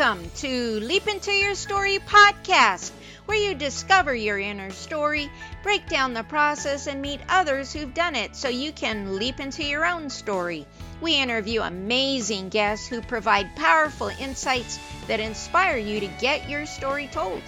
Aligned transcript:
Welcome 0.00 0.30
to 0.36 0.80
Leap 0.80 1.08
Into 1.08 1.30
Your 1.30 1.54
Story 1.54 1.98
podcast, 1.98 2.90
where 3.26 3.36
you 3.36 3.54
discover 3.54 4.14
your 4.14 4.38
inner 4.38 4.70
story, 4.70 5.30
break 5.62 5.90
down 5.90 6.14
the 6.14 6.22
process, 6.22 6.86
and 6.86 7.02
meet 7.02 7.20
others 7.28 7.70
who've 7.70 7.92
done 7.92 8.16
it 8.16 8.34
so 8.34 8.48
you 8.48 8.72
can 8.72 9.18
leap 9.18 9.40
into 9.40 9.62
your 9.62 9.84
own 9.84 10.08
story. 10.08 10.66
We 11.02 11.20
interview 11.20 11.60
amazing 11.60 12.48
guests 12.48 12.86
who 12.88 13.02
provide 13.02 13.54
powerful 13.56 14.08
insights 14.08 14.78
that 15.06 15.20
inspire 15.20 15.76
you 15.76 16.00
to 16.00 16.06
get 16.18 16.48
your 16.48 16.64
story 16.64 17.10
told. 17.12 17.42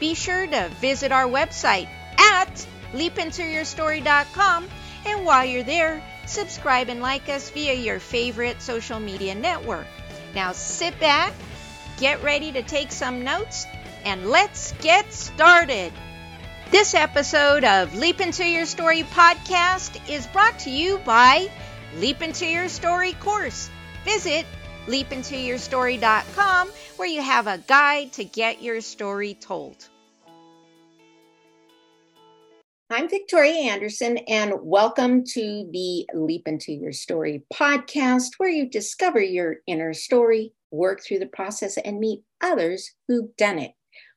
Be 0.00 0.14
sure 0.14 0.48
to 0.48 0.70
visit 0.80 1.12
our 1.12 1.26
website 1.26 1.88
at 2.18 2.66
leapintoyourstory.com, 2.92 4.66
and 5.06 5.24
while 5.24 5.44
you're 5.44 5.62
there, 5.62 6.02
subscribe 6.26 6.88
and 6.88 7.00
like 7.00 7.28
us 7.28 7.50
via 7.50 7.74
your 7.74 8.00
favorite 8.00 8.60
social 8.60 8.98
media 8.98 9.36
network. 9.36 9.86
Now 10.34 10.50
sit 10.50 10.98
back, 10.98 11.32
get 11.98 12.22
ready 12.22 12.52
to 12.52 12.62
take 12.62 12.90
some 12.90 13.24
notes, 13.24 13.66
and 14.04 14.30
let's 14.30 14.72
get 14.80 15.12
started. 15.12 15.92
This 16.70 16.94
episode 16.94 17.64
of 17.64 17.94
Leap 17.94 18.20
Into 18.20 18.44
Your 18.44 18.66
Story 18.66 19.02
podcast 19.04 20.00
is 20.08 20.26
brought 20.26 20.58
to 20.60 20.70
you 20.70 20.98
by 20.98 21.48
Leap 21.98 22.22
Into 22.22 22.46
Your 22.46 22.68
Story 22.68 23.12
course. 23.14 23.70
Visit 24.04 24.44
leapintoyourstory.com 24.86 26.68
where 26.96 27.08
you 27.08 27.22
have 27.22 27.46
a 27.46 27.58
guide 27.58 28.12
to 28.14 28.24
get 28.24 28.62
your 28.62 28.80
story 28.80 29.34
told. 29.34 29.88
I'm 32.90 33.08
Victoria 33.08 33.72
Anderson, 33.72 34.18
and 34.28 34.52
welcome 34.62 35.24
to 35.24 35.68
the 35.72 36.06
Leap 36.14 36.46
Into 36.46 36.72
Your 36.72 36.92
Story 36.92 37.44
podcast, 37.52 38.32
where 38.38 38.50
you 38.50 38.68
discover 38.68 39.20
your 39.20 39.56
inner 39.66 39.94
story, 39.94 40.53
work 40.74 41.02
through 41.02 41.20
the 41.20 41.26
process, 41.26 41.76
and 41.78 41.98
meet 41.98 42.20
others 42.40 42.90
who've 43.08 43.34
done 43.36 43.58
it. 43.58 43.72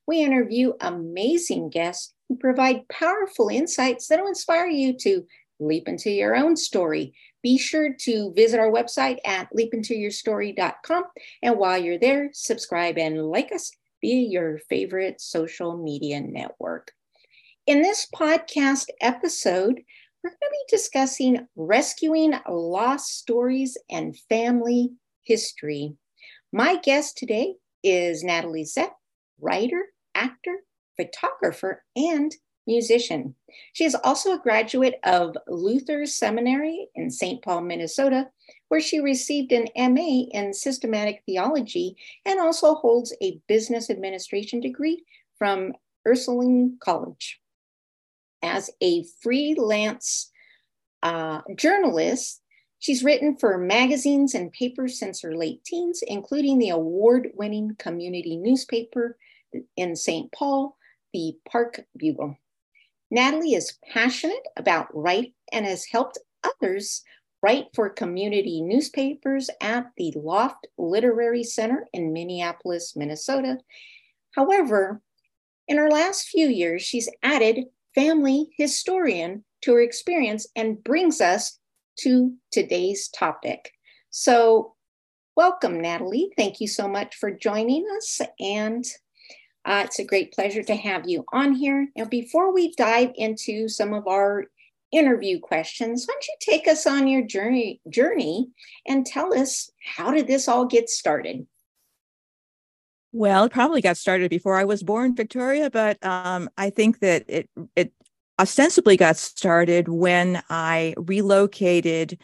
We 0.07 0.21
interview 0.21 0.73
amazing 0.81 1.69
guests 1.69 2.13
who 2.27 2.37
provide 2.37 2.87
powerful 2.89 3.49
insights 3.49 4.07
that 4.07 4.19
will 4.19 4.27
inspire 4.27 4.67
you 4.67 4.93
to 4.99 5.25
leap 5.59 5.87
into 5.87 6.09
your 6.11 6.35
own 6.35 6.55
story. 6.55 7.13
Be 7.43 7.57
sure 7.57 7.93
to 8.01 8.33
visit 8.35 8.59
our 8.59 8.71
website 8.71 9.17
at 9.25 9.49
leapintoyourstory.com. 9.53 11.03
And 11.41 11.57
while 11.57 11.77
you're 11.77 11.99
there, 11.99 12.29
subscribe 12.33 12.97
and 12.97 13.29
like 13.29 13.51
us 13.51 13.71
via 14.01 14.29
your 14.29 14.59
favorite 14.69 15.19
social 15.21 15.77
media 15.77 16.21
network. 16.21 16.91
In 17.65 17.81
this 17.81 18.07
podcast 18.13 18.87
episode, 19.01 19.81
we're 20.23 20.29
going 20.29 20.37
to 20.41 20.49
be 20.51 20.75
discussing 20.77 21.47
rescuing 21.55 22.33
lost 22.49 23.17
stories 23.17 23.77
and 23.89 24.17
family 24.29 24.91
history. 25.23 25.95
My 26.53 26.77
guest 26.77 27.17
today 27.17 27.55
is 27.83 28.23
Natalie 28.23 28.63
Zett, 28.63 28.93
writer, 29.41 29.87
actor, 30.15 30.63
photographer, 30.95 31.83
and 31.95 32.33
musician. 32.65 33.35
She 33.73 33.83
is 33.83 33.95
also 33.95 34.33
a 34.33 34.39
graduate 34.39 34.95
of 35.03 35.35
Luther 35.47 36.05
Seminary 36.05 36.87
in 36.95 37.11
St. 37.11 37.41
Paul, 37.43 37.61
Minnesota, 37.61 38.29
where 38.69 38.79
she 38.79 38.99
received 39.01 39.51
an 39.51 39.67
MA 39.93 40.25
in 40.31 40.53
systematic 40.53 41.21
theology 41.25 41.97
and 42.25 42.39
also 42.39 42.75
holds 42.75 43.13
a 43.21 43.41
business 43.47 43.89
administration 43.89 44.61
degree 44.61 45.03
from 45.37 45.73
Ursuline 46.05 46.77
College 46.79 47.41
as 48.41 48.69
a 48.81 49.03
freelance 49.21 50.31
uh, 51.03 51.41
journalist. 51.55 52.41
She's 52.79 53.03
written 53.03 53.37
for 53.37 53.57
magazines 53.57 54.35
and 54.35 54.51
papers 54.51 54.99
since 54.99 55.21
her 55.21 55.35
late 55.35 55.63
teens, 55.63 56.03
including 56.05 56.59
the 56.59 56.69
award 56.69 57.31
winning 57.33 57.75
community 57.77 58.37
newspaper 58.37 59.17
in 59.75 59.95
St. 59.95 60.31
Paul, 60.31 60.77
the 61.13 61.37
Park 61.49 61.85
Bugle. 61.95 62.37
Natalie 63.09 63.53
is 63.53 63.77
passionate 63.91 64.45
about 64.57 64.93
writing 64.93 65.33
and 65.51 65.65
has 65.65 65.85
helped 65.85 66.19
others 66.43 67.03
write 67.41 67.67
for 67.73 67.89
community 67.89 68.61
newspapers 68.61 69.49
at 69.61 69.91
the 69.97 70.11
Loft 70.15 70.67
Literary 70.77 71.43
Center 71.43 71.87
in 71.93 72.13
Minneapolis, 72.13 72.95
Minnesota. 72.95 73.57
However, 74.35 75.01
in 75.67 75.77
her 75.77 75.89
last 75.89 76.27
few 76.27 76.47
years, 76.47 76.81
she's 76.81 77.09
added 77.23 77.65
family 77.95 78.49
historian 78.57 79.43
to 79.61 79.73
her 79.73 79.81
experience 79.81 80.47
and 80.55 80.83
brings 80.83 81.21
us 81.21 81.59
to 81.99 82.33
today's 82.51 83.07
topic. 83.09 83.71
So, 84.09 84.75
welcome, 85.35 85.79
Natalie. 85.81 86.31
Thank 86.37 86.59
you 86.59 86.67
so 86.67 86.87
much 86.87 87.15
for 87.15 87.31
joining 87.31 87.85
us. 87.97 88.21
And 88.39 88.85
uh, 89.65 89.83
it's 89.85 89.99
a 89.99 90.05
great 90.05 90.31
pleasure 90.33 90.63
to 90.63 90.75
have 90.75 91.07
you 91.07 91.25
on 91.33 91.53
here. 91.53 91.89
Now, 91.95 92.05
before 92.05 92.53
we 92.53 92.73
dive 92.75 93.11
into 93.15 93.67
some 93.67 93.93
of 93.93 94.07
our 94.07 94.45
interview 94.91 95.39
questions, 95.39 96.05
why 96.05 96.13
don't 96.13 96.27
you 96.27 96.35
take 96.39 96.67
us 96.67 96.87
on 96.87 97.07
your 97.07 97.23
journey, 97.23 97.81
journey 97.89 98.49
and 98.87 99.05
tell 99.05 99.37
us 99.37 99.69
how 99.83 100.11
did 100.11 100.27
this 100.27 100.47
all 100.47 100.65
get 100.65 100.89
started? 100.89 101.45
Well, 103.11 103.45
it 103.45 103.51
probably 103.51 103.81
got 103.81 103.97
started 103.97 104.29
before 104.29 104.55
I 104.55 104.65
was 104.65 104.83
born, 104.83 105.15
Victoria, 105.15 105.69
but 105.69 106.03
um, 106.05 106.49
I 106.57 106.69
think 106.69 106.99
that 106.99 107.25
it 107.27 107.49
it 107.75 107.91
ostensibly 108.39 108.97
got 108.97 109.17
started 109.17 109.87
when 109.87 110.41
I 110.49 110.93
relocated 110.97 112.19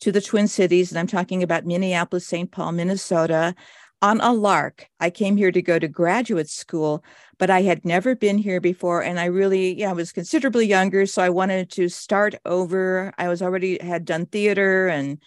to 0.00 0.12
the 0.12 0.20
Twin 0.20 0.46
Cities, 0.46 0.90
and 0.90 0.98
I'm 0.98 1.06
talking 1.06 1.42
about 1.42 1.66
Minneapolis, 1.66 2.26
St. 2.26 2.50
Paul, 2.50 2.72
Minnesota, 2.72 3.54
on 4.00 4.20
a 4.20 4.32
lark. 4.32 4.86
I 5.00 5.10
came 5.10 5.36
here 5.36 5.50
to 5.50 5.60
go 5.60 5.78
to 5.78 5.88
graduate 5.88 6.48
school, 6.48 7.02
but 7.38 7.50
I 7.50 7.62
had 7.62 7.84
never 7.84 8.14
been 8.14 8.38
here 8.38 8.60
before, 8.60 9.02
and 9.02 9.18
I 9.18 9.24
really, 9.24 9.78
yeah, 9.78 9.90
I 9.90 9.94
was 9.94 10.12
considerably 10.12 10.66
younger, 10.66 11.04
so 11.06 11.20
I 11.20 11.30
wanted 11.30 11.70
to 11.72 11.88
start 11.88 12.36
over. 12.44 13.12
I 13.18 13.28
was 13.28 13.42
already 13.42 13.78
had 13.80 14.04
done 14.04 14.26
theater 14.26 14.86
and 14.86 15.18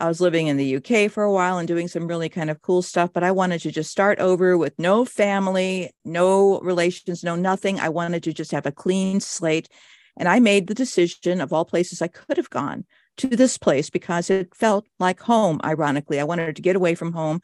I 0.00 0.08
was 0.08 0.20
living 0.20 0.46
in 0.46 0.56
the 0.56 0.76
UK 0.76 1.10
for 1.10 1.22
a 1.22 1.32
while 1.32 1.58
and 1.58 1.68
doing 1.68 1.86
some 1.86 2.06
really 2.06 2.30
kind 2.30 2.50
of 2.50 2.62
cool 2.62 2.80
stuff, 2.80 3.12
but 3.12 3.22
I 3.22 3.30
wanted 3.30 3.60
to 3.62 3.70
just 3.70 3.90
start 3.90 4.18
over 4.18 4.56
with 4.56 4.78
no 4.78 5.04
family, 5.04 5.90
no 6.04 6.58
relations, 6.60 7.22
no 7.22 7.36
nothing. 7.36 7.78
I 7.78 7.90
wanted 7.90 8.22
to 8.22 8.32
just 8.32 8.50
have 8.52 8.64
a 8.64 8.72
clean 8.72 9.20
slate. 9.20 9.68
And 10.16 10.26
I 10.26 10.40
made 10.40 10.66
the 10.66 10.74
decision 10.74 11.40
of 11.40 11.52
all 11.52 11.66
places 11.66 12.00
I 12.00 12.08
could 12.08 12.38
have 12.38 12.48
gone 12.48 12.86
to 13.18 13.28
this 13.28 13.58
place 13.58 13.90
because 13.90 14.30
it 14.30 14.54
felt 14.54 14.86
like 14.98 15.20
home, 15.20 15.60
ironically. 15.62 16.18
I 16.18 16.24
wanted 16.24 16.56
to 16.56 16.62
get 16.62 16.76
away 16.76 16.94
from 16.94 17.12
home, 17.12 17.40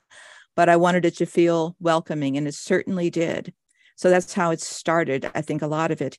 but 0.55 0.71
I 0.71 0.77
wanted 0.77 1.05
it 1.05 1.17
to 1.19 1.27
feel 1.27 1.77
welcoming, 1.79 2.39
and 2.39 2.49
it 2.49 2.55
certainly 2.55 3.11
did. 3.11 3.53
So 3.97 4.09
that's 4.09 4.33
how 4.33 4.51
it 4.51 4.63
started, 4.63 5.31
I 5.35 5.43
think, 5.43 5.61
a 5.61 5.67
lot 5.67 5.91
of 5.91 6.01
it. 6.01 6.17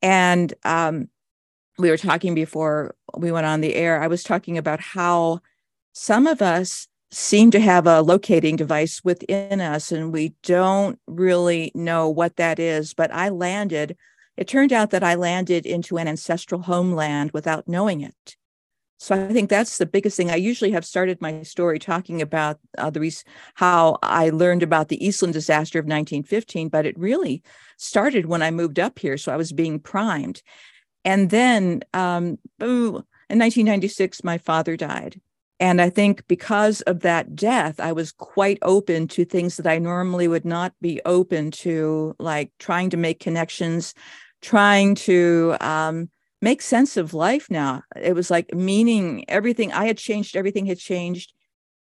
And 0.00 0.52
um, 0.64 1.08
we 1.78 1.90
were 1.90 1.98
talking 1.98 2.34
before 2.34 2.94
we 3.16 3.32
went 3.32 3.46
on 3.46 3.60
the 3.60 3.74
air, 3.74 4.00
I 4.00 4.06
was 4.06 4.22
talking 4.22 4.58
about 4.58 4.80
how 4.80 5.40
some 5.92 6.26
of 6.26 6.42
us 6.42 6.88
seem 7.10 7.50
to 7.50 7.60
have 7.60 7.86
a 7.86 8.00
locating 8.00 8.56
device 8.56 9.02
within 9.04 9.60
us 9.60 9.92
and 9.92 10.12
we 10.12 10.34
don't 10.42 10.98
really 11.06 11.70
know 11.74 12.08
what 12.08 12.36
that 12.36 12.58
is. 12.58 12.94
But 12.94 13.12
I 13.12 13.28
landed, 13.28 13.96
it 14.36 14.48
turned 14.48 14.72
out 14.72 14.90
that 14.90 15.04
I 15.04 15.14
landed 15.14 15.66
into 15.66 15.98
an 15.98 16.08
ancestral 16.08 16.62
homeland 16.62 17.32
without 17.32 17.68
knowing 17.68 18.00
it. 18.00 18.36
So 19.02 19.16
I 19.16 19.32
think 19.32 19.50
that's 19.50 19.78
the 19.78 19.84
biggest 19.84 20.16
thing. 20.16 20.30
I 20.30 20.36
usually 20.36 20.70
have 20.70 20.86
started 20.86 21.20
my 21.20 21.42
story 21.42 21.80
talking 21.80 22.22
about 22.22 22.60
uh, 22.78 22.88
the 22.88 23.00
re- 23.00 23.12
how 23.54 23.98
I 24.00 24.30
learned 24.30 24.62
about 24.62 24.90
the 24.90 25.04
Eastland 25.04 25.34
disaster 25.34 25.80
of 25.80 25.86
1915, 25.86 26.68
but 26.68 26.86
it 26.86 26.96
really 26.96 27.42
started 27.76 28.26
when 28.26 28.42
I 28.42 28.52
moved 28.52 28.78
up 28.78 29.00
here. 29.00 29.18
So 29.18 29.32
I 29.32 29.36
was 29.36 29.52
being 29.52 29.80
primed. 29.80 30.40
And 31.04 31.30
then 31.30 31.82
um, 31.94 32.38
in 32.60 33.04
1996, 33.38 34.24
my 34.24 34.38
father 34.38 34.76
died. 34.76 35.20
And 35.60 35.80
I 35.80 35.90
think 35.90 36.26
because 36.26 36.80
of 36.82 37.00
that 37.00 37.36
death, 37.36 37.78
I 37.78 37.92
was 37.92 38.10
quite 38.10 38.58
open 38.62 39.06
to 39.08 39.24
things 39.24 39.56
that 39.56 39.66
I 39.66 39.78
normally 39.78 40.26
would 40.26 40.44
not 40.44 40.74
be 40.80 41.00
open 41.04 41.52
to, 41.52 42.16
like 42.18 42.50
trying 42.58 42.90
to 42.90 42.96
make 42.96 43.20
connections, 43.20 43.94
trying 44.40 44.96
to 44.96 45.56
um, 45.60 46.10
make 46.40 46.62
sense 46.62 46.96
of 46.96 47.14
life 47.14 47.48
now. 47.48 47.82
It 47.94 48.14
was 48.14 48.28
like 48.28 48.52
meaning 48.52 49.24
everything. 49.28 49.72
I 49.72 49.86
had 49.86 49.98
changed, 49.98 50.36
everything 50.36 50.66
had 50.66 50.78
changed. 50.78 51.32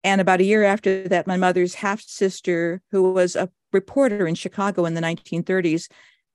And 0.02 0.22
about 0.22 0.40
a 0.40 0.44
year 0.44 0.64
after 0.64 1.06
that, 1.08 1.26
my 1.26 1.36
mother's 1.36 1.74
half 1.74 2.00
sister, 2.00 2.80
who 2.92 3.12
was 3.12 3.36
a 3.36 3.50
reporter 3.72 4.26
in 4.26 4.36
Chicago 4.36 4.86
in 4.86 4.94
the 4.94 5.02
1930s, 5.02 5.88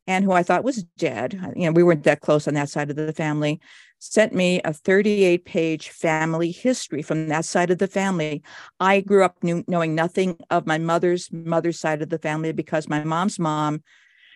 and 0.08 0.26
who 0.26 0.32
I 0.32 0.44
thought 0.44 0.64
was 0.64 0.84
dead, 0.98 1.40
uh, 1.44 1.52
you 1.56 1.66
know, 1.66 1.72
we 1.72 1.84
weren't 1.84 2.04
that 2.04 2.22
close 2.22 2.48
on 2.48 2.54
that 2.56 2.70
side 2.70 2.90
of 2.90 2.96
the 2.96 3.14
family, 3.14 3.60
sent 4.00 4.34
me 4.34 4.60
a 4.66 4.74
38 4.74 5.46
page 5.46 5.90
family 5.90 6.52
history 6.52 7.02
from 7.02 7.28
that 7.28 7.46
side 7.46 7.70
of 7.70 7.78
the 7.78 7.88
family. 7.88 8.42
I 8.80 9.02
grew 9.02 9.24
up 9.24 9.44
knew, 9.44 9.64
knowing 9.68 9.94
nothing 9.94 10.38
of 10.50 10.66
my 10.66 10.80
mother's 10.80 11.32
mother's 11.32 11.80
side 11.80 12.02
of 12.02 12.10
the 12.10 12.18
family 12.18 12.52
because 12.52 12.90
my 12.90 13.04
mom's 13.04 13.38
mom 13.38 13.84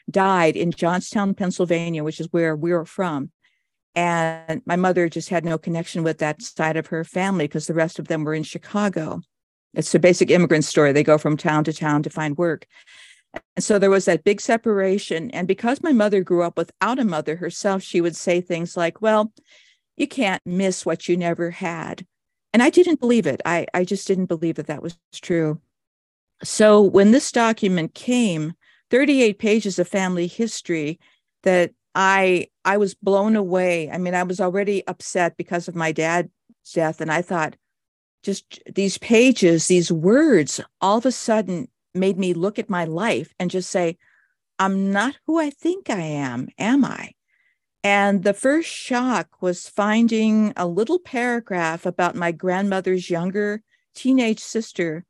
died 0.10 0.56
in 0.56 0.72
Johnstown, 0.72 1.34
Pennsylvania, 1.34 2.04
which 2.04 2.20
is 2.20 2.28
where 2.32 2.56
we 2.56 2.72
were 2.72 2.86
from. 2.86 3.32
And 3.96 4.62
my 4.66 4.76
mother 4.76 5.10
just 5.10 5.30
had 5.30 5.46
no 5.46 5.58
connection 5.58 6.04
with 6.04 6.20
that 6.20 6.42
side 6.42 6.78
of 6.78 6.88
her 6.88 7.04
family 7.04 7.46
because 7.46 7.66
the 7.66 7.74
rest 7.74 7.98
of 7.98 8.08
them 8.08 8.24
were 8.24 8.34
in 8.34 8.44
Chicago. 8.44 9.22
It's 9.74 9.96
a 9.96 10.00
basic 10.00 10.30
immigrant 10.30 10.66
story. 10.66 10.92
They 10.92 11.04
go 11.04 11.18
from 11.18 11.38
town 11.38 11.64
to 11.64 11.74
town 11.74 12.04
to 12.04 12.10
find 12.10 12.38
work. 12.38 12.68
And 13.56 13.64
so 13.64 13.80
there 13.80 13.90
was 13.90 14.06
that 14.06 14.24
big 14.24 14.42
separation. 14.42 15.32
And 15.32 15.48
because 15.48 15.84
my 15.84 15.94
mother 15.94 16.24
grew 16.24 16.44
up 16.44 16.58
without 16.58 17.00
a 17.00 17.06
mother 17.06 17.38
herself, 17.38 17.82
she 17.82 18.02
would 18.02 18.16
say 18.16 18.42
things 18.42 18.76
like, 18.76 19.02
Well, 19.02 19.32
you 19.98 20.08
can't 20.08 20.42
miss 20.46 20.86
what 20.86 21.08
you 21.08 21.18
never 21.18 21.52
had. 21.52 22.06
And 22.54 22.64
I 22.64 22.70
didn't 22.70 23.00
believe 23.00 23.28
it. 23.28 23.42
I, 23.46 23.68
I 23.74 23.84
just 23.84 24.08
didn't 24.08 24.28
believe 24.28 24.56
that 24.56 24.68
that 24.68 24.82
was 24.82 24.98
true. 25.22 25.60
So 26.44 26.82
when 26.82 27.12
this 27.12 27.32
document 27.32 27.94
came, 27.94 28.54
38 28.92 29.40
pages 29.40 29.80
of 29.80 29.88
family 29.88 30.28
history 30.28 31.00
that 31.44 31.72
I 31.96 32.48
I 32.64 32.78
was 32.78 32.94
blown 32.94 33.36
away. 33.36 33.90
I 33.90 33.98
mean, 33.98 34.14
I 34.14 34.24
was 34.24 34.40
already 34.40 34.86
upset 34.88 35.38
because 35.38 35.68
of 35.68 35.76
my 35.76 35.92
dad's 35.92 36.30
death 36.74 37.02
and 37.02 37.12
I 37.12 37.22
thought 37.22 37.56
just 38.24 38.62
these 38.74 38.98
pages, 38.98 39.68
these 39.68 39.92
words 39.92 40.60
all 40.82 40.98
of 40.98 41.06
a 41.06 41.12
sudden 41.12 41.68
made 41.96 42.18
me 42.18 42.34
look 42.34 42.60
at 42.60 42.70
my 42.70 42.86
life 42.86 43.34
and 43.40 43.50
just 43.50 43.70
say, 43.70 43.98
I'm 44.60 44.92
not 44.92 45.18
who 45.26 45.40
I 45.40 45.50
think 45.50 45.90
I 45.90 46.02
am, 46.02 46.48
am 46.58 46.86
I? 46.86 47.12
And 47.84 48.24
the 48.24 48.34
first 48.34 48.70
shock 48.70 49.42
was 49.42 49.70
finding 49.70 50.54
a 50.58 50.68
little 50.68 51.00
paragraph 51.00 51.86
about 51.86 52.16
my 52.16 52.32
grandmother's 52.32 53.10
younger 53.10 53.62
teenage 53.94 54.40
sister, 54.40 55.06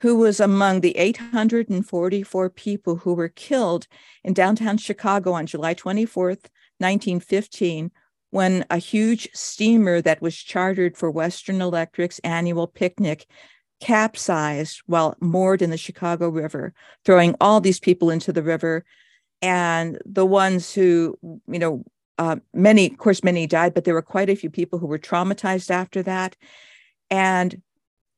who 0.00 0.16
was 0.16 0.38
among 0.38 0.80
the 0.80 0.96
844 0.98 2.50
people 2.50 2.96
who 2.96 3.14
were 3.14 3.28
killed 3.28 3.86
in 4.22 4.34
downtown 4.34 4.76
Chicago 4.76 5.32
on 5.32 5.46
July 5.46 5.72
24th, 5.72 6.50
1915, 6.78 7.90
when 8.30 8.66
a 8.68 8.78
huge 8.78 9.28
steamer 9.32 10.02
that 10.02 10.20
was 10.20 10.36
chartered 10.36 10.98
for 10.98 11.10
Western 11.10 11.62
Electric's 11.62 12.18
annual 12.18 12.66
picnic 12.66 13.26
capsized 13.84 14.80
while 14.86 15.14
moored 15.20 15.60
in 15.60 15.68
the 15.68 15.76
Chicago 15.76 16.30
River, 16.30 16.72
throwing 17.04 17.34
all 17.38 17.60
these 17.60 17.78
people 17.78 18.08
into 18.08 18.32
the 18.32 18.42
river. 18.42 18.82
And 19.42 19.98
the 20.06 20.24
ones 20.24 20.72
who, 20.72 21.18
you 21.22 21.58
know, 21.58 21.84
uh, 22.16 22.36
many, 22.54 22.90
of 22.90 22.96
course, 22.96 23.22
many 23.22 23.46
died, 23.46 23.74
but 23.74 23.84
there 23.84 23.92
were 23.92 24.00
quite 24.00 24.30
a 24.30 24.36
few 24.36 24.48
people 24.48 24.78
who 24.78 24.86
were 24.86 24.98
traumatized 24.98 25.70
after 25.70 26.02
that. 26.04 26.34
And 27.10 27.60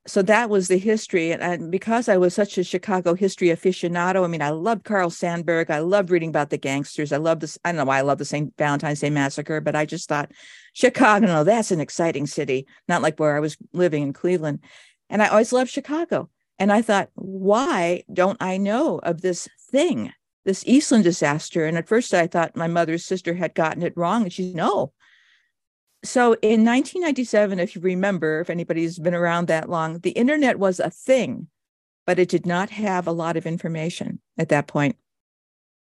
so 0.06 0.22
that 0.22 0.48
was 0.48 0.68
the 0.68 0.78
history. 0.78 1.32
And, 1.32 1.42
and, 1.42 1.72
because 1.72 2.08
I 2.08 2.16
was 2.16 2.32
such 2.32 2.58
a 2.58 2.62
Chicago 2.62 3.14
history 3.14 3.48
aficionado, 3.48 4.24
I 4.24 4.28
mean, 4.28 4.42
I 4.42 4.50
loved 4.50 4.84
Carl 4.84 5.10
Sandburg. 5.10 5.68
I 5.68 5.80
loved 5.80 6.10
reading 6.10 6.28
about 6.28 6.50
the 6.50 6.58
gangsters. 6.58 7.10
I 7.10 7.16
love 7.16 7.40
this. 7.40 7.58
I 7.64 7.72
don't 7.72 7.78
know 7.78 7.86
why 7.86 7.98
I 7.98 8.02
love 8.02 8.18
the 8.18 8.24
St. 8.24 8.54
Valentine's 8.56 9.00
Day 9.00 9.10
Massacre, 9.10 9.60
but 9.60 9.74
I 9.74 9.84
just 9.84 10.08
thought 10.08 10.30
Chicago, 10.74 11.42
that's 11.42 11.72
an 11.72 11.80
exciting 11.80 12.28
city, 12.28 12.68
not 12.86 13.02
like 13.02 13.18
where 13.18 13.36
I 13.36 13.40
was 13.40 13.56
living 13.72 14.04
in 14.04 14.12
Cleveland. 14.12 14.60
And 15.08 15.22
I 15.22 15.28
always 15.28 15.52
loved 15.52 15.70
Chicago. 15.70 16.30
And 16.58 16.72
I 16.72 16.82
thought, 16.82 17.10
why 17.14 18.04
don't 18.12 18.38
I 18.40 18.56
know 18.56 18.98
of 18.98 19.20
this 19.20 19.48
thing, 19.70 20.12
this 20.44 20.64
Eastland 20.66 21.04
disaster? 21.04 21.66
And 21.66 21.76
at 21.76 21.88
first 21.88 22.14
I 22.14 22.26
thought 22.26 22.56
my 22.56 22.66
mother's 22.66 23.04
sister 23.04 23.34
had 23.34 23.54
gotten 23.54 23.82
it 23.82 23.96
wrong. 23.96 24.22
And 24.22 24.32
she 24.32 24.54
no, 24.54 24.92
so 26.06 26.34
in 26.34 26.64
1997, 26.64 27.58
if 27.58 27.74
you 27.74 27.82
remember, 27.82 28.40
if 28.40 28.50
anybody's 28.50 28.98
been 28.98 29.14
around 29.14 29.48
that 29.48 29.68
long, 29.68 29.98
the 29.98 30.10
internet 30.10 30.58
was 30.58 30.78
a 30.78 30.90
thing, 30.90 31.48
but 32.06 32.18
it 32.18 32.28
did 32.28 32.46
not 32.46 32.70
have 32.70 33.06
a 33.06 33.12
lot 33.12 33.36
of 33.36 33.46
information 33.46 34.20
at 34.38 34.48
that 34.50 34.66
point. 34.66 34.96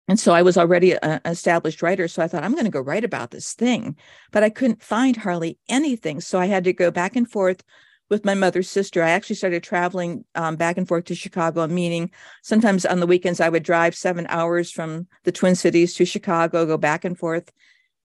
And 0.08 0.20
so 0.20 0.34
I 0.34 0.42
was 0.42 0.58
already 0.58 0.94
an 1.02 1.22
established 1.26 1.82
writer. 1.82 2.08
So 2.08 2.22
I 2.22 2.28
thought, 2.28 2.44
I'm 2.44 2.54
going 2.54 2.66
to 2.66 2.72
go 2.72 2.82
write 2.82 3.06
about 3.06 3.32
this 3.32 3.54
thing. 3.54 3.96
But 4.32 4.44
I 4.44 4.50
couldn't 4.50 4.84
find 4.84 5.16
hardly 5.16 5.58
anything. 5.70 6.20
So 6.20 6.40
I 6.40 6.48
had 6.48 6.66
to 6.66 6.74
go 6.74 6.92
back 6.92 7.16
and 7.16 7.30
forth 7.30 7.64
with 8.10 8.26
my 8.26 8.34
mother's 8.34 8.70
sister. 8.70 9.02
I 9.02 9.12
actually 9.12 9.38
started 9.38 9.64
traveling 9.64 10.26
um, 10.36 10.56
back 10.56 10.78
and 10.78 10.88
forth 10.88 11.06
to 11.06 11.16
Chicago, 11.16 11.68
meaning 11.68 12.12
sometimes 12.42 12.86
on 12.86 13.00
the 13.00 13.08
weekends 13.08 13.40
I 13.40 13.50
would 13.50 13.64
drive 13.64 13.96
seven 13.96 14.28
hours 14.30 14.72
from 14.72 15.08
the 15.24 15.32
Twin 15.32 15.56
Cities 15.56 15.96
to 15.96 16.06
Chicago, 16.06 16.66
go 16.66 16.78
back 16.78 17.06
and 17.06 17.18
forth. 17.18 17.52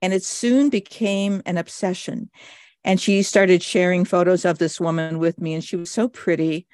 And 0.01 0.13
it 0.13 0.23
soon 0.23 0.69
became 0.69 1.41
an 1.45 1.57
obsession. 1.57 2.29
And 2.83 3.01
she 3.01 3.23
started 3.23 3.61
sharing 3.61 4.05
photos 4.05 4.45
of 4.45 4.57
this 4.57 4.79
woman 4.79 5.19
with 5.19 5.41
me, 5.41 5.53
and 5.53 5.63
she 5.63 5.75
was 5.75 5.91
so 5.91 6.07
pretty. 6.07 6.67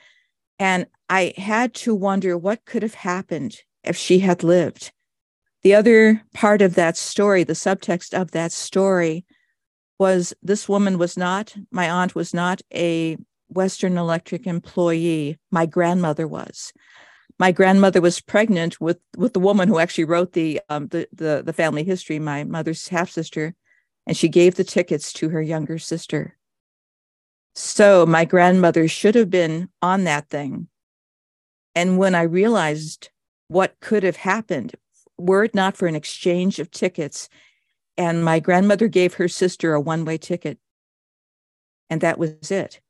And 0.60 0.86
I 1.10 1.34
had 1.36 1.74
to 1.76 1.96
wonder 1.96 2.38
what 2.38 2.66
could 2.66 2.84
have 2.84 2.94
happened 2.94 3.58
if 3.84 3.98
she 3.98 4.20
had 4.20 4.44
lived. 4.44 4.92
The 5.64 5.74
other 5.74 6.22
part 6.34 6.62
of 6.62 6.76
that 6.76 6.96
story, 6.96 7.44
the 7.44 7.54
subtext 7.54 8.14
of 8.20 8.32
that 8.32 8.52
story, 8.52 9.26
was 10.00 10.34
this 10.42 10.68
woman 10.68 10.98
was 10.98 11.18
not, 11.18 11.56
my 11.72 11.90
aunt 11.90 12.16
was 12.16 12.34
not 12.34 12.62
a 12.74 13.18
Western 13.48 13.98
Electric 13.98 14.48
employee. 14.48 15.38
My 15.52 15.66
grandmother 15.66 16.28
was 16.28 16.74
my 17.40 17.52
grandmother 17.52 18.02
was 18.02 18.22
pregnant 18.22 18.80
with 18.80 19.00
with 19.18 19.34
the 19.34 19.40
woman 19.40 19.68
who 19.68 19.80
actually 19.80 20.06
wrote 20.06 20.34
the 20.34 20.62
um, 20.70 20.88
the, 20.88 21.08
the 21.12 21.44
the 21.46 21.54
family 21.54 21.84
history, 21.84 22.20
my 22.20 22.44
mother's 22.44 22.88
half 22.88 23.10
sister, 23.10 23.54
and 24.08 24.16
she 24.16 24.30
gave 24.30 24.56
the 24.56 24.64
tickets 24.64 25.12
to 25.14 25.30
her 25.30 25.42
younger 25.42 25.78
sister. 25.78 26.38
So 27.56 28.06
my 28.06 28.26
grandmother 28.26 28.88
should 28.88 29.16
have 29.16 29.30
been 29.30 29.70
on 29.82 30.04
that 30.06 30.30
thing. 30.30 30.68
And 31.74 31.98
when 31.98 32.16
I 32.16 32.24
realized 32.24 33.10
what 33.48 33.80
could 33.80 34.04
have 34.04 34.18
happened, 34.18 34.76
were 35.18 35.44
it 35.44 35.56
not 35.56 35.78
for 35.78 35.88
an 35.88 35.96
exchange 35.96 36.60
of 36.60 36.72
tickets, 36.72 37.30
and 37.98 38.24
my 38.24 38.40
grandmother 38.40 38.88
gave 38.88 39.16
her 39.16 39.28
sister 39.28 39.74
a 39.74 39.82
one 39.82 40.06
way 40.06 40.18
ticket, 40.18 40.60
and 41.90 42.02
that 42.02 42.18
was 42.18 42.52
it. 42.52 42.82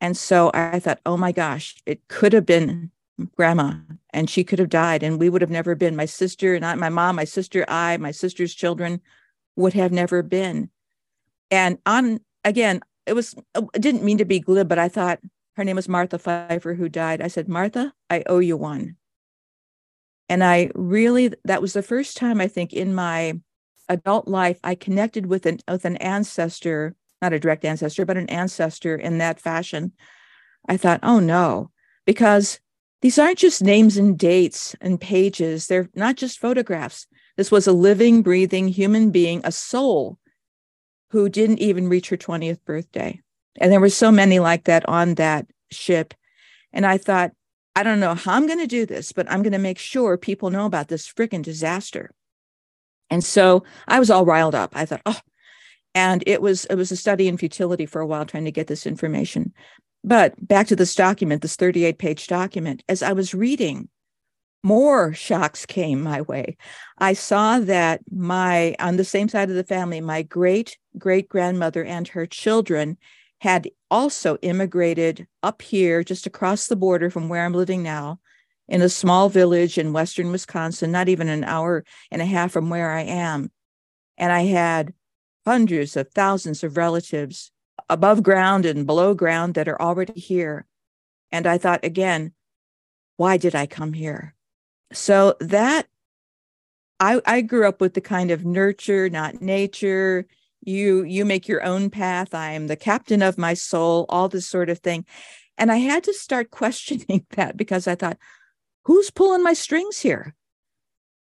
And 0.00 0.16
so 0.16 0.50
I 0.52 0.80
thought, 0.80 1.00
oh 1.06 1.16
my 1.16 1.32
gosh, 1.32 1.76
it 1.86 2.08
could 2.08 2.32
have 2.32 2.44
been 2.44 2.90
grandma 3.36 3.74
and 4.12 4.28
she 4.28 4.44
could 4.44 4.58
have 4.58 4.68
died 4.68 5.02
and 5.02 5.18
we 5.18 5.28
would 5.28 5.40
have 5.40 5.50
never 5.50 5.74
been. 5.74 5.96
My 5.96 6.04
sister 6.04 6.54
and 6.54 6.64
I, 6.64 6.74
my 6.74 6.88
mom 6.88 7.16
my 7.16 7.24
sister 7.24 7.64
i 7.68 7.96
my 7.96 8.10
sister's 8.10 8.54
children 8.54 9.00
would 9.56 9.72
have 9.72 9.92
never 9.92 10.22
been. 10.22 10.70
And 11.50 11.78
on 11.86 12.20
again 12.44 12.80
it 13.06 13.12
was 13.12 13.34
uh, 13.54 13.62
i 13.74 13.78
didn't 13.78 14.02
mean 14.02 14.18
to 14.18 14.24
be 14.24 14.40
glib 14.40 14.68
but 14.68 14.78
i 14.78 14.88
thought 14.88 15.20
her 15.56 15.64
name 15.64 15.76
was 15.76 15.88
martha 15.88 16.18
pfeiffer 16.18 16.74
who 16.74 16.88
died. 16.88 17.20
I 17.20 17.28
said 17.28 17.48
martha 17.48 17.92
i 18.10 18.22
owe 18.26 18.40
you 18.40 18.56
one. 18.56 18.96
And 20.28 20.42
i 20.42 20.70
really 20.74 21.32
that 21.44 21.62
was 21.62 21.72
the 21.72 21.82
first 21.82 22.16
time 22.16 22.40
i 22.40 22.48
think 22.48 22.72
in 22.72 22.94
my 22.94 23.38
adult 23.88 24.28
life 24.28 24.58
i 24.64 24.74
connected 24.74 25.26
with 25.26 25.46
an 25.46 25.58
with 25.68 25.84
an 25.84 25.96
ancestor 25.98 26.94
not 27.22 27.32
a 27.32 27.38
direct 27.38 27.64
ancestor 27.64 28.04
but 28.04 28.16
an 28.16 28.28
ancestor 28.28 28.96
in 28.96 29.18
that 29.18 29.40
fashion 29.40 29.92
i 30.68 30.76
thought 30.76 31.00
oh 31.02 31.20
no 31.20 31.70
because 32.04 32.60
these 33.04 33.18
aren't 33.18 33.36
just 33.36 33.62
names 33.62 33.98
and 33.98 34.18
dates 34.18 34.74
and 34.80 34.98
pages, 34.98 35.66
they're 35.66 35.90
not 35.94 36.16
just 36.16 36.38
photographs. 36.38 37.06
This 37.36 37.50
was 37.50 37.66
a 37.66 37.72
living, 37.74 38.22
breathing 38.22 38.66
human 38.68 39.10
being, 39.10 39.42
a 39.44 39.52
soul 39.52 40.18
who 41.10 41.28
didn't 41.28 41.58
even 41.58 41.90
reach 41.90 42.08
her 42.08 42.16
20th 42.16 42.64
birthday. 42.64 43.20
And 43.56 43.70
there 43.70 43.78
were 43.78 43.90
so 43.90 44.10
many 44.10 44.38
like 44.38 44.64
that 44.64 44.88
on 44.88 45.16
that 45.16 45.46
ship. 45.70 46.14
And 46.72 46.86
I 46.86 46.96
thought, 46.96 47.32
I 47.76 47.82
don't 47.82 48.00
know 48.00 48.14
how 48.14 48.36
I'm 48.36 48.46
going 48.46 48.60
to 48.60 48.66
do 48.66 48.86
this, 48.86 49.12
but 49.12 49.30
I'm 49.30 49.42
going 49.42 49.52
to 49.52 49.58
make 49.58 49.78
sure 49.78 50.16
people 50.16 50.48
know 50.48 50.64
about 50.64 50.88
this 50.88 51.06
freaking 51.06 51.42
disaster. 51.42 52.10
And 53.10 53.22
so 53.22 53.64
I 53.86 53.98
was 53.98 54.10
all 54.10 54.24
riled 54.24 54.54
up. 54.54 54.72
I 54.74 54.86
thought, 54.86 55.02
oh, 55.06 55.20
and 55.94 56.22
it 56.26 56.42
was 56.42 56.64
it 56.66 56.74
was 56.74 56.90
a 56.90 56.96
study 56.96 57.28
in 57.28 57.36
futility 57.36 57.86
for 57.86 58.00
a 58.00 58.06
while 58.06 58.26
trying 58.26 58.44
to 58.46 58.52
get 58.52 58.66
this 58.66 58.86
information. 58.86 59.52
But 60.02 60.34
back 60.46 60.66
to 60.68 60.76
this 60.76 60.94
document, 60.94 61.42
this 61.42 61.56
38 61.56 61.98
page 61.98 62.26
document, 62.26 62.82
as 62.88 63.02
I 63.02 63.12
was 63.12 63.34
reading, 63.34 63.88
more 64.62 65.12
shocks 65.12 65.66
came 65.66 66.02
my 66.02 66.22
way. 66.22 66.56
I 66.98 67.12
saw 67.12 67.60
that 67.60 68.00
my, 68.10 68.74
on 68.80 68.96
the 68.96 69.04
same 69.04 69.28
side 69.28 69.50
of 69.50 69.56
the 69.56 69.64
family, 69.64 70.00
my 70.00 70.22
great 70.22 70.78
great 70.98 71.28
grandmother 71.28 71.84
and 71.84 72.08
her 72.08 72.26
children 72.26 72.96
had 73.40 73.68
also 73.90 74.36
immigrated 74.42 75.26
up 75.42 75.60
here, 75.60 76.02
just 76.02 76.26
across 76.26 76.66
the 76.66 76.76
border 76.76 77.10
from 77.10 77.28
where 77.28 77.44
I'm 77.44 77.52
living 77.52 77.82
now, 77.82 78.20
in 78.68 78.82
a 78.82 78.88
small 78.88 79.28
village 79.28 79.78
in 79.78 79.92
western 79.92 80.30
Wisconsin, 80.30 80.90
not 80.90 81.08
even 81.08 81.28
an 81.28 81.44
hour 81.44 81.84
and 82.10 82.22
a 82.22 82.26
half 82.26 82.52
from 82.52 82.70
where 82.70 82.90
I 82.90 83.02
am. 83.02 83.50
And 84.16 84.32
I 84.32 84.42
had 84.42 84.94
hundreds 85.46 85.96
of 85.96 86.10
thousands 86.10 86.64
of 86.64 86.76
relatives 86.76 87.52
above 87.88 88.22
ground 88.22 88.64
and 88.64 88.86
below 88.86 89.14
ground 89.14 89.54
that 89.54 89.68
are 89.68 89.80
already 89.80 90.18
here. 90.18 90.66
And 91.30 91.46
I 91.46 91.58
thought 91.58 91.84
again, 91.84 92.32
why 93.16 93.36
did 93.36 93.54
I 93.54 93.66
come 93.66 93.92
here? 93.92 94.34
So 94.92 95.36
that 95.40 95.86
I, 97.00 97.20
I 97.26 97.40
grew 97.40 97.66
up 97.66 97.80
with 97.80 97.94
the 97.94 98.00
kind 98.00 98.30
of 98.30 98.44
nurture, 98.44 99.10
not 99.10 99.42
nature. 99.42 100.26
You 100.62 101.02
you 101.02 101.24
make 101.24 101.48
your 101.48 101.62
own 101.62 101.90
path. 101.90 102.34
I 102.34 102.52
am 102.52 102.68
the 102.68 102.76
captain 102.76 103.20
of 103.20 103.36
my 103.36 103.54
soul, 103.54 104.06
all 104.08 104.28
this 104.28 104.46
sort 104.46 104.70
of 104.70 104.78
thing. 104.78 105.04
And 105.58 105.70
I 105.70 105.76
had 105.76 106.04
to 106.04 106.14
start 106.14 106.50
questioning 106.50 107.26
that 107.30 107.56
because 107.56 107.86
I 107.86 107.94
thought, 107.94 108.18
who's 108.84 109.10
pulling 109.10 109.42
my 109.42 109.52
strings 109.52 110.00
here? 110.00 110.34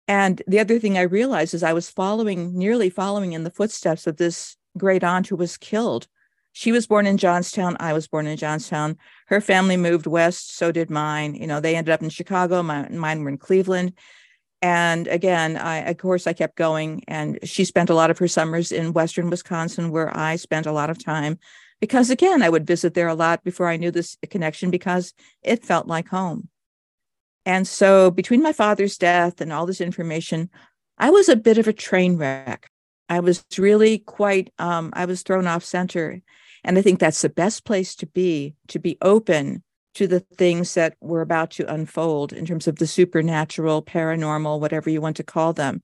And 0.08 0.42
the 0.46 0.58
other 0.58 0.78
thing 0.78 0.98
I 0.98 1.02
realized 1.02 1.54
is 1.54 1.62
I 1.62 1.72
was 1.72 1.90
following, 1.90 2.58
nearly 2.58 2.90
following 2.90 3.32
in 3.32 3.44
the 3.44 3.50
footsteps 3.50 4.06
of 4.06 4.16
this 4.16 4.56
great 4.76 5.04
aunt 5.04 5.28
who 5.28 5.36
was 5.36 5.56
killed 5.56 6.08
she 6.52 6.72
was 6.72 6.86
born 6.86 7.06
in 7.06 7.16
Johnstown. 7.16 7.76
I 7.78 7.92
was 7.92 8.08
born 8.08 8.26
in 8.26 8.36
Johnstown. 8.36 8.96
Her 9.28 9.40
family 9.40 9.76
moved 9.76 10.06
west. 10.06 10.56
So 10.56 10.72
did 10.72 10.90
mine. 10.90 11.34
You 11.34 11.46
know, 11.46 11.60
they 11.60 11.76
ended 11.76 11.92
up 11.92 12.02
in 12.02 12.10
Chicago. 12.10 12.62
My, 12.62 12.88
mine 12.88 13.22
were 13.22 13.30
in 13.30 13.38
Cleveland. 13.38 13.94
And 14.62 15.06
again, 15.06 15.56
I, 15.56 15.78
of 15.78 15.96
course, 15.98 16.26
I 16.26 16.32
kept 16.32 16.56
going. 16.56 17.04
And 17.08 17.38
she 17.44 17.64
spent 17.64 17.88
a 17.88 17.94
lot 17.94 18.10
of 18.10 18.18
her 18.18 18.28
summers 18.28 18.72
in 18.72 18.92
Western 18.92 19.30
Wisconsin, 19.30 19.90
where 19.90 20.14
I 20.16 20.36
spent 20.36 20.66
a 20.66 20.72
lot 20.72 20.90
of 20.90 21.02
time 21.02 21.38
because, 21.80 22.10
again, 22.10 22.42
I 22.42 22.50
would 22.50 22.66
visit 22.66 22.94
there 22.94 23.08
a 23.08 23.14
lot 23.14 23.42
before 23.42 23.68
I 23.68 23.76
knew 23.76 23.90
this 23.90 24.18
connection 24.28 24.70
because 24.70 25.14
it 25.42 25.64
felt 25.64 25.86
like 25.86 26.08
home. 26.08 26.48
And 27.46 27.66
so, 27.66 28.10
between 28.10 28.42
my 28.42 28.52
father's 28.52 28.98
death 28.98 29.40
and 29.40 29.52
all 29.52 29.66
this 29.66 29.80
information, 29.80 30.50
I 30.98 31.10
was 31.10 31.28
a 31.28 31.36
bit 31.36 31.58
of 31.58 31.66
a 31.66 31.72
train 31.72 32.16
wreck. 32.16 32.70
I 33.08 33.20
was 33.20 33.44
really 33.58 33.98
quite, 33.98 34.52
um, 34.58 34.90
I 34.92 35.06
was 35.06 35.22
thrown 35.22 35.46
off 35.46 35.64
center. 35.64 36.20
And 36.62 36.78
I 36.78 36.82
think 36.82 36.98
that's 36.98 37.22
the 37.22 37.30
best 37.30 37.64
place 37.64 37.94
to 37.96 38.06
be, 38.06 38.54
to 38.68 38.78
be 38.78 38.98
open 39.00 39.62
to 39.94 40.06
the 40.06 40.20
things 40.20 40.74
that 40.74 40.94
were 41.00 41.22
about 41.22 41.50
to 41.52 41.72
unfold 41.72 42.32
in 42.32 42.46
terms 42.46 42.68
of 42.68 42.76
the 42.76 42.86
supernatural, 42.86 43.82
paranormal, 43.82 44.60
whatever 44.60 44.90
you 44.90 45.00
want 45.00 45.16
to 45.16 45.24
call 45.24 45.52
them. 45.52 45.82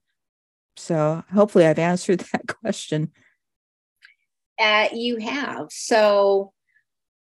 So 0.77 1.23
hopefully 1.33 1.65
I've 1.65 1.79
answered 1.79 2.19
that 2.31 2.47
question. 2.47 3.11
Uh, 4.59 4.87
you 4.93 5.17
have. 5.17 5.67
So 5.69 6.53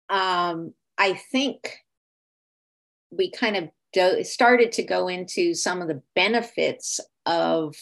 um, 0.10 0.74
I 0.98 1.14
think 1.32 1.78
we 3.10 3.32
kind 3.32 3.56
of 3.56 3.70
do- 3.96 4.24
started 4.26 4.74
to 4.74 4.84
go 4.84 5.08
into 5.08 5.54
some 5.54 5.82
of 5.82 5.88
the 5.88 6.02
benefits 6.16 7.00
of 7.26 7.76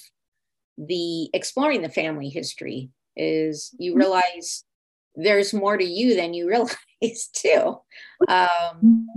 the 0.77 1.29
exploring 1.33 1.81
the 1.81 1.89
family 1.89 2.29
history 2.29 2.91
is 3.17 3.75
you 3.77 3.91
mm-hmm. 3.91 3.99
realize 3.99 4.63
there's 5.15 5.53
more 5.53 5.75
to 5.75 5.83
you 5.83 6.15
than 6.15 6.33
you 6.33 6.47
realize 6.49 7.29
too 7.33 7.77
um, 8.27 9.07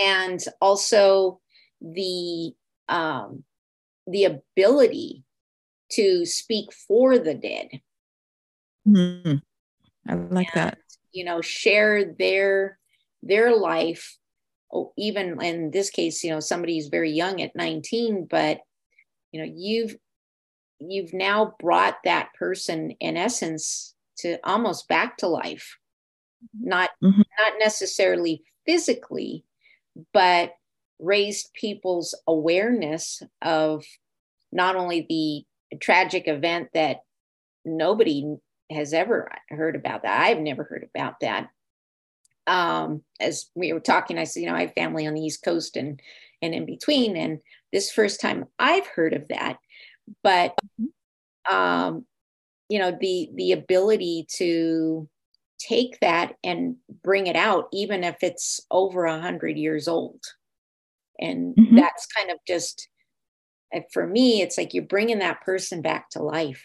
and 0.00 0.40
also 0.60 1.40
the 1.80 2.52
um, 2.88 3.44
the 4.06 4.24
ability 4.24 5.24
to 5.90 6.24
speak 6.24 6.72
for 6.72 7.18
the 7.18 7.34
dead 7.34 7.68
mm-hmm. 8.88 9.36
i 10.08 10.14
like 10.14 10.48
and, 10.54 10.62
that 10.64 10.78
you 11.12 11.24
know 11.24 11.42
share 11.42 12.14
their 12.18 12.78
their 13.22 13.54
life 13.54 14.16
oh, 14.72 14.92
even 14.96 15.40
in 15.42 15.70
this 15.70 15.90
case 15.90 16.22
you 16.22 16.30
know 16.30 16.40
somebody 16.40 16.80
somebody's 16.80 16.88
very 16.88 17.10
young 17.10 17.40
at 17.40 17.54
19 17.54 18.26
but 18.28 18.60
you 19.32 19.40
know 19.40 19.52
you've 19.54 19.96
you've 20.78 21.12
now 21.12 21.54
brought 21.58 21.96
that 22.04 22.28
person 22.38 22.90
in 23.00 23.16
essence 23.16 23.94
to 24.18 24.38
almost 24.44 24.88
back 24.88 25.16
to 25.18 25.26
life 25.26 25.78
not 26.58 26.90
mm-hmm. 27.02 27.18
not 27.18 27.52
necessarily 27.58 28.42
physically 28.64 29.44
but 30.12 30.52
raised 30.98 31.52
people's 31.54 32.14
awareness 32.26 33.22
of 33.42 33.84
not 34.52 34.76
only 34.76 35.06
the 35.08 35.78
tragic 35.78 36.28
event 36.28 36.68
that 36.74 37.00
nobody 37.64 38.36
has 38.70 38.92
ever 38.92 39.30
heard 39.50 39.76
about 39.76 40.02
that 40.02 40.20
i've 40.22 40.40
never 40.40 40.64
heard 40.64 40.86
about 40.94 41.20
that 41.20 41.48
um, 42.46 43.02
as 43.20 43.46
we 43.54 43.72
were 43.72 43.80
talking 43.80 44.18
i 44.18 44.24
said 44.24 44.40
you 44.40 44.46
know 44.48 44.54
i 44.54 44.62
have 44.62 44.72
family 44.74 45.06
on 45.06 45.14
the 45.14 45.20
east 45.20 45.42
coast 45.44 45.76
and 45.76 46.00
and 46.42 46.54
in 46.54 46.66
between 46.66 47.16
and 47.16 47.38
this 47.72 47.90
first 47.90 48.20
time 48.20 48.44
i've 48.58 48.86
heard 48.86 49.12
of 49.12 49.28
that. 49.28 49.58
But 50.22 50.54
um, 51.50 52.04
you 52.68 52.78
know 52.78 52.96
the 52.98 53.30
the 53.34 53.52
ability 53.52 54.26
to 54.36 55.08
take 55.58 55.98
that 56.00 56.34
and 56.44 56.76
bring 57.02 57.26
it 57.26 57.36
out 57.36 57.68
even 57.72 58.04
if 58.04 58.16
it's 58.22 58.60
over 58.70 59.04
a 59.04 59.20
hundred 59.20 59.56
years 59.56 59.88
old. 59.88 60.20
And 61.18 61.56
mm-hmm. 61.56 61.76
that's 61.76 62.06
kind 62.06 62.30
of 62.30 62.38
just 62.46 62.88
for 63.92 64.06
me 64.06 64.42
it's 64.42 64.58
like 64.58 64.74
you're 64.74 64.84
bringing 64.84 65.18
that 65.20 65.42
person 65.42 65.82
back 65.82 66.10
to 66.10 66.22
life. 66.22 66.62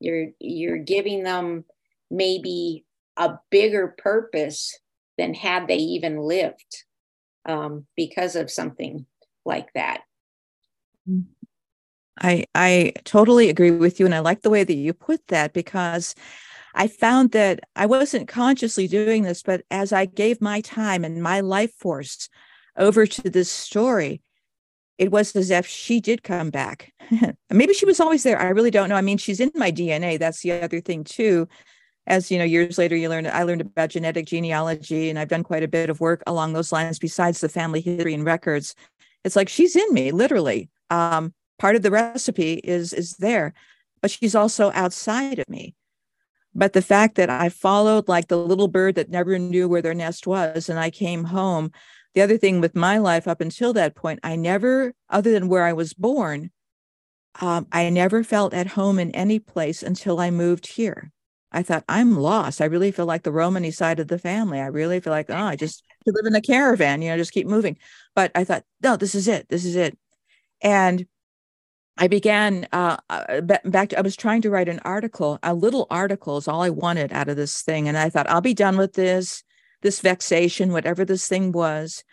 You're 0.00 0.28
you're 0.38 0.78
giving 0.78 1.22
them 1.24 1.64
maybe 2.10 2.84
a 3.18 3.38
bigger 3.50 3.94
purpose 3.98 4.78
than 5.18 5.34
had 5.34 5.66
they 5.66 5.76
even 5.76 6.18
lived 6.18 6.84
um, 7.44 7.86
because 7.96 8.36
of 8.36 8.50
something 8.50 9.04
like 9.44 9.72
that. 9.74 10.02
I 12.20 12.44
I 12.54 12.92
totally 13.04 13.48
agree 13.48 13.70
with 13.70 13.98
you 14.00 14.06
and 14.06 14.14
I 14.14 14.20
like 14.20 14.42
the 14.42 14.50
way 14.50 14.64
that 14.64 14.74
you 14.74 14.92
put 14.92 15.26
that 15.28 15.52
because 15.52 16.14
I 16.74 16.86
found 16.86 17.32
that 17.32 17.60
I 17.76 17.86
wasn't 17.86 18.28
consciously 18.28 18.88
doing 18.88 19.22
this 19.22 19.42
but 19.42 19.62
as 19.70 19.92
I 19.92 20.04
gave 20.04 20.40
my 20.40 20.60
time 20.60 21.04
and 21.04 21.22
my 21.22 21.40
life 21.40 21.72
force 21.78 22.28
over 22.76 23.06
to 23.06 23.30
this 23.30 23.50
story 23.50 24.20
it 24.98 25.12
was 25.12 25.34
as 25.36 25.50
if 25.50 25.66
she 25.66 26.00
did 26.00 26.24
come 26.24 26.50
back. 26.50 26.92
Maybe 27.50 27.72
she 27.72 27.86
was 27.86 28.00
always 28.00 28.24
there. 28.24 28.38
I 28.38 28.48
really 28.48 28.72
don't 28.72 28.88
know. 28.88 28.96
I 28.96 29.00
mean, 29.00 29.16
she's 29.16 29.38
in 29.40 29.52
my 29.54 29.70
DNA. 29.70 30.18
That's 30.18 30.42
the 30.42 30.52
other 30.52 30.80
thing 30.80 31.04
too. 31.04 31.48
As 32.08 32.30
you 32.30 32.38
know, 32.38 32.44
years 32.44 32.78
later, 32.78 32.96
you 32.96 33.08
learn. 33.08 33.26
I 33.26 33.44
learned 33.44 33.60
about 33.60 33.90
genetic 33.90 34.26
genealogy, 34.26 35.08
and 35.08 35.18
I've 35.18 35.28
done 35.28 35.44
quite 35.44 35.62
a 35.62 35.68
bit 35.68 35.90
of 35.90 36.00
work 36.00 36.22
along 36.26 36.52
those 36.54 36.72
lines. 36.72 36.98
Besides 36.98 37.40
the 37.40 37.48
family 37.48 37.80
history 37.80 38.14
and 38.14 38.24
records, 38.24 38.74
it's 39.24 39.36
like 39.36 39.48
she's 39.48 39.76
in 39.76 39.94
me, 39.94 40.10
literally. 40.10 40.68
Um, 40.90 41.34
part 41.58 41.76
of 41.76 41.82
the 41.82 41.90
recipe 41.90 42.54
is 42.64 42.92
is 42.92 43.14
there 43.14 43.52
but 44.00 44.10
she's 44.10 44.34
also 44.34 44.70
outside 44.74 45.38
of 45.38 45.48
me 45.48 45.74
but 46.54 46.72
the 46.72 46.82
fact 46.82 47.16
that 47.16 47.28
i 47.28 47.48
followed 47.48 48.08
like 48.08 48.28
the 48.28 48.38
little 48.38 48.68
bird 48.68 48.94
that 48.94 49.10
never 49.10 49.38
knew 49.38 49.68
where 49.68 49.82
their 49.82 49.94
nest 49.94 50.26
was 50.26 50.68
and 50.68 50.78
i 50.78 50.90
came 50.90 51.24
home 51.24 51.70
the 52.14 52.22
other 52.22 52.38
thing 52.38 52.60
with 52.60 52.74
my 52.74 52.98
life 52.98 53.28
up 53.28 53.40
until 53.40 53.72
that 53.72 53.94
point 53.94 54.20
i 54.22 54.36
never 54.36 54.94
other 55.10 55.32
than 55.32 55.48
where 55.48 55.64
i 55.64 55.72
was 55.72 55.92
born 55.94 56.50
um, 57.40 57.66
i 57.72 57.88
never 57.90 58.24
felt 58.24 58.54
at 58.54 58.68
home 58.68 58.98
in 58.98 59.10
any 59.12 59.38
place 59.38 59.82
until 59.82 60.20
i 60.20 60.30
moved 60.30 60.66
here 60.66 61.10
i 61.52 61.62
thought 61.62 61.84
i'm 61.88 62.16
lost 62.16 62.60
i 62.60 62.64
really 62.64 62.90
feel 62.90 63.06
like 63.06 63.22
the 63.22 63.32
romany 63.32 63.70
side 63.70 64.00
of 64.00 64.08
the 64.08 64.18
family 64.18 64.60
i 64.60 64.66
really 64.66 65.00
feel 65.00 65.12
like 65.12 65.30
oh 65.30 65.34
i 65.34 65.56
just 65.64 65.82
to 66.04 66.12
live 66.12 66.26
in 66.26 66.34
a 66.34 66.40
caravan 66.40 67.02
you 67.02 67.08
know 67.08 67.16
just 67.16 67.32
keep 67.32 67.46
moving 67.46 67.76
but 68.14 68.30
i 68.34 68.44
thought 68.44 68.64
no 68.82 68.96
this 68.96 69.14
is 69.14 69.28
it 69.28 69.48
this 69.48 69.64
is 69.64 69.76
it 69.76 69.98
and 70.62 71.06
I 71.98 72.06
began 72.06 72.66
uh, 72.72 72.96
uh 73.10 73.40
back. 73.40 73.88
To, 73.90 73.98
I 73.98 74.02
was 74.02 74.16
trying 74.16 74.40
to 74.42 74.50
write 74.50 74.68
an 74.68 74.80
article. 74.84 75.38
A 75.42 75.52
little 75.52 75.88
article 75.90 76.36
is 76.36 76.46
all 76.46 76.62
I 76.62 76.70
wanted 76.70 77.12
out 77.12 77.28
of 77.28 77.36
this 77.36 77.62
thing, 77.62 77.88
and 77.88 77.98
I 77.98 78.08
thought 78.08 78.30
I'll 78.30 78.40
be 78.40 78.54
done 78.54 78.76
with 78.76 78.92
this, 78.94 79.42
this 79.82 80.00
vexation, 80.00 80.72
whatever 80.72 81.04
this 81.04 81.26
thing 81.26 81.50
was. 81.50 82.04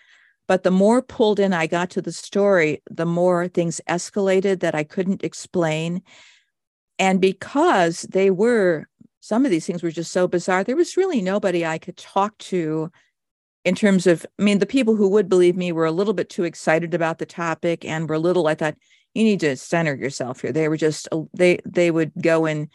But 0.48 0.64
the 0.64 0.72
more 0.72 1.02
pulled 1.02 1.40
in 1.40 1.54
I 1.54 1.68
got 1.68 1.92
to 1.92 2.02
the 2.02 2.12
story, 2.12 2.82
the 2.90 3.06
more 3.06 3.48
things 3.48 3.82
escalated 3.88 4.60
that 4.60 4.76
I 4.76 4.84
couldn't 4.84 5.24
explain. 5.24 6.02
And 6.98 7.20
because 7.20 8.04
they 8.04 8.32
were 8.32 8.88
some 9.26 9.44
of 9.44 9.50
these 9.50 9.66
things 9.66 9.82
were 9.82 9.90
just 9.90 10.12
so 10.12 10.28
bizarre, 10.28 10.64
there 10.64 10.76
was 10.76 10.98
really 10.98 11.20
nobody 11.20 11.66
I 11.66 11.80
could 11.80 11.98
talk 11.98 12.38
to 12.38 12.92
in 13.64 13.74
terms 13.74 14.06
of. 14.06 14.24
I 14.38 14.44
mean, 14.44 14.60
the 14.60 14.68
people 14.68 14.96
who 14.96 15.10
would 15.10 15.28
believe 15.28 15.58
me 15.58 15.72
were 15.72 15.88
a 15.88 15.92
little 15.92 16.14
bit 16.14 16.30
too 16.30 16.44
excited 16.44 16.94
about 16.94 17.18
the 17.18 17.26
topic 17.26 17.84
and 17.84 18.08
were 18.08 18.16
a 18.16 18.20
little. 18.20 18.46
I 18.46 18.54
thought 18.54 18.78
you 19.16 19.24
need 19.24 19.40
to 19.40 19.58
center 19.58 19.96
yourself 19.96 20.42
here. 20.42 20.52
They 20.52 20.68
were 20.68 20.78
just 20.78 21.08
uh, 21.12 21.24
they 21.34 21.58
they 21.66 21.90
would 21.90 22.12
go 22.22 22.46
and 22.46 22.68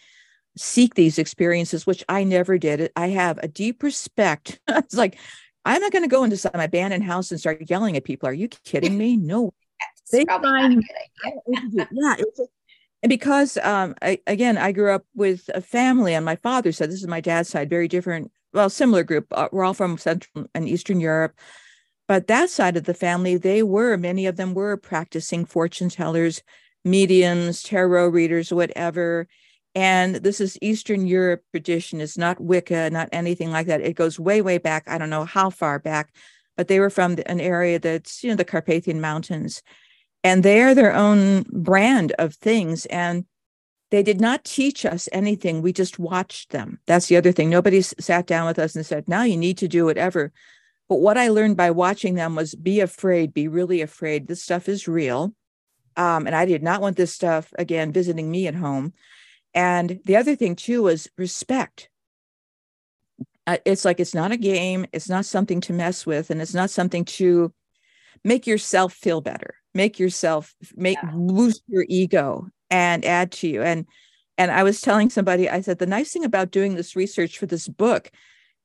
seek 0.57 0.97
these 0.97 1.17
experiences 1.17 1.87
which 1.87 2.05
i 2.09 2.25
never 2.25 2.59
did. 2.59 2.91
I 2.97 3.11
have 3.11 3.39
a 3.39 3.47
deep 3.47 3.85
respect. 3.85 4.59
It's 4.69 4.97
like 4.97 5.19
i'm 5.65 5.81
not 5.81 5.93
going 5.93 6.03
to 6.03 6.09
go 6.09 6.25
into 6.25 6.37
some 6.37 6.51
abandoned 6.55 7.05
house 7.05 7.31
and 7.31 7.39
start 7.39 7.71
yelling 7.71 7.97
at 7.97 8.03
people. 8.03 8.29
Are 8.29 8.33
you 8.33 8.49
kidding 8.49 8.99
me? 8.99 9.17
No. 9.17 9.53
They 10.13 10.25
find 10.25 10.83
yeah 11.93 12.17
and 13.03 13.11
because 13.11 13.57
um 13.59 13.95
I, 14.03 14.19
again 14.27 14.59
i 14.59 14.73
grew 14.73 14.93
up 14.93 15.05
with 15.15 15.49
a 15.55 15.61
family 15.61 16.15
on 16.15 16.25
my 16.25 16.37
father's 16.37 16.79
side 16.79 16.91
this 16.91 17.03
is 17.03 17.09
my 17.09 17.21
dad's 17.21 17.49
side 17.49 17.71
very 17.71 17.89
different 17.89 18.31
well 18.53 18.71
similar 18.71 19.03
group 19.05 19.27
uh, 19.33 19.49
we're 19.53 19.65
all 19.65 19.75
from 19.75 19.99
central 19.99 20.47
and 20.55 20.69
eastern 20.69 21.01
europe 21.01 21.35
but 22.11 22.27
that 22.27 22.51
side 22.51 22.77
of 22.77 22.87
the 22.87 22.93
family, 22.93 23.37
they 23.37 23.63
were, 23.63 23.97
many 23.97 24.27
of 24.27 24.35
them 24.35 24.53
were 24.53 24.77
practicing 24.77 25.45
fortune 25.45 25.89
tellers, 25.89 26.43
mediums, 26.85 27.63
tarot 27.63 28.09
readers, 28.09 28.53
whatever. 28.53 29.29
And 29.77 30.17
this 30.17 30.41
is 30.41 30.59
Eastern 30.61 31.07
Europe 31.07 31.45
tradition. 31.53 32.01
It's 32.01 32.19
not 32.19 32.41
Wicca, 32.41 32.91
not 32.91 33.11
anything 33.13 33.53
like 33.53 33.69
that. 33.69 33.81
It 33.81 33.95
goes 33.95 34.19
way, 34.19 34.43
way 34.43 34.59
back. 34.59 34.89
I 34.89 34.99
don't 34.99 35.09
know 35.09 35.25
how 35.25 35.51
far 35.51 35.79
back, 35.79 36.13
but 36.57 36.67
they 36.67 36.81
were 36.81 36.91
from 36.91 37.17
an 37.27 37.41
area 37.41 37.79
that's, 37.79 38.25
you 38.25 38.31
know, 38.31 38.35
the 38.35 38.45
Carpathian 38.45 39.01
Mountains. 39.01 39.63
And 40.23 40.43
they 40.43 40.63
are 40.63 40.75
their 40.75 40.95
own 40.95 41.45
brand 41.51 42.13
of 42.19 42.35
things. 42.35 42.87
And 42.87 43.25
they 43.91 44.03
did 44.03 44.21
not 44.21 44.45
teach 44.45 44.85
us 44.85 45.09
anything. 45.13 45.63
We 45.63 45.73
just 45.73 45.99
watched 45.99 46.51
them. 46.51 46.81
That's 46.87 47.07
the 47.07 47.17
other 47.17 47.33
thing. 47.33 47.51
Nobody 47.51 47.83
sat 47.83 48.27
down 48.27 48.47
with 48.47 48.59
us 48.59 48.77
and 48.77 48.87
said, 48.87 49.09
now 49.09 49.23
you 49.25 49.37
need 49.37 49.59
to 49.59 49.69
do 49.69 49.85
whatever. 49.85 50.33
But 50.89 51.01
what 51.01 51.19
I 51.19 51.29
learned 51.29 51.57
by 51.57 51.71
watching 51.71 52.15
them 52.15 52.35
was 52.37 52.55
be 52.55 52.81
afraid, 52.81 53.33
be 53.35 53.49
really 53.49 53.81
afraid. 53.81 54.29
This 54.29 54.43
stuff 54.43 54.69
is 54.69 54.89
real. 54.89 55.35
Um, 55.97 56.27
and 56.27 56.37
I 56.37 56.47
did 56.47 56.63
not 56.63 56.81
want 56.81 56.97
this 56.97 57.13
stuff 57.13 57.53
again 57.59 57.93
visiting 57.93 58.31
me 58.31 58.47
at 58.47 58.55
home. 58.55 58.93
And 59.55 60.01
the 60.05 60.17
other 60.17 60.37
thing 60.37 60.57
too 60.57 60.83
was 60.85 61.09
respect. 61.19 61.89
uh, 63.47 63.59
it's 63.65 63.85
like 63.85 64.01
it's 64.01 64.15
not 64.15 64.33
a 64.33 64.37
game 64.37 64.87
it's 64.93 65.09
not 65.09 65.25
something 65.25 65.61
to 65.61 65.73
mess 65.73 66.07
with 66.07 66.31
and 66.31 66.41
it's 66.41 66.55
not 66.55 66.71
something 66.71 67.05
to 67.05 67.53
make 68.25 68.47
yourself 68.47 68.93
feel 68.93 69.21
better. 69.21 69.55
Make 69.75 69.99
yourself 69.99 70.55
make 70.75 70.99
yeah. 71.03 71.11
boost 71.13 71.63
your 71.69 71.85
ego 71.89 72.49
and 72.71 73.05
add 73.05 73.33
to 73.33 73.49
you. 73.49 73.63
And 73.63 73.87
and 74.41 74.51
i 74.51 74.63
was 74.63 74.81
telling 74.81 75.11
somebody 75.11 75.49
i 75.49 75.61
said 75.61 75.79
the 75.79 75.87
nice 75.87 76.13
thing 76.13 76.25
about 76.25 76.51
doing 76.51 76.75
this 76.75 76.97
research 76.97 77.39
for 77.39 77.47
this 77.47 77.69
book 77.69 78.11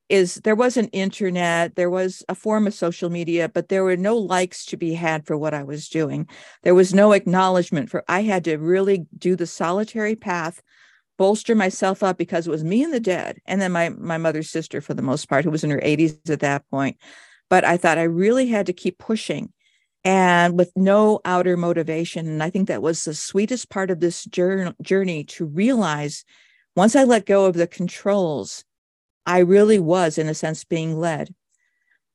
is 0.08 0.36
there 0.36 0.56
was 0.56 0.78
an 0.78 0.88
internet 0.88 1.76
there 1.76 1.90
was 1.90 2.24
a 2.30 2.36
form 2.36 2.66
of 2.66 2.74
social 2.74 3.10
media 3.10 3.50
but 3.50 3.68
there 3.68 3.84
were 3.84 3.98
no 3.98 4.18
likes 4.18 4.66
to 4.66 4.78
be 4.78 4.94
had 4.94 5.28
for 5.28 5.38
what 5.38 5.54
i 5.54 5.64
was 5.64 5.90
doing. 5.90 6.28
There 6.64 6.76
was 6.76 6.94
no 6.94 7.12
acknowledgement 7.12 7.90
for 7.90 8.04
i 8.08 8.22
had 8.22 8.46
to 8.46 8.58
really 8.58 9.06
do 9.18 9.36
the 9.36 9.46
solitary 9.46 10.16
path 10.16 10.62
bolster 11.18 11.56
myself 11.56 12.04
up 12.04 12.18
because 12.18 12.48
it 12.48 12.52
was 12.52 12.64
me 12.64 12.84
and 12.84 12.94
the 12.94 13.00
dead 13.00 13.40
and 13.46 13.62
then 13.62 13.72
my 13.72 13.90
my 13.90 14.18
mother's 14.18 14.50
sister 14.50 14.80
for 14.80 14.94
the 14.94 15.02
most 15.02 15.28
part 15.28 15.44
who 15.44 15.52
was 15.52 15.64
in 15.64 15.70
her 15.70 15.82
80s 15.82 16.30
at 16.30 16.40
that 16.40 16.70
point 16.70 16.98
but 17.50 17.64
i 17.64 17.78
thought 17.78 17.98
i 17.98 18.04
really 18.04 18.48
had 18.48 18.66
to 18.66 18.74
keep 18.74 18.98
pushing 18.98 19.52
and 20.04 20.58
with 20.58 20.72
no 20.76 21.20
outer 21.26 21.58
motivation 21.58 22.28
and 22.28 22.44
i 22.44 22.50
think 22.50 22.68
that 22.68 22.82
was 22.82 23.04
the 23.04 23.14
sweetest 23.14 23.70
part 23.70 23.90
of 23.90 24.00
this 24.00 24.26
journey 24.26 25.24
to 25.24 25.46
realize 25.46 26.24
once 26.76 26.96
i 26.96 27.04
let 27.04 27.26
go 27.26 27.46
of 27.46 27.56
the 27.56 27.68
controls 27.68 28.64
i 29.26 29.40
really 29.40 29.80
was 29.80 30.18
in 30.18 30.28
a 30.28 30.34
sense 30.34 30.64
being 30.64 30.98
led 30.98 31.34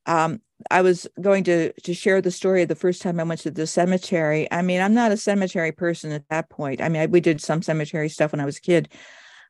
um, 0.06 0.40
I 0.70 0.82
was 0.82 1.06
going 1.20 1.44
to 1.44 1.72
to 1.72 1.94
share 1.94 2.20
the 2.20 2.30
story 2.30 2.62
of 2.62 2.68
the 2.68 2.74
first 2.74 3.00
time 3.00 3.20
I 3.20 3.22
went 3.22 3.40
to 3.40 3.50
the 3.50 3.66
cemetery. 3.66 4.50
I 4.50 4.62
mean, 4.62 4.80
I'm 4.80 4.94
not 4.94 5.12
a 5.12 5.16
cemetery 5.16 5.72
person 5.72 6.12
at 6.12 6.28
that 6.28 6.50
point. 6.50 6.82
I 6.82 6.88
mean, 6.88 7.02
I, 7.02 7.06
we 7.06 7.20
did 7.20 7.40
some 7.40 7.62
cemetery 7.62 8.08
stuff 8.08 8.32
when 8.32 8.40
I 8.40 8.44
was 8.44 8.58
a 8.58 8.62
kid, 8.62 8.88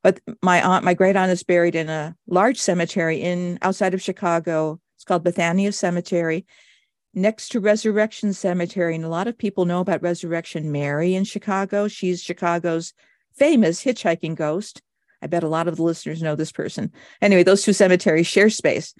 but 0.02 0.20
my 0.42 0.62
aunt, 0.62 0.84
my 0.84 0.94
great 0.94 1.16
aunt, 1.16 1.32
is 1.32 1.42
buried 1.42 1.74
in 1.74 1.88
a 1.88 2.14
large 2.26 2.58
cemetery 2.58 3.20
in 3.20 3.58
outside 3.62 3.94
of 3.94 4.02
Chicago. 4.02 4.80
It's 5.00 5.06
called 5.06 5.24
Bethania 5.24 5.72
Cemetery, 5.72 6.44
next 7.14 7.48
to 7.52 7.60
Resurrection 7.60 8.34
Cemetery, 8.34 8.94
and 8.94 9.02
a 9.02 9.08
lot 9.08 9.28
of 9.28 9.38
people 9.38 9.64
know 9.64 9.80
about 9.80 10.02
Resurrection 10.02 10.70
Mary 10.70 11.14
in 11.14 11.24
Chicago. 11.24 11.88
She's 11.88 12.22
Chicago's 12.22 12.92
famous 13.34 13.82
hitchhiking 13.82 14.34
ghost. 14.34 14.82
I 15.22 15.26
bet 15.26 15.42
a 15.42 15.48
lot 15.48 15.68
of 15.68 15.76
the 15.76 15.84
listeners 15.84 16.22
know 16.22 16.36
this 16.36 16.52
person. 16.52 16.92
Anyway, 17.22 17.42
those 17.42 17.62
two 17.62 17.72
cemeteries 17.72 18.26
share 18.26 18.50
space. 18.50 18.94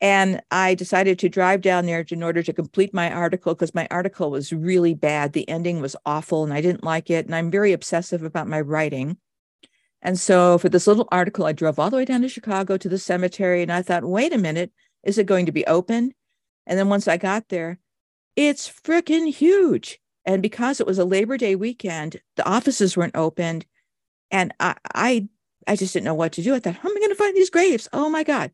And 0.00 0.40
I 0.50 0.74
decided 0.74 1.20
to 1.20 1.28
drive 1.28 1.60
down 1.60 1.86
there 1.86 2.04
in 2.10 2.24
order 2.24 2.42
to 2.42 2.52
complete 2.52 2.92
my 2.92 3.08
article 3.12 3.54
because 3.54 3.76
my 3.76 3.86
article 3.92 4.32
was 4.32 4.52
really 4.52 4.94
bad. 4.94 5.34
The 5.34 5.48
ending 5.48 5.80
was 5.80 5.94
awful 6.04 6.42
and 6.42 6.52
I 6.52 6.60
didn't 6.60 6.82
like 6.82 7.10
it. 7.10 7.26
And 7.26 7.34
I'm 7.36 7.52
very 7.52 7.72
obsessive 7.72 8.24
about 8.24 8.48
my 8.48 8.60
writing. 8.60 9.18
And 10.02 10.18
so 10.18 10.58
for 10.58 10.68
this 10.68 10.88
little 10.88 11.06
article, 11.12 11.46
I 11.46 11.52
drove 11.52 11.78
all 11.78 11.90
the 11.90 11.96
way 11.96 12.04
down 12.04 12.22
to 12.22 12.28
Chicago 12.28 12.76
to 12.76 12.88
the 12.88 12.98
cemetery 12.98 13.62
and 13.62 13.72
I 13.72 13.82
thought, 13.82 14.04
wait 14.04 14.32
a 14.32 14.38
minute, 14.38 14.72
is 15.02 15.18
it 15.18 15.26
going 15.26 15.46
to 15.46 15.52
be 15.52 15.66
open? 15.66 16.12
And 16.66 16.78
then 16.78 16.88
once 16.88 17.08
I 17.08 17.16
got 17.16 17.48
there, 17.48 17.78
it's 18.36 18.68
freaking 18.68 19.32
huge. 19.32 20.00
And 20.24 20.42
because 20.42 20.80
it 20.80 20.86
was 20.86 20.98
a 20.98 21.04
Labor 21.04 21.36
Day 21.38 21.54
weekend, 21.54 22.20
the 22.36 22.46
offices 22.46 22.96
weren't 22.96 23.16
opened. 23.16 23.64
And 24.30 24.52
I, 24.60 24.76
I, 24.94 25.28
I 25.66 25.76
just 25.76 25.94
didn't 25.94 26.04
know 26.04 26.14
what 26.14 26.32
to 26.32 26.42
do. 26.42 26.54
I 26.54 26.60
thought, 26.60 26.74
how 26.74 26.88
am 26.88 26.96
I 26.96 27.00
going 27.00 27.10
to 27.10 27.16
find 27.16 27.36
these 27.36 27.50
graves? 27.50 27.88
Oh 27.92 28.10
my 28.10 28.24
God 28.24 28.50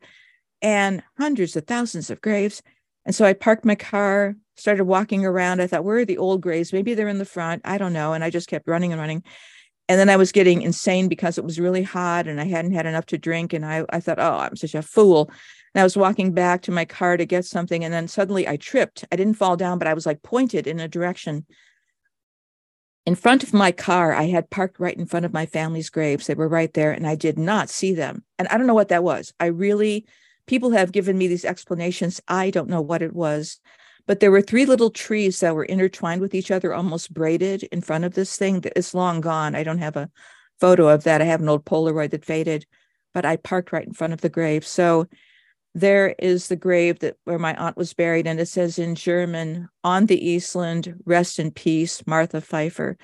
and 0.64 1.02
hundreds 1.18 1.54
of 1.56 1.66
thousands 1.66 2.08
of 2.08 2.22
graves. 2.22 2.62
And 3.04 3.14
so 3.14 3.26
I 3.26 3.34
parked 3.34 3.66
my 3.66 3.74
car, 3.74 4.34
started 4.56 4.84
walking 4.84 5.26
around. 5.26 5.60
I 5.60 5.66
thought, 5.66 5.84
where 5.84 5.98
are 5.98 6.04
the 6.06 6.16
old 6.16 6.40
graves? 6.40 6.72
Maybe 6.72 6.94
they're 6.94 7.06
in 7.06 7.18
the 7.18 7.26
front. 7.26 7.60
I 7.66 7.76
don't 7.76 7.92
know. 7.92 8.14
And 8.14 8.24
I 8.24 8.30
just 8.30 8.48
kept 8.48 8.66
running 8.66 8.90
and 8.90 9.00
running. 9.00 9.22
And 9.90 10.00
then 10.00 10.08
I 10.08 10.16
was 10.16 10.32
getting 10.32 10.62
insane 10.62 11.08
because 11.08 11.36
it 11.36 11.44
was 11.44 11.60
really 11.60 11.82
hot 11.82 12.26
and 12.26 12.40
I 12.40 12.44
hadn't 12.44 12.72
had 12.72 12.86
enough 12.86 13.04
to 13.06 13.18
drink. 13.18 13.52
And 13.52 13.66
I, 13.66 13.84
I 13.90 14.00
thought, 14.00 14.18
oh, 14.18 14.38
I'm 14.38 14.56
such 14.56 14.74
a 14.74 14.80
fool. 14.80 15.30
And 15.74 15.80
I 15.80 15.84
was 15.84 15.96
walking 15.96 16.32
back 16.32 16.62
to 16.62 16.72
my 16.72 16.84
car 16.84 17.16
to 17.16 17.26
get 17.26 17.44
something. 17.44 17.84
And 17.84 17.92
then 17.92 18.06
suddenly 18.06 18.46
I 18.46 18.56
tripped. 18.56 19.04
I 19.10 19.16
didn't 19.16 19.34
fall 19.34 19.56
down, 19.56 19.78
but 19.78 19.88
I 19.88 19.94
was 19.94 20.06
like 20.06 20.22
pointed 20.22 20.66
in 20.66 20.78
a 20.78 20.88
direction. 20.88 21.46
In 23.06 23.14
front 23.14 23.42
of 23.42 23.52
my 23.52 23.72
car, 23.72 24.14
I 24.14 24.24
had 24.24 24.50
parked 24.50 24.80
right 24.80 24.96
in 24.96 25.06
front 25.06 25.26
of 25.26 25.32
my 25.32 25.46
family's 25.46 25.90
graves. 25.90 26.26
They 26.26 26.34
were 26.34 26.48
right 26.48 26.72
there, 26.72 26.92
and 26.92 27.06
I 27.06 27.16
did 27.16 27.38
not 27.38 27.68
see 27.68 27.92
them. 27.92 28.24
And 28.38 28.48
I 28.48 28.56
don't 28.56 28.66
know 28.66 28.74
what 28.74 28.88
that 28.88 29.04
was. 29.04 29.34
I 29.38 29.46
really 29.46 30.06
people 30.46 30.70
have 30.70 30.92
given 30.92 31.18
me 31.18 31.26
these 31.26 31.44
explanations. 31.44 32.20
I 32.28 32.50
don't 32.50 32.68
know 32.68 32.80
what 32.80 33.02
it 33.02 33.14
was, 33.14 33.60
but 34.06 34.20
there 34.20 34.30
were 34.30 34.42
three 34.42 34.66
little 34.66 34.90
trees 34.90 35.40
that 35.40 35.54
were 35.54 35.64
intertwined 35.64 36.20
with 36.20 36.34
each 36.34 36.50
other, 36.50 36.74
almost 36.74 37.12
braided 37.12 37.64
in 37.64 37.80
front 37.80 38.04
of 38.04 38.14
this 38.14 38.36
thing. 38.36 38.62
It's 38.76 38.94
long 38.94 39.20
gone. 39.20 39.54
I 39.54 39.62
don't 39.62 39.78
have 39.78 39.96
a 39.96 40.10
photo 40.60 40.88
of 40.88 41.04
that. 41.04 41.20
I 41.20 41.24
have 41.24 41.40
an 41.40 41.48
old 41.48 41.64
Polaroid 41.64 42.10
that 42.10 42.24
faded, 42.24 42.66
but 43.12 43.24
I 43.24 43.36
parked 43.36 43.72
right 43.72 43.86
in 43.86 43.94
front 43.94 44.12
of 44.12 44.20
the 44.20 44.28
grave. 44.28 44.66
So 44.66 45.08
there 45.74 46.14
is 46.18 46.48
the 46.48 46.56
grave 46.56 47.00
that 47.00 47.16
where 47.24 47.38
my 47.38 47.54
aunt 47.56 47.76
was 47.76 47.94
buried, 47.94 48.26
and 48.26 48.38
it 48.38 48.46
says 48.46 48.78
in 48.78 48.94
German, 48.94 49.68
"On 49.82 50.06
the 50.06 50.24
Eastland, 50.24 50.94
rest 51.04 51.38
in 51.38 51.50
peace, 51.50 52.06
Martha 52.06 52.40
Pfeiffer." 52.40 52.96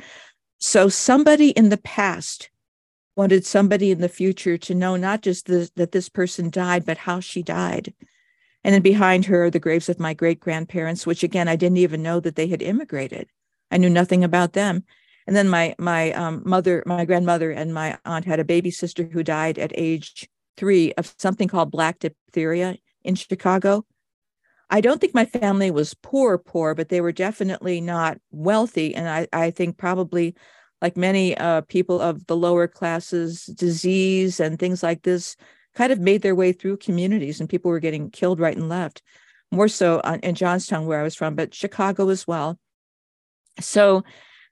So 0.59 0.89
somebody 0.89 1.51
in 1.51 1.71
the 1.71 1.79
past 1.79 2.51
wanted 3.17 3.45
somebody 3.45 3.91
in 3.91 4.01
the 4.01 4.09
future 4.09 4.57
to 4.59 4.75
know 4.75 4.97
not 4.97 5.23
just 5.23 5.47
the, 5.47 5.71
that 5.77 5.93
this 5.93 6.09
person 6.09 6.51
died, 6.51 6.85
but 6.87 6.99
how 6.99 7.21
she 7.21 7.43
died. 7.43 7.93
And 8.63 8.75
then 8.75 8.83
behind 8.83 9.25
her 9.27 9.45
are 9.45 9.51
the 9.51 9.59
graves 9.59 9.89
of 9.89 9.99
my 9.99 10.15
great 10.15 10.39
grandparents, 10.39 11.07
which 11.07 11.23
again, 11.23 11.49
I 11.49 11.57
didn't 11.57 11.79
even 11.79 12.03
know 12.03 12.21
that 12.21 12.37
they 12.37 12.47
had 12.47 12.63
immigrated. 12.63 13.29
I 13.71 13.79
knew 13.79 13.91
nothing 13.91 14.23
about 14.23 14.53
them. 14.53 14.85
And 15.27 15.35
then 15.35 15.49
my 15.49 15.75
my 15.79 16.13
um, 16.13 16.43
mother, 16.45 16.83
my 16.87 17.05
grandmother, 17.05 17.51
and 17.51 17.73
my 17.73 17.99
aunt 18.05 18.25
had 18.25 18.41
a 18.41 18.45
baby 18.45 18.71
sister 18.71 19.05
who 19.05 19.23
died 19.23 19.59
at 19.59 19.73
age 19.75 20.29
three 20.61 20.93
of 20.93 21.13
something 21.19 21.49
called 21.49 21.71
black 21.71 21.99
diphtheria 21.99 22.77
in 23.03 23.15
Chicago. 23.15 23.85
I 24.69 24.83
don't 24.83 25.01
think 25.01 25.15
my 25.15 25.25
family 25.25 25.71
was 25.71 25.95
poor, 25.95 26.37
poor, 26.39 26.75
but 26.75 26.91
they 26.91 27.01
were 27.01 27.13
definitely 27.13 27.81
not 27.81 28.19
wealthy. 28.31 28.95
And 28.95 29.09
I, 29.09 29.27
I 29.33 29.51
think 29.51 29.79
probably 29.79 30.37
like 30.83 30.97
many 30.97 31.37
uh, 31.37 31.63
people 31.63 32.01
of 32.01 32.27
the 32.27 32.37
lower 32.37 32.69
classes, 32.69 33.47
disease 33.47 34.39
and 34.39 34.59
things 34.59 34.83
like 34.83 35.03
this 35.03 35.35
kind 35.75 35.93
of 35.93 35.99
made 35.99 36.23
their 36.23 36.35
way 36.35 36.53
through 36.53 36.77
communities, 36.77 37.41
and 37.41 37.49
people 37.49 37.71
were 37.71 37.81
getting 37.81 38.11
killed 38.11 38.39
right 38.39 38.57
and 38.57 38.69
left. 38.69 39.03
More 39.51 39.69
so 39.69 40.01
in 40.23 40.35
Johnstown, 40.35 40.87
where 40.87 41.01
I 41.01 41.05
was 41.05 41.15
from, 41.15 41.35
but 41.35 41.55
Chicago 41.55 42.09
as 42.11 42.27
well. 42.27 42.59
So 43.61 44.05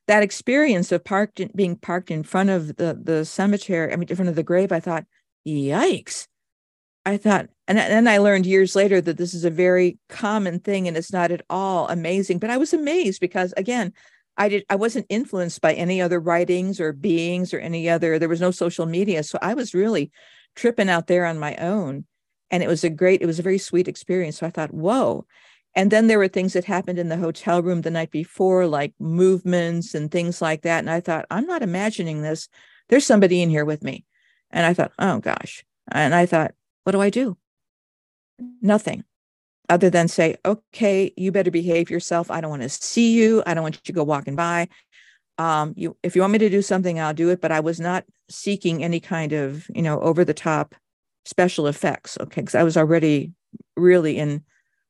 that 0.07 0.23
experience 0.23 0.90
of 0.90 1.05
parked 1.05 1.38
in, 1.38 1.51
being 1.55 1.77
parked 1.77 2.11
in 2.11 2.23
front 2.23 2.51
of 2.51 2.77
the 2.77 2.99
the 3.01 3.25
cemetery, 3.25 3.92
I 3.92 3.97
mean, 3.97 4.09
in 4.09 4.16
front 4.16 4.29
of 4.29 4.37
the 4.37 4.42
grave, 4.42 4.73
I 4.73 4.81
thought, 4.81 5.05
yikes. 5.46 6.27
I 7.05 7.16
thought, 7.16 7.48
and 7.66 7.79
then 7.79 8.07
I 8.07 8.18
learned 8.18 8.44
years 8.44 8.77
later 8.77 9.01
that 9.01 9.16
this 9.16 9.33
is 9.33 9.44
a 9.44 9.51
very 9.51 9.98
common 10.09 10.61
thing 10.61 10.88
and 10.88 10.96
it's 10.96 11.12
not 11.12 11.31
at 11.31 11.42
all 11.48 11.88
amazing. 11.88 12.38
But 12.38 12.51
I 12.51 12.59
was 12.59 12.74
amazed 12.74 13.20
because, 13.20 13.55
again, 13.57 13.94
I 14.38 14.48
did 14.48 14.64
I 14.70 14.77
wasn't 14.77 15.07
influenced 15.09 15.61
by 15.61 15.74
any 15.74 16.01
other 16.01 16.20
writings 16.20 16.81
or 16.81 16.92
beings 16.92 17.53
or 17.53 17.59
any 17.59 17.88
other 17.88 18.18
there 18.18 18.29
was 18.29 18.40
no 18.40 18.53
social 18.53 18.87
media 18.87 19.22
so 19.24 19.38
I 19.42 19.55
was 19.55 19.74
really 19.74 20.12
tripping 20.55 20.88
out 20.88 21.09
there 21.09 21.27
on 21.27 21.38
my 21.38 21.57
own 21.57 22.07
and 22.51 22.62
it 22.62 22.68
was 22.68 22.85
a 22.85 22.90
great 22.90 23.20
it 23.20 23.27
was 23.27 23.40
a 23.40 23.42
very 23.42 23.59
sweet 23.59 23.88
experience 23.88 24.38
so 24.38 24.46
I 24.46 24.51
thought 24.51 24.72
whoa 24.72 25.27
and 25.74 25.90
then 25.90 26.07
there 26.07 26.18
were 26.18 26.29
things 26.29 26.53
that 26.53 26.64
happened 26.64 26.98
in 26.98 27.09
the 27.09 27.16
hotel 27.16 27.62
room 27.62 27.83
the 27.83 27.90
night 27.90 28.11
before 28.12 28.66
like 28.66 28.94
movements 29.01 29.94
and 29.94 30.11
things 30.11 30.40
like 30.40 30.62
that 30.62 30.79
and 30.79 30.90
I 30.90 31.01
thought 31.01 31.27
I'm 31.31 31.46
not 31.46 31.62
imagining 31.62 32.22
this 32.22 32.48
there's 32.88 33.05
somebody 33.05 33.42
in 33.42 33.51
here 33.51 33.64
with 33.64 33.83
me 33.83 34.05
and 34.51 34.67
I 34.67 34.75
thought 34.75 34.93
oh 34.99 35.19
gosh 35.19 35.65
and 35.91 36.15
I 36.15 36.27
thought 36.27 36.55
what 36.85 36.93
do 36.93 37.01
I 37.01 37.11
do 37.11 37.37
nothing 38.61 39.05
other 39.69 39.91
than 39.91 40.09
say, 40.09 40.37
okay, 40.45 41.13
you 41.17 41.31
better 41.31 41.51
behave 41.51 41.91
yourself. 41.91 42.31
I 42.31 42.41
don't 42.41 42.51
want 42.51 42.63
to 42.63 42.69
see 42.69 43.13
you. 43.13 43.43
I 43.47 43.55
don't 43.55 43.63
want 43.63 43.77
you 43.77 43.83
to 43.85 43.93
go 43.93 44.05
walking 44.05 44.37
by. 44.37 44.69
Um, 45.37 45.75
you, 45.77 45.97
if 46.03 46.17
you 46.17 46.23
want 46.23 46.33
me 46.33 46.39
to 46.39 46.49
do 46.49 46.63
something, 46.63 46.99
I'll 46.99 47.15
do 47.15 47.29
it. 47.31 47.41
But 47.41 47.53
I 47.53 47.61
was 47.61 47.79
not 47.79 48.05
seeking 48.29 48.83
any 48.83 49.01
kind 49.01 49.33
of, 49.33 49.69
you 49.75 49.83
know, 49.83 50.01
over 50.01 50.25
the 50.25 50.35
top 50.35 50.75
special 51.25 51.67
effects. 51.67 52.17
Okay. 52.21 52.43
Cause 52.43 52.55
I 52.55 52.63
was 52.63 52.77
already 52.77 53.33
really 53.77 54.19
in 54.19 54.43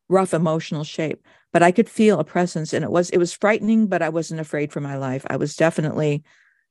rough 0.09 0.33
emotional 0.33 0.85
shape, 0.85 1.23
but 1.53 1.62
I 1.62 1.73
could 1.73 1.88
feel 1.88 2.21
a 2.21 2.25
presence 2.25 2.73
and 2.73 2.85
it 2.85 2.90
was, 2.90 3.11
it 3.11 3.18
was 3.18 3.33
frightening, 3.33 3.88
but 3.88 4.01
I 4.01 4.09
wasn't 4.09 4.40
afraid 4.40 4.73
for 4.73 4.81
my 4.81 4.97
life. 4.97 5.27
I 5.29 5.37
was 5.37 5.57
definitely, 5.57 6.23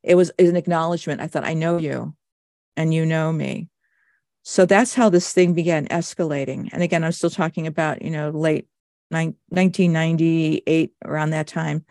it 0.02 0.16
was 0.16 0.32
an 0.40 0.56
acknowledgement. 0.56 1.22
I 1.22 1.28
thought, 1.28 1.44
I 1.44 1.54
know 1.54 1.78
you 1.78 2.16
and 2.78 2.94
you 2.94 3.06
know 3.06 3.34
me. 3.34 3.68
So 4.44 4.66
that's 4.66 4.94
how 4.94 5.10
this 5.10 5.34
thing 5.34 5.54
began 5.54 5.88
escalating. 5.88 6.70
And 6.72 6.82
again, 6.82 7.04
I'm 7.04 7.12
still 7.12 7.30
talking 7.30 7.68
about, 7.68 8.02
you 8.02 8.10
know, 8.10 8.30
late 8.30 8.66
1998, 9.10 10.94
around 11.04 11.32
that 11.32 11.48
time. 11.48 11.84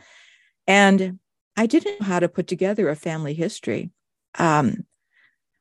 And 0.67 1.19
I 1.57 1.67
didn't 1.67 2.01
know 2.01 2.07
how 2.07 2.21
to 2.21 2.29
put 2.29 2.47
together 2.47 2.89
a 2.89 2.97
family 2.97 3.35
history. 3.35 3.91
Um, 4.39 4.87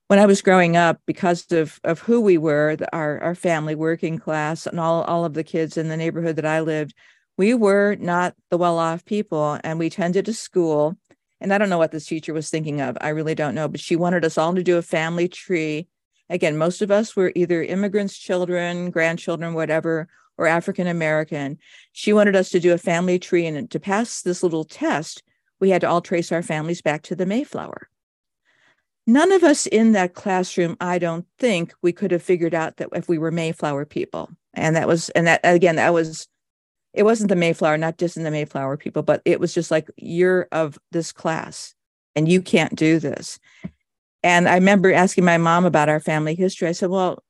when 0.08 0.20
I 0.20 0.26
was 0.26 0.42
growing 0.42 0.78
up, 0.78 1.02
because 1.06 1.52
of, 1.52 1.80
of 1.84 2.00
who 2.00 2.22
we 2.22 2.38
were, 2.38 2.76
the, 2.76 2.94
our, 2.96 3.20
our 3.22 3.36
family, 3.36 3.76
working 3.76 4.20
class, 4.20 4.68
and 4.68 4.80
all, 4.80 5.04
all 5.04 5.26
of 5.26 5.34
the 5.34 5.44
kids 5.44 5.78
in 5.78 5.90
the 5.90 5.98
neighborhood 5.98 6.36
that 6.36 6.46
I 6.46 6.62
lived, 6.62 6.94
we 7.38 7.54
were 7.54 7.96
not 8.00 8.36
the 8.52 8.58
well 8.58 8.78
off 8.78 9.04
people. 9.04 9.60
And 9.64 9.80
we 9.80 9.90
tended 9.90 10.26
to 10.26 10.34
school. 10.34 10.98
And 11.42 11.54
I 11.54 11.58
don't 11.58 11.70
know 11.70 11.78
what 11.78 11.92
this 11.92 12.06
teacher 12.06 12.34
was 12.34 12.50
thinking 12.50 12.82
of. 12.82 12.98
I 13.02 13.10
really 13.10 13.36
don't 13.36 13.56
know. 13.56 13.68
But 13.68 13.80
she 13.80 13.96
wanted 13.96 14.26
us 14.26 14.38
all 14.38 14.56
to 14.56 14.64
do 14.64 14.78
a 14.78 14.82
family 14.82 15.28
tree 15.28 15.88
Again, 16.30 16.58
most 16.58 16.82
of 16.82 16.92
us 16.92 17.16
were 17.16 17.32
either 17.36 17.64
immigrants, 17.64 18.18
children, 18.18 18.90
grandchildren, 18.90 19.54
whatever, 19.54 20.08
or 20.38 20.48
African 20.48 20.88
American. 20.88 21.60
She 21.92 22.14
wanted 22.14 22.36
us 22.36 22.50
to 22.50 22.60
do 22.60 22.74
a 22.74 22.80
family 22.80 23.20
tree, 23.20 23.46
and 23.46 23.70
to 23.72 23.80
pass 23.80 24.22
this 24.22 24.42
little 24.42 24.64
test, 24.64 25.24
we 25.60 25.70
had 25.70 25.82
to 25.82 25.88
all 25.88 26.02
trace 26.02 26.32
our 26.32 26.44
families 26.44 26.82
back 26.82 27.04
to 27.04 27.16
the 27.16 27.26
Mayflower. 27.26 27.90
None 29.08 29.32
of 29.32 29.44
us 29.44 29.68
in 29.68 29.92
that 29.92 30.16
classroom, 30.16 30.78
I 30.82 30.98
don't 30.98 31.28
think, 31.38 31.74
we 31.84 31.94
could 31.94 32.12
have 32.12 32.24
figured 32.24 32.56
out 32.56 32.78
that 32.78 32.90
if 32.94 33.08
we 33.08 33.20
were 33.20 33.32
Mayflower 33.32 33.86
people. 33.86 34.32
And 34.56 34.76
that 34.76 34.88
was, 34.88 35.10
and 35.10 35.28
that 35.28 35.42
again, 35.44 35.76
that 35.76 35.94
was, 35.94 36.28
it 36.96 37.04
wasn't 37.04 37.30
the 37.30 37.36
Mayflower, 37.36 37.78
not 37.78 37.98
just 37.98 38.18
in 38.18 38.24
the 38.24 38.32
Mayflower 38.32 38.78
people, 38.78 39.04
but 39.04 39.22
it 39.26 39.40
was 39.40 39.54
just 39.54 39.70
like, 39.70 39.90
you're 39.98 40.48
of 40.52 40.80
this 40.92 41.12
class 41.12 41.76
and 42.16 42.30
you 42.30 42.42
can't 42.42 42.76
do 42.76 43.00
this. 43.00 43.40
And 44.24 44.48
I 44.48 44.56
remember 44.56 44.92
asking 44.92 45.26
my 45.26 45.38
mom 45.38 45.66
about 45.66 45.90
our 45.90 46.00
family 46.00 46.34
history. 46.36 46.68
I 46.68 46.72
said, 46.72 46.90
Well, 46.90 47.24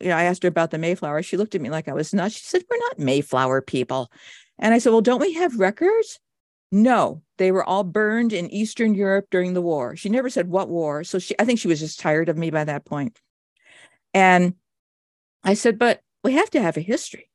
you 0.00 0.08
know, 0.08 0.16
I 0.16 0.24
asked 0.24 0.44
her 0.44 0.48
about 0.48 0.70
the 0.70 0.78
Mayflower. 0.78 1.22
She 1.22 1.36
looked 1.36 1.54
at 1.54 1.60
me 1.60 1.68
like 1.68 1.88
I 1.88 1.92
was 1.92 2.14
nuts. 2.14 2.36
She 2.36 2.46
said, 2.46 2.62
We're 2.70 2.78
not 2.78 2.98
Mayflower 2.98 3.60
people. 3.60 4.10
And 4.58 4.72
I 4.72 4.78
said, 4.78 4.90
Well, 4.90 5.02
don't 5.02 5.20
we 5.20 5.34
have 5.34 5.58
records? 5.58 6.20
No, 6.70 7.22
they 7.38 7.50
were 7.50 7.64
all 7.64 7.84
burned 7.84 8.32
in 8.32 8.50
Eastern 8.50 8.94
Europe 8.94 9.26
during 9.30 9.54
the 9.54 9.62
war. 9.62 9.96
She 9.96 10.08
never 10.08 10.30
said 10.30 10.48
what 10.48 10.68
war. 10.68 11.02
So 11.02 11.18
she, 11.18 11.34
I 11.38 11.44
think 11.44 11.58
she 11.58 11.68
was 11.68 11.80
just 11.80 12.00
tired 12.00 12.28
of 12.28 12.36
me 12.36 12.50
by 12.50 12.64
that 12.64 12.84
point. 12.84 13.18
And 14.14 14.54
I 15.44 15.54
said, 15.54 15.78
But 15.78 16.02
we 16.22 16.34
have 16.34 16.50
to 16.50 16.62
have 16.62 16.76
a 16.76 16.82
history. 16.82 17.28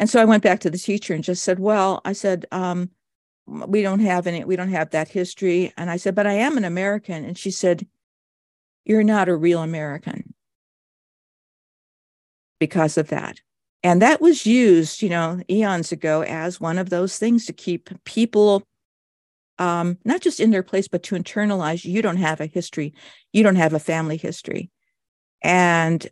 And 0.00 0.10
so 0.10 0.20
I 0.20 0.24
went 0.24 0.42
back 0.42 0.58
to 0.60 0.70
the 0.70 0.78
teacher 0.78 1.14
and 1.14 1.22
just 1.22 1.44
said, 1.44 1.60
Well, 1.60 2.00
I 2.04 2.12
said, 2.14 2.46
um, 2.50 2.90
we 3.46 3.82
don't 3.82 4.00
have 4.00 4.26
any, 4.26 4.44
we 4.44 4.56
don't 4.56 4.70
have 4.70 4.90
that 4.90 5.08
history. 5.08 5.72
And 5.76 5.90
I 5.90 5.96
said, 5.98 6.16
But 6.16 6.26
I 6.26 6.32
am 6.32 6.56
an 6.56 6.64
American. 6.64 7.24
And 7.24 7.38
she 7.38 7.52
said, 7.52 7.86
you're 8.84 9.04
not 9.04 9.28
a 9.28 9.36
real 9.36 9.62
American 9.62 10.34
because 12.58 12.98
of 12.98 13.08
that. 13.08 13.40
And 13.82 14.02
that 14.02 14.20
was 14.20 14.44
used, 14.46 15.00
you 15.00 15.08
know, 15.08 15.40
eons 15.48 15.92
ago 15.92 16.22
as 16.22 16.60
one 16.60 16.76
of 16.76 16.90
those 16.90 17.16
things 17.16 17.46
to 17.46 17.52
keep 17.52 17.88
people 18.04 18.64
um, 19.58 19.98
not 20.04 20.22
just 20.22 20.40
in 20.40 20.50
their 20.50 20.62
place, 20.62 20.88
but 20.88 21.02
to 21.04 21.14
internalize 21.14 21.84
you 21.84 22.00
don't 22.02 22.16
have 22.16 22.40
a 22.40 22.46
history, 22.46 22.94
you 23.32 23.42
don't 23.42 23.56
have 23.56 23.74
a 23.74 23.78
family 23.78 24.16
history. 24.16 24.70
And 25.42 26.06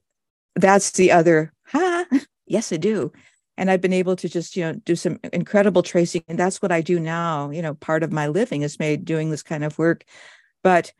that's 0.54 0.92
the 0.92 1.12
other, 1.12 1.52
ha, 1.66 2.04
yes, 2.46 2.72
I 2.72 2.76
do. 2.76 3.12
And 3.58 3.70
I've 3.70 3.80
been 3.80 3.92
able 3.92 4.14
to 4.16 4.28
just, 4.28 4.56
you 4.56 4.64
know, 4.64 4.72
do 4.72 4.94
some 4.94 5.18
incredible 5.32 5.82
tracing. 5.82 6.22
And 6.28 6.38
that's 6.38 6.62
what 6.62 6.70
I 6.70 6.80
do 6.80 7.00
now. 7.00 7.50
You 7.50 7.60
know, 7.60 7.74
part 7.74 8.04
of 8.04 8.12
my 8.12 8.28
living 8.28 8.62
is 8.62 8.78
made 8.78 9.04
doing 9.04 9.30
this 9.30 9.42
kind 9.42 9.64
of 9.64 9.76
work. 9.78 10.04
But 10.62 10.92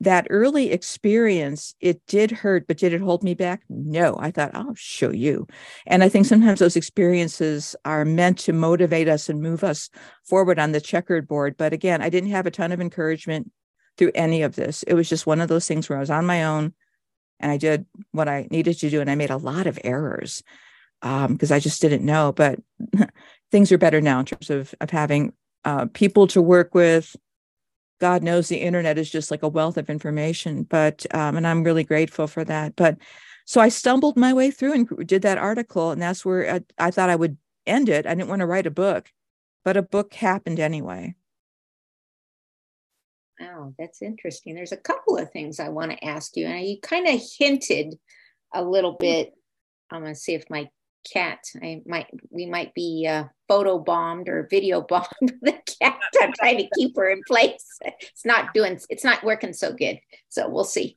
that 0.00 0.26
early 0.30 0.72
experience, 0.72 1.74
it 1.80 2.00
did 2.06 2.30
hurt, 2.30 2.66
but 2.66 2.78
did 2.78 2.94
it 2.94 3.02
hold 3.02 3.22
me 3.22 3.34
back? 3.34 3.62
No. 3.68 4.16
I 4.18 4.30
thought, 4.30 4.54
I'll 4.54 4.74
show 4.74 5.10
you. 5.10 5.46
And 5.86 6.02
I 6.02 6.08
think 6.08 6.24
sometimes 6.24 6.58
those 6.58 6.76
experiences 6.76 7.76
are 7.84 8.04
meant 8.06 8.38
to 8.40 8.52
motivate 8.52 9.08
us 9.08 9.28
and 9.28 9.42
move 9.42 9.62
us 9.62 9.90
forward 10.24 10.58
on 10.58 10.72
the 10.72 10.80
checkered 10.80 11.28
board. 11.28 11.56
But 11.58 11.74
again, 11.74 12.00
I 12.00 12.08
didn't 12.08 12.30
have 12.30 12.46
a 12.46 12.50
ton 12.50 12.72
of 12.72 12.80
encouragement 12.80 13.52
through 13.98 14.12
any 14.14 14.42
of 14.42 14.56
this. 14.56 14.82
It 14.84 14.94
was 14.94 15.08
just 15.08 15.26
one 15.26 15.40
of 15.40 15.48
those 15.48 15.68
things 15.68 15.88
where 15.88 15.98
I 15.98 16.00
was 16.00 16.10
on 16.10 16.24
my 16.24 16.44
own 16.44 16.72
and 17.40 17.52
I 17.52 17.58
did 17.58 17.84
what 18.12 18.28
I 18.28 18.48
needed 18.50 18.78
to 18.78 18.90
do. 18.90 19.02
And 19.02 19.10
I 19.10 19.14
made 19.14 19.30
a 19.30 19.36
lot 19.36 19.66
of 19.66 19.78
errors 19.84 20.42
because 21.02 21.50
um, 21.50 21.56
I 21.56 21.58
just 21.58 21.80
didn't 21.80 22.04
know. 22.04 22.32
But 22.32 22.60
things 23.50 23.70
are 23.72 23.78
better 23.78 24.00
now 24.00 24.20
in 24.20 24.26
terms 24.26 24.50
of, 24.50 24.74
of 24.80 24.90
having 24.90 25.32
uh, 25.64 25.86
people 25.92 26.26
to 26.28 26.42
work 26.42 26.74
with, 26.74 27.16
God 28.00 28.22
knows 28.22 28.48
the 28.48 28.58
internet 28.58 28.98
is 28.98 29.10
just 29.10 29.30
like 29.30 29.42
a 29.42 29.48
wealth 29.48 29.76
of 29.76 29.88
information, 29.88 30.64
but, 30.64 31.06
um, 31.14 31.36
and 31.36 31.46
I'm 31.46 31.64
really 31.64 31.84
grateful 31.84 32.26
for 32.26 32.44
that. 32.44 32.76
But 32.76 32.98
so 33.46 33.60
I 33.60 33.68
stumbled 33.68 34.16
my 34.16 34.32
way 34.32 34.50
through 34.50 34.72
and 34.74 35.06
did 35.06 35.22
that 35.22 35.38
article, 35.38 35.92
and 35.92 36.02
that's 36.02 36.24
where 36.24 36.54
I, 36.56 36.60
I 36.78 36.90
thought 36.90 37.10
I 37.10 37.16
would 37.16 37.38
end 37.66 37.88
it. 37.88 38.06
I 38.06 38.14
didn't 38.14 38.28
want 38.28 38.40
to 38.40 38.46
write 38.46 38.66
a 38.66 38.70
book, 38.70 39.10
but 39.64 39.76
a 39.76 39.82
book 39.82 40.12
happened 40.14 40.60
anyway. 40.60 41.14
Wow, 43.40 43.74
that's 43.78 44.02
interesting. 44.02 44.54
There's 44.54 44.72
a 44.72 44.78
couple 44.78 45.16
of 45.16 45.30
things 45.30 45.60
I 45.60 45.68
want 45.68 45.92
to 45.92 46.04
ask 46.04 46.36
you. 46.36 46.46
And 46.46 46.66
you 46.66 46.80
kind 46.80 47.06
of 47.06 47.20
hinted 47.38 47.94
a 48.54 48.64
little 48.64 48.92
bit. 48.92 49.32
I'm 49.90 50.02
going 50.02 50.14
to 50.14 50.20
see 50.20 50.34
if 50.34 50.44
my 50.48 50.68
cat. 51.10 51.44
I 51.62 51.82
might 51.86 52.08
we 52.30 52.46
might 52.46 52.74
be 52.74 53.06
uh, 53.08 53.24
photo 53.48 53.78
bombed 53.78 54.28
or 54.28 54.46
video 54.50 54.80
bombed 54.80 55.06
the 55.42 55.58
cat. 55.80 55.98
I'm 56.20 56.32
trying 56.38 56.58
to 56.58 56.68
keep 56.76 56.96
her 56.96 57.10
in 57.10 57.22
place. 57.26 57.78
It's 57.82 58.24
not 58.24 58.54
doing. 58.54 58.78
It's 58.88 59.04
not 59.04 59.24
working 59.24 59.52
so 59.52 59.72
good. 59.72 60.00
So 60.28 60.48
we'll 60.48 60.64
see. 60.64 60.96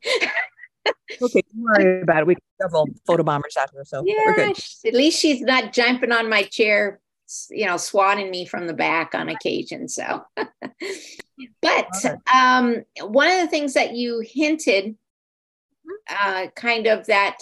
okay, 1.21 1.41
don't 1.41 1.43
worry 1.55 2.01
about 2.01 2.21
it. 2.21 2.27
We 2.27 2.33
have 2.33 2.69
several 2.69 2.87
photo 3.05 3.23
bombers 3.23 3.57
out 3.57 3.69
here, 3.71 3.85
so 3.85 4.03
yeah, 4.05 4.15
we're 4.25 4.35
good. 4.35 4.59
At 4.85 4.93
least 4.93 5.19
she's 5.19 5.41
not 5.41 5.73
jumping 5.73 6.11
on 6.11 6.29
my 6.29 6.43
chair, 6.43 6.99
you 7.49 7.65
know, 7.65 7.77
swatting 7.77 8.31
me 8.31 8.45
from 8.45 8.67
the 8.67 8.73
back 8.73 9.13
on 9.13 9.29
occasion. 9.29 9.87
So, 9.87 10.23
but 11.61 11.87
um, 12.33 12.83
one 13.01 13.29
of 13.29 13.41
the 13.41 13.47
things 13.49 13.73
that 13.73 13.95
you 13.95 14.23
hinted, 14.25 14.95
uh, 16.09 16.47
kind 16.55 16.87
of 16.87 17.05
that 17.07 17.39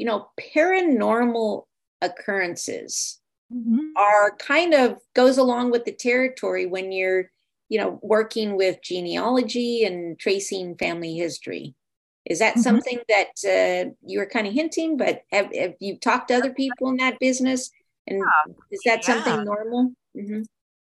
you 0.00 0.06
know, 0.06 0.30
paranormal 0.56 1.64
occurrences 2.02 3.20
mm-hmm. 3.52 3.90
are 3.96 4.36
kind 4.36 4.74
of 4.74 4.98
goes 5.14 5.38
along 5.38 5.70
with 5.70 5.84
the 5.84 5.92
territory 5.92 6.66
when 6.66 6.92
you're 6.92 7.30
you 7.68 7.78
know 7.78 7.98
working 8.02 8.56
with 8.56 8.82
genealogy 8.82 9.84
and 9.84 10.18
tracing 10.18 10.76
family 10.76 11.14
history 11.14 11.74
is 12.26 12.38
that 12.38 12.52
mm-hmm. 12.52 12.60
something 12.60 13.00
that 13.08 13.28
uh, 13.44 13.90
you 14.04 14.18
were 14.18 14.26
kind 14.26 14.46
of 14.46 14.52
hinting 14.52 14.96
but 14.96 15.22
have, 15.32 15.54
have, 15.54 15.74
you 15.80 15.96
talked 15.96 16.28
to 16.28 16.34
other 16.34 16.52
people 16.52 16.88
in 16.88 16.96
that 16.96 17.18
business 17.18 17.70
and 18.06 18.18
yeah. 18.18 18.54
is 18.70 18.80
that 18.84 19.06
yeah. 19.06 19.14
something 19.14 19.44
normal 19.44 19.92
mm-hmm. 20.16 20.42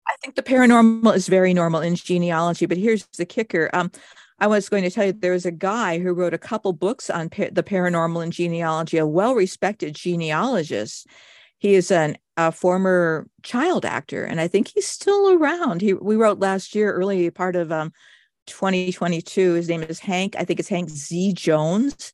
i 0.08 0.15
think 0.21 0.36
the 0.36 0.43
paranormal 0.43 1.15
is 1.15 1.28
very 1.28 1.54
normal 1.54 1.82
in 1.82 1.95
genealogy 1.95 2.65
but 2.65 2.78
here's 2.78 3.08
the 3.17 3.26
kicker 3.26 3.69
um, 3.74 3.91
I 4.41 4.47
was 4.47 4.69
going 4.69 4.82
to 4.82 4.89
tell 4.89 5.06
you 5.06 5.13
there 5.13 5.34
was 5.34 5.45
a 5.45 5.51
guy 5.51 5.99
who 5.99 6.13
wrote 6.13 6.34
a 6.34 6.39
couple 6.39 6.73
books 6.73 7.12
on 7.12 7.30
pa- 7.30 7.51
the 7.51 7.62
paranormal 7.62 8.23
and 8.23 8.34
genealogy, 8.34 8.97
a 8.97 9.06
well 9.06 9.36
respected 9.36 9.93
genealogist. 9.93 11.06
He 11.60 11.75
is 11.75 11.91
an, 11.91 12.17
a 12.38 12.51
former 12.51 13.27
child 13.43 13.86
actor, 13.86 14.23
and 14.25 14.41
I 14.41 14.47
think 14.47 14.69
he's 14.69 14.88
still 14.88 15.34
around. 15.34 15.82
He 15.82 15.93
we 15.93 16.15
wrote 16.15 16.39
last 16.39 16.73
year, 16.73 16.91
early 16.91 17.30
part 17.30 17.56
of 17.56 17.71
um, 17.71 17.93
2022. 18.47 19.54
His 19.54 19.69
name 19.69 19.84
is 19.84 19.99
Hank. 19.99 20.36
I 20.36 20.43
think 20.43 20.60
it's 20.60 20.69
Hank 20.69 20.89
Z. 20.89 21.34
Jones. 21.34 22.12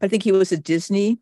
I 0.00 0.08
think 0.08 0.22
he 0.22 0.32
was 0.32 0.52
a 0.52 0.56
Disney 0.56 1.18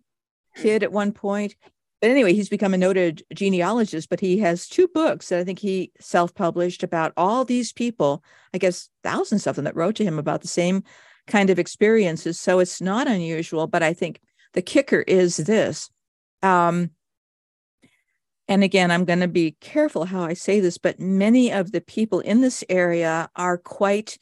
kid 0.57 0.85
at 0.85 0.93
one 0.93 1.11
point. 1.11 1.57
But 2.05 2.11
anyway, 2.11 2.35
he's 2.35 2.51
become 2.51 2.75
a 2.75 2.77
noted 2.77 3.25
genealogist, 3.33 4.11
but 4.11 4.21
he 4.21 4.37
has 4.41 4.69
two 4.69 4.89
books 4.89 5.31
that 5.31 5.39
I 5.39 5.45
think 5.45 5.59
he 5.59 5.91
self 6.01 6.35
published 6.35 6.83
about 6.83 7.15
all 7.17 7.47
these 7.47 7.73
people, 7.73 8.23
I 8.53 8.59
guess 8.59 8.91
thousands 9.03 9.47
of 9.47 9.57
them 9.57 9.65
that 9.65 9.75
wrote 9.75 9.95
to 9.95 10.05
him 10.05 10.19
about 10.19 10.43
the 10.43 10.49
same 10.49 10.85
kind 11.27 11.49
of 11.49 11.59
experiences. 11.59 12.39
So 12.39 12.59
it's 12.59 12.83
not 12.83 13.09
unusual, 13.09 13.67
but 13.69 13.83
I 13.83 13.95
think 13.95 14.21
the 14.53 14.61
kicker 14.61 15.01
is 15.01 15.39
this. 15.39 15.89
Um, 16.43 16.91
and 18.49 18.63
again, 18.63 18.91
I'm 18.91 19.07
going 19.07 19.21
to 19.21 19.27
be 19.27 19.57
careful 19.63 20.05
how 20.05 20.25
I 20.25 20.35
say 20.35 20.61
this, 20.61 20.77
but 20.77 21.01
many 21.01 21.51
of 21.51 21.73
the 21.73 21.81
people 21.81 22.21
in 22.21 22.43
this 22.43 22.63
area 22.69 23.31
are 23.35 23.57
quite 23.57 24.19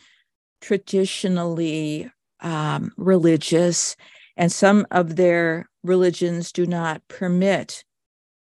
traditionally 0.61 2.09
um, 2.39 2.93
religious, 2.97 3.97
and 4.37 4.51
some 4.51 4.87
of 4.91 5.17
their 5.17 5.69
religions 5.83 6.53
do 6.53 6.67
not 6.67 7.07
permit 7.09 7.85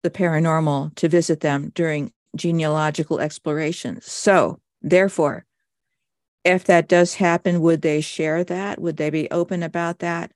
the 0.04 0.10
paranormal 0.10 0.96
to 0.96 1.08
visit 1.08 1.40
them 1.40 1.72
during 1.74 2.12
genealogical 2.36 3.20
explorations. 3.20 4.06
So, 4.12 4.60
therefore, 4.82 5.46
if 6.44 6.66
that 6.66 6.90
does 6.90 7.16
happen, 7.16 7.62
would 7.62 7.82
they 7.82 8.02
share 8.02 8.44
that? 8.44 8.82
Would 8.82 8.98
they 8.98 9.10
be 9.10 9.32
open 9.32 9.64
about 9.64 10.00
that? 10.00 10.32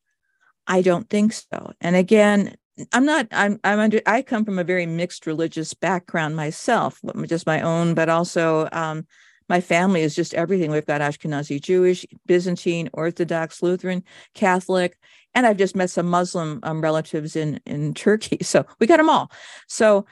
I 0.65 0.81
don't 0.81 1.09
think 1.09 1.33
so. 1.33 1.73
And 1.81 1.95
again, 1.95 2.55
I'm 2.93 3.05
not, 3.05 3.27
I'm, 3.31 3.59
I'm 3.63 3.79
under, 3.79 4.01
I 4.05 4.21
come 4.21 4.45
from 4.45 4.59
a 4.59 4.63
very 4.63 4.85
mixed 4.85 5.25
religious 5.25 5.73
background 5.73 6.35
myself, 6.35 7.01
just 7.25 7.45
my 7.47 7.61
own, 7.61 7.93
but 7.93 8.09
also 8.09 8.69
um, 8.71 9.05
my 9.49 9.61
family 9.61 10.01
is 10.01 10.15
just 10.15 10.33
everything. 10.33 10.71
We've 10.71 10.85
got 10.85 11.01
Ashkenazi 11.01 11.61
Jewish, 11.61 12.05
Byzantine, 12.25 12.89
Orthodox, 12.93 13.63
Lutheran, 13.63 14.03
Catholic, 14.33 14.97
and 15.33 15.45
I've 15.45 15.57
just 15.57 15.75
met 15.75 15.89
some 15.89 16.07
Muslim 16.07 16.59
um, 16.63 16.81
relatives 16.81 17.35
in 17.35 17.59
in 17.65 17.93
Turkey. 18.05 18.39
So 18.41 18.65
we 18.79 18.87
got 18.87 18.97
them 18.97 19.09
all. 19.09 19.31
So, 19.67 20.05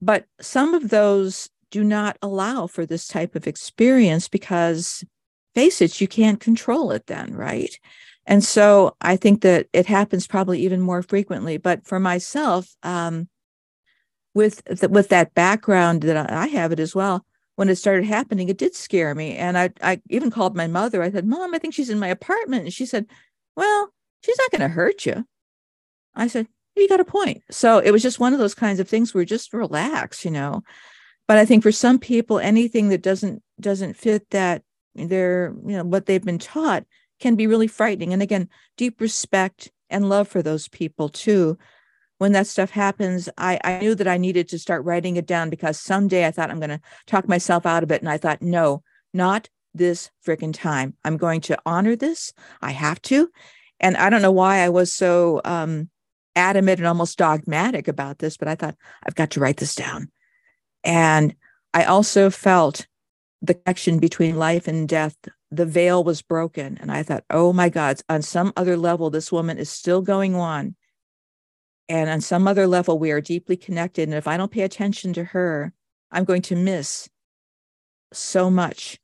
but 0.00 0.26
some 0.40 0.74
of 0.74 0.90
those 0.90 1.48
do 1.70 1.82
not 1.82 2.18
allow 2.20 2.66
for 2.66 2.84
this 2.84 3.06
type 3.06 3.34
of 3.34 3.46
experience 3.46 4.28
because, 4.28 5.04
face 5.54 5.80
it, 5.80 6.00
you 6.00 6.08
can't 6.08 6.40
control 6.40 6.90
it. 6.90 7.06
Then, 7.06 7.34
right? 7.34 7.78
And 8.26 8.44
so 8.44 8.96
I 9.00 9.16
think 9.16 9.42
that 9.42 9.66
it 9.72 9.86
happens 9.86 10.26
probably 10.26 10.60
even 10.60 10.80
more 10.80 11.02
frequently. 11.02 11.56
But 11.56 11.86
for 11.86 11.98
myself, 11.98 12.68
um, 12.82 13.28
with 14.34 14.62
with 14.88 15.08
that 15.08 15.34
background 15.34 16.02
that 16.02 16.30
I 16.30 16.46
have 16.46 16.72
it 16.72 16.80
as 16.80 16.94
well, 16.94 17.24
when 17.56 17.68
it 17.68 17.76
started 17.76 18.04
happening, 18.04 18.48
it 18.48 18.58
did 18.58 18.74
scare 18.74 19.14
me. 19.14 19.36
And 19.36 19.58
I, 19.58 19.70
I 19.82 20.00
even 20.08 20.30
called 20.30 20.56
my 20.56 20.66
mother. 20.66 21.02
I 21.02 21.10
said, 21.10 21.26
Mom, 21.26 21.54
I 21.54 21.58
think 21.58 21.74
she's 21.74 21.90
in 21.90 21.98
my 21.98 22.08
apartment. 22.08 22.64
And 22.64 22.72
she 22.72 22.86
said, 22.86 23.06
Well, 23.56 23.92
she's 24.24 24.38
not 24.38 24.50
going 24.50 24.62
to 24.62 24.74
hurt 24.74 25.04
you. 25.04 25.26
I 26.14 26.28
said, 26.28 26.48
You 26.76 26.88
got 26.88 27.00
a 27.00 27.04
point. 27.04 27.42
So 27.50 27.78
it 27.78 27.90
was 27.90 28.02
just 28.02 28.20
one 28.20 28.32
of 28.32 28.38
those 28.38 28.54
kinds 28.54 28.80
of 28.80 28.88
things 28.88 29.12
where 29.12 29.24
just 29.24 29.52
relax, 29.52 30.24
you 30.24 30.30
know. 30.30 30.62
But 31.28 31.38
I 31.38 31.44
think 31.44 31.62
for 31.62 31.72
some 31.72 31.98
people, 31.98 32.38
anything 32.38 32.88
that 32.88 33.02
doesn't 33.02 33.42
doesn't 33.60 33.96
fit 33.96 34.28
that 34.30 34.62
their, 34.94 35.54
you 35.66 35.76
know, 35.76 35.84
what 35.84 36.06
they've 36.06 36.24
been 36.24 36.38
taught 36.38 36.84
can 37.20 37.36
be 37.36 37.46
really 37.46 37.68
frightening. 37.68 38.12
And 38.12 38.22
again, 38.22 38.48
deep 38.76 39.00
respect 39.00 39.70
and 39.88 40.08
love 40.08 40.28
for 40.28 40.42
those 40.42 40.68
people 40.68 41.08
too. 41.08 41.58
When 42.22 42.30
that 42.34 42.46
stuff 42.46 42.70
happens, 42.70 43.28
I, 43.36 43.58
I 43.64 43.80
knew 43.80 43.96
that 43.96 44.06
I 44.06 44.16
needed 44.16 44.48
to 44.50 44.58
start 44.60 44.84
writing 44.84 45.16
it 45.16 45.26
down 45.26 45.50
because 45.50 45.76
someday 45.76 46.24
I 46.24 46.30
thought 46.30 46.52
I'm 46.52 46.60
going 46.60 46.70
to 46.70 46.80
talk 47.04 47.26
myself 47.26 47.66
out 47.66 47.82
of 47.82 47.90
it. 47.90 48.00
And 48.00 48.08
I 48.08 48.16
thought, 48.16 48.40
no, 48.40 48.84
not 49.12 49.48
this 49.74 50.08
freaking 50.24 50.54
time. 50.54 50.94
I'm 51.04 51.16
going 51.16 51.40
to 51.40 51.58
honor 51.66 51.96
this. 51.96 52.32
I 52.60 52.70
have 52.70 53.02
to. 53.02 53.28
And 53.80 53.96
I 53.96 54.08
don't 54.08 54.22
know 54.22 54.30
why 54.30 54.58
I 54.58 54.68
was 54.68 54.92
so 54.92 55.40
um, 55.44 55.90
adamant 56.36 56.78
and 56.78 56.86
almost 56.86 57.18
dogmatic 57.18 57.88
about 57.88 58.20
this, 58.20 58.36
but 58.36 58.46
I 58.46 58.54
thought, 58.54 58.76
I've 59.04 59.16
got 59.16 59.32
to 59.32 59.40
write 59.40 59.56
this 59.56 59.74
down. 59.74 60.08
And 60.84 61.34
I 61.74 61.86
also 61.86 62.30
felt 62.30 62.86
the 63.40 63.54
connection 63.54 63.98
between 63.98 64.36
life 64.36 64.68
and 64.68 64.88
death, 64.88 65.16
the 65.50 65.66
veil 65.66 66.04
was 66.04 66.22
broken. 66.22 66.78
And 66.80 66.92
I 66.92 67.02
thought, 67.02 67.24
oh 67.30 67.52
my 67.52 67.68
God, 67.68 68.00
on 68.08 68.22
some 68.22 68.52
other 68.56 68.76
level, 68.76 69.10
this 69.10 69.32
woman 69.32 69.58
is 69.58 69.70
still 69.70 70.02
going 70.02 70.36
on. 70.36 70.76
And 71.88 72.08
on 72.08 72.20
some 72.20 72.48
other 72.48 72.66
level, 72.66 72.98
we 72.98 73.10
are 73.10 73.20
deeply 73.20 73.56
connected. 73.56 74.08
And 74.08 74.16
if 74.16 74.26
I 74.26 74.36
don't 74.36 74.52
pay 74.52 74.62
attention 74.62 75.12
to 75.14 75.24
her, 75.24 75.72
I'm 76.10 76.24
going 76.24 76.42
to 76.42 76.56
miss 76.56 77.08
so 78.12 78.50
much. 78.50 78.98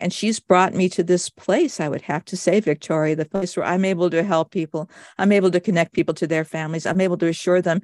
And 0.00 0.12
she's 0.12 0.38
brought 0.38 0.74
me 0.74 0.88
to 0.90 1.02
this 1.02 1.28
place, 1.28 1.80
I 1.80 1.88
would 1.88 2.02
have 2.02 2.24
to 2.26 2.36
say, 2.36 2.60
Victoria, 2.60 3.16
the 3.16 3.24
place 3.24 3.56
where 3.56 3.66
I'm 3.66 3.84
able 3.84 4.10
to 4.10 4.22
help 4.22 4.52
people. 4.52 4.88
I'm 5.18 5.32
able 5.32 5.50
to 5.50 5.60
connect 5.60 5.92
people 5.92 6.14
to 6.14 6.26
their 6.26 6.44
families. 6.44 6.86
I'm 6.86 7.00
able 7.00 7.18
to 7.18 7.26
assure 7.26 7.60
them 7.60 7.80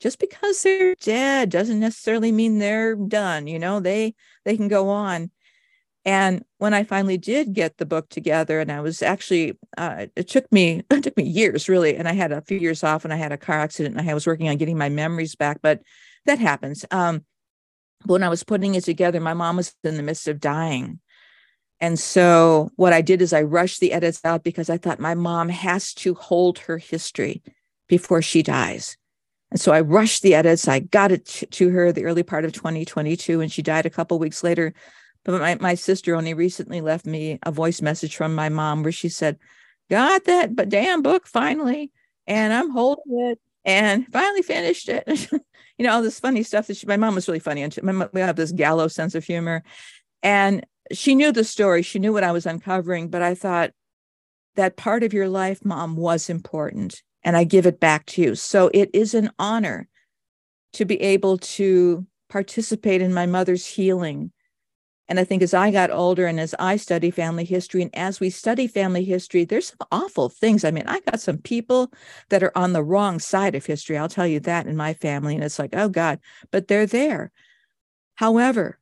just 0.00 0.18
because 0.18 0.62
they're 0.62 0.94
dead 0.94 1.50
doesn't 1.50 1.80
necessarily 1.80 2.32
mean 2.32 2.58
they're 2.58 2.94
done. 2.94 3.46
You 3.46 3.58
know, 3.58 3.80
they 3.80 4.14
they 4.44 4.56
can 4.56 4.68
go 4.68 4.88
on. 4.88 5.30
And 6.04 6.44
when 6.58 6.74
I 6.74 6.84
finally 6.84 7.18
did 7.18 7.52
get 7.52 7.76
the 7.76 7.86
book 7.86 8.08
together, 8.08 8.60
and 8.60 8.72
I 8.72 8.80
was 8.80 9.02
actually, 9.02 9.58
uh, 9.76 10.06
it 10.16 10.28
took 10.28 10.50
me 10.52 10.82
it 10.90 11.02
took 11.02 11.16
me 11.16 11.24
years 11.24 11.68
really, 11.68 11.96
and 11.96 12.08
I 12.08 12.12
had 12.14 12.32
a 12.32 12.42
few 12.42 12.58
years 12.58 12.84
off, 12.84 13.04
and 13.04 13.12
I 13.12 13.16
had 13.16 13.32
a 13.32 13.36
car 13.36 13.58
accident, 13.58 13.96
and 13.96 14.08
I 14.08 14.14
was 14.14 14.26
working 14.26 14.48
on 14.48 14.56
getting 14.56 14.78
my 14.78 14.88
memories 14.88 15.34
back, 15.34 15.58
but 15.62 15.80
that 16.26 16.38
happens. 16.38 16.84
Um, 16.90 17.24
when 18.06 18.22
I 18.22 18.28
was 18.28 18.44
putting 18.44 18.74
it 18.74 18.84
together, 18.84 19.20
my 19.20 19.34
mom 19.34 19.56
was 19.56 19.74
in 19.82 19.96
the 19.96 20.02
midst 20.02 20.28
of 20.28 20.40
dying, 20.40 21.00
and 21.80 21.98
so 21.98 22.70
what 22.76 22.92
I 22.92 23.02
did 23.02 23.22
is 23.22 23.32
I 23.32 23.42
rushed 23.42 23.80
the 23.80 23.92
edits 23.92 24.20
out 24.24 24.42
because 24.42 24.68
I 24.70 24.78
thought 24.78 25.00
my 25.00 25.14
mom 25.14 25.48
has 25.48 25.94
to 25.94 26.14
hold 26.14 26.60
her 26.60 26.78
history 26.78 27.42
before 27.88 28.22
she 28.22 28.42
dies. 28.42 28.96
And 29.50 29.60
so 29.60 29.72
I 29.72 29.80
rushed 29.80 30.22
the 30.22 30.34
edits. 30.34 30.68
I 30.68 30.80
got 30.80 31.12
it 31.12 31.24
to 31.50 31.70
her 31.70 31.90
the 31.90 32.04
early 32.04 32.22
part 32.22 32.44
of 32.44 32.52
2022, 32.52 33.40
and 33.40 33.50
she 33.50 33.62
died 33.62 33.86
a 33.86 33.90
couple 33.90 34.18
weeks 34.18 34.42
later. 34.44 34.74
But 35.28 35.42
my, 35.42 35.58
my 35.60 35.74
sister 35.74 36.16
only 36.16 36.32
recently 36.32 36.80
left 36.80 37.04
me 37.04 37.38
a 37.42 37.52
voice 37.52 37.82
message 37.82 38.16
from 38.16 38.34
my 38.34 38.48
mom 38.48 38.82
where 38.82 38.92
she 38.92 39.10
said, 39.10 39.38
Got 39.90 40.24
that 40.24 40.56
but 40.56 40.70
damn 40.70 41.02
book 41.02 41.26
finally. 41.26 41.92
And 42.26 42.50
I'm 42.50 42.70
holding 42.70 43.28
it 43.28 43.38
and 43.62 44.06
finally 44.10 44.40
finished 44.40 44.88
it. 44.88 45.28
you 45.78 45.84
know, 45.84 45.92
all 45.92 46.02
this 46.02 46.18
funny 46.18 46.42
stuff 46.42 46.66
that 46.68 46.78
she, 46.78 46.86
my 46.86 46.96
mom 46.96 47.14
was 47.14 47.28
really 47.28 47.40
funny. 47.40 47.60
And 47.60 47.74
she, 47.74 47.82
my, 47.82 48.08
we 48.14 48.22
have 48.22 48.36
this 48.36 48.52
gallows 48.52 48.94
sense 48.94 49.14
of 49.14 49.22
humor. 49.22 49.62
And 50.22 50.64
she 50.92 51.14
knew 51.14 51.30
the 51.30 51.44
story. 51.44 51.82
She 51.82 51.98
knew 51.98 52.14
what 52.14 52.24
I 52.24 52.32
was 52.32 52.46
uncovering. 52.46 53.08
But 53.08 53.20
I 53.20 53.34
thought 53.34 53.72
that 54.56 54.78
part 54.78 55.02
of 55.02 55.12
your 55.12 55.28
life, 55.28 55.62
mom, 55.62 55.96
was 55.96 56.30
important. 56.30 57.02
And 57.22 57.36
I 57.36 57.44
give 57.44 57.66
it 57.66 57.80
back 57.80 58.06
to 58.06 58.22
you. 58.22 58.34
So 58.34 58.70
it 58.72 58.88
is 58.94 59.12
an 59.12 59.30
honor 59.38 59.88
to 60.72 60.86
be 60.86 60.98
able 61.02 61.36
to 61.36 62.06
participate 62.30 63.02
in 63.02 63.12
my 63.12 63.26
mother's 63.26 63.66
healing 63.66 64.32
and 65.08 65.18
I 65.18 65.24
think 65.24 65.42
as 65.42 65.54
I 65.54 65.70
got 65.70 65.90
older 65.90 66.26
and 66.26 66.38
as 66.38 66.54
I 66.58 66.76
study 66.76 67.10
family 67.10 67.44
history, 67.44 67.80
and 67.82 67.94
as 67.94 68.20
we 68.20 68.28
study 68.28 68.66
family 68.66 69.04
history, 69.04 69.44
there's 69.44 69.68
some 69.68 69.88
awful 69.90 70.28
things. 70.28 70.64
I 70.64 70.70
mean, 70.70 70.86
I 70.86 71.00
got 71.00 71.20
some 71.20 71.38
people 71.38 71.90
that 72.28 72.42
are 72.42 72.56
on 72.56 72.74
the 72.74 72.82
wrong 72.82 73.18
side 73.18 73.54
of 73.54 73.64
history. 73.64 73.96
I'll 73.96 74.08
tell 74.08 74.26
you 74.26 74.40
that 74.40 74.66
in 74.66 74.76
my 74.76 74.92
family. 74.92 75.34
And 75.34 75.42
it's 75.42 75.58
like, 75.58 75.74
oh 75.74 75.88
God, 75.88 76.20
but 76.50 76.68
they're 76.68 76.86
there. 76.86 77.32
However, 78.16 78.78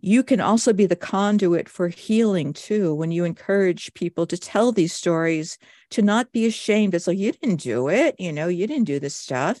you 0.00 0.22
can 0.22 0.40
also 0.40 0.72
be 0.72 0.86
the 0.86 0.96
conduit 0.96 1.68
for 1.68 1.88
healing 1.88 2.52
too 2.52 2.94
when 2.94 3.10
you 3.10 3.24
encourage 3.24 3.94
people 3.94 4.26
to 4.26 4.36
tell 4.36 4.70
these 4.70 4.92
stories, 4.92 5.58
to 5.90 6.02
not 6.02 6.32
be 6.32 6.46
ashamed. 6.46 6.94
It's 6.94 7.06
like, 7.06 7.18
you 7.18 7.32
didn't 7.32 7.60
do 7.62 7.88
it. 7.88 8.14
You 8.18 8.32
know, 8.32 8.48
you 8.48 8.66
didn't 8.66 8.86
do 8.86 9.00
this 9.00 9.16
stuff. 9.16 9.60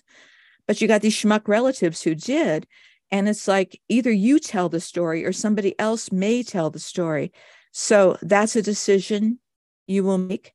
But 0.66 0.80
you 0.80 0.86
got 0.86 1.00
these 1.00 1.16
schmuck 1.16 1.48
relatives 1.48 2.02
who 2.02 2.14
did. 2.14 2.66
And 3.12 3.28
it's 3.28 3.46
like 3.46 3.80
either 3.90 4.10
you 4.10 4.38
tell 4.38 4.70
the 4.70 4.80
story 4.80 5.24
or 5.24 5.32
somebody 5.32 5.78
else 5.78 6.10
may 6.10 6.42
tell 6.42 6.70
the 6.70 6.78
story. 6.78 7.30
So 7.70 8.16
that's 8.22 8.56
a 8.56 8.62
decision 8.62 9.38
you 9.86 10.02
will 10.02 10.18
make. 10.18 10.54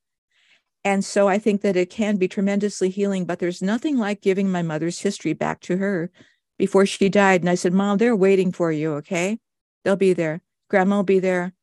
And 0.84 1.06
so 1.06 1.28
I 1.28 1.38
think 1.38 1.62
that 1.62 1.76
it 1.76 1.92
can 1.92 2.18
be 2.18 2.28
tremendously 2.28 2.90
healing, 2.90 3.26
but 3.26 3.40
there's 3.40 3.62
nothing 3.62 3.98
like 3.98 4.22
giving 4.22 4.50
my 4.50 4.64
mother's 4.64 5.00
history 5.00 5.34
back 5.34 5.62
to 5.62 5.78
her 5.78 6.12
before 6.58 6.86
she 6.86 7.10
died. 7.10 7.42
And 7.42 7.50
I 7.50 7.56
said, 7.56 7.74
Mom, 7.74 7.98
they're 7.98 8.16
waiting 8.16 8.52
for 8.52 8.72
you. 8.72 8.94
Okay. 8.96 9.38
They'll 9.84 9.96
be 9.96 10.14
there. 10.14 10.42
Grandma 10.70 10.98
will 10.98 11.04
be 11.04 11.20
there. 11.20 11.54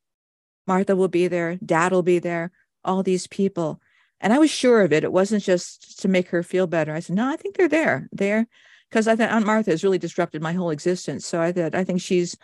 Martha 0.67 0.95
will 0.95 1.09
be 1.09 1.27
there. 1.27 1.57
Dad 1.65 1.93
will 1.93 2.03
be 2.03 2.19
there. 2.19 2.53
All 2.85 3.03
these 3.03 3.27
people. 3.27 3.81
And 4.21 4.33
I 4.33 4.39
was 4.39 4.51
sure 4.51 4.83
of 4.83 4.93
it. 4.93 5.05
It 5.05 5.13
wasn't 5.13 5.43
just 5.43 6.01
to 6.03 6.09
make 6.09 6.29
her 6.29 6.43
feel 6.43 6.67
better. 6.67 6.95
I 6.95 7.01
said, 7.01 7.17
No, 7.17 7.29
I 7.29 7.37
think 7.37 7.57
they're 7.57 7.69
there. 7.69 8.09
They're 8.13 8.47
because 8.91 9.09
I 9.09 9.17
thought 9.17 9.31
Aunt 9.31 9.47
Martha 9.47 9.71
has 9.71 9.83
really 9.83 9.99
disrupted 9.99 10.43
my 10.43 10.53
whole 10.53 10.71
existence. 10.71 11.27
So 11.27 11.41
I 11.41 11.53
thought 11.53 11.75
I 11.75 11.85
think 11.85 12.01
she's 12.01 12.37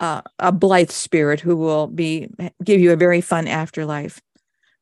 uh, 0.00 0.22
a 0.38 0.52
blithe 0.52 0.90
spirit 0.90 1.40
who 1.40 1.56
will 1.56 1.86
be 1.86 2.28
give 2.64 2.80
you 2.80 2.92
a 2.92 2.96
very 2.96 3.20
fun 3.20 3.46
afterlife. 3.46 4.20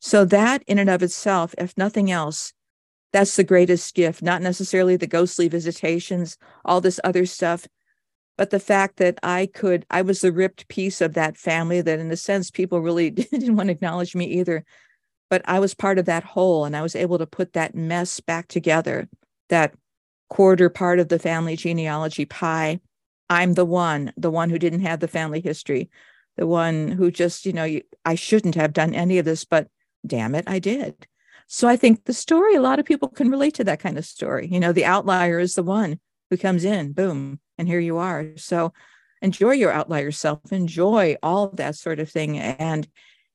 So 0.01 0.25
that 0.27 0.63
in 0.67 0.79
and 0.79 0.91
of 0.91 1.03
itself, 1.03 1.55
if 1.59 1.77
nothing 1.77 2.11
else, 2.11 2.53
that's 3.13 3.37
the 3.37 3.45
greatest 3.45 3.95
gift. 3.95 4.23
Not 4.23 4.43
necessarily 4.43 4.97
the 4.97 5.07
ghostly 5.07 5.49
visitations, 5.49 6.37
all 6.65 6.81
this 6.81 7.01
other 7.03 7.27
stuff, 7.27 7.67
but 8.37 8.51
the 8.51 8.61
fact 8.61 8.99
that 8.99 9.19
I 9.23 9.47
could, 9.53 9.85
I 9.91 10.03
was 10.03 10.21
the 10.21 10.31
ripped 10.31 10.69
piece 10.69 11.01
of 11.01 11.15
that 11.15 11.37
family. 11.37 11.81
That 11.81 11.99
in 11.99 12.11
a 12.11 12.17
sense, 12.17 12.51
people 12.51 12.81
really 12.81 13.11
didn't 13.11 13.57
want 13.57 13.69
to 13.69 13.73
acknowledge 13.73 14.15
me 14.15 14.27
either. 14.27 14.65
But 15.31 15.43
I 15.45 15.59
was 15.59 15.75
part 15.75 15.99
of 15.99 16.07
that 16.07 16.25
whole, 16.25 16.65
and 16.65 16.77
I 16.77 16.83
was 16.83 16.97
able 16.97 17.19
to 17.19 17.27
put 17.27 17.53
that 17.53 17.75
mess 17.75 18.21
back 18.21 18.49
together. 18.49 19.09
That 19.49 19.75
quarter 20.29 20.69
part 20.69 20.99
of 20.99 21.09
the 21.09 21.19
family 21.19 21.57
genealogy 21.57 22.25
pie. 22.25 22.81
I'm 23.31 23.55
the 23.55 23.65
one, 23.65 24.13
the 24.17 24.31
one 24.31 24.51
who 24.51 24.59
didn't 24.59 24.81
have 24.81 25.01
the 25.01 25.09
family 25.09 25.41
history, 25.41 25.91
the 26.37 26.47
one 26.47 26.89
who 26.89 27.11
just, 27.11 27.47
you 27.47 27.53
know, 27.53 27.81
I 28.05 28.15
shouldn't 28.15 28.55
have 28.55 28.73
done 28.73 28.95
any 28.95 29.19
of 29.19 29.25
this, 29.25 29.45
but 29.45 29.69
damn 30.07 30.35
it, 30.35 30.45
I 30.47 30.59
did. 30.59 31.07
So 31.47 31.67
I 31.67 31.77
think 31.77 32.05
the 32.05 32.13
story, 32.13 32.55
a 32.55 32.61
lot 32.61 32.79
of 32.79 32.85
people 32.85 33.09
can 33.09 33.31
relate 33.31 33.55
to 33.55 33.65
that 33.65 33.81
kind 33.81 33.99
of 33.99 34.05
story. 34.05 34.49
You 34.51 34.61
know, 34.61 34.73
the 34.73 34.85
outlier 34.85 35.39
is 35.39 35.55
the 35.55 35.63
one 35.63 35.99
who 36.31 36.37
comes 36.37 36.65
in, 36.65 36.93
boom, 36.93 37.41
and 37.57 37.67
here 37.67 37.81
you 37.81 37.99
are. 37.99 38.27
So 38.37 38.73
enjoy 39.23 39.53
your 39.53 39.73
outlier 39.73 40.13
self, 40.13 40.53
enjoy 40.53 41.17
all 41.23 41.49
that 41.49 41.75
sort 41.77 42.01
of 42.01 42.11
thing 42.11 42.39
and 42.39 42.87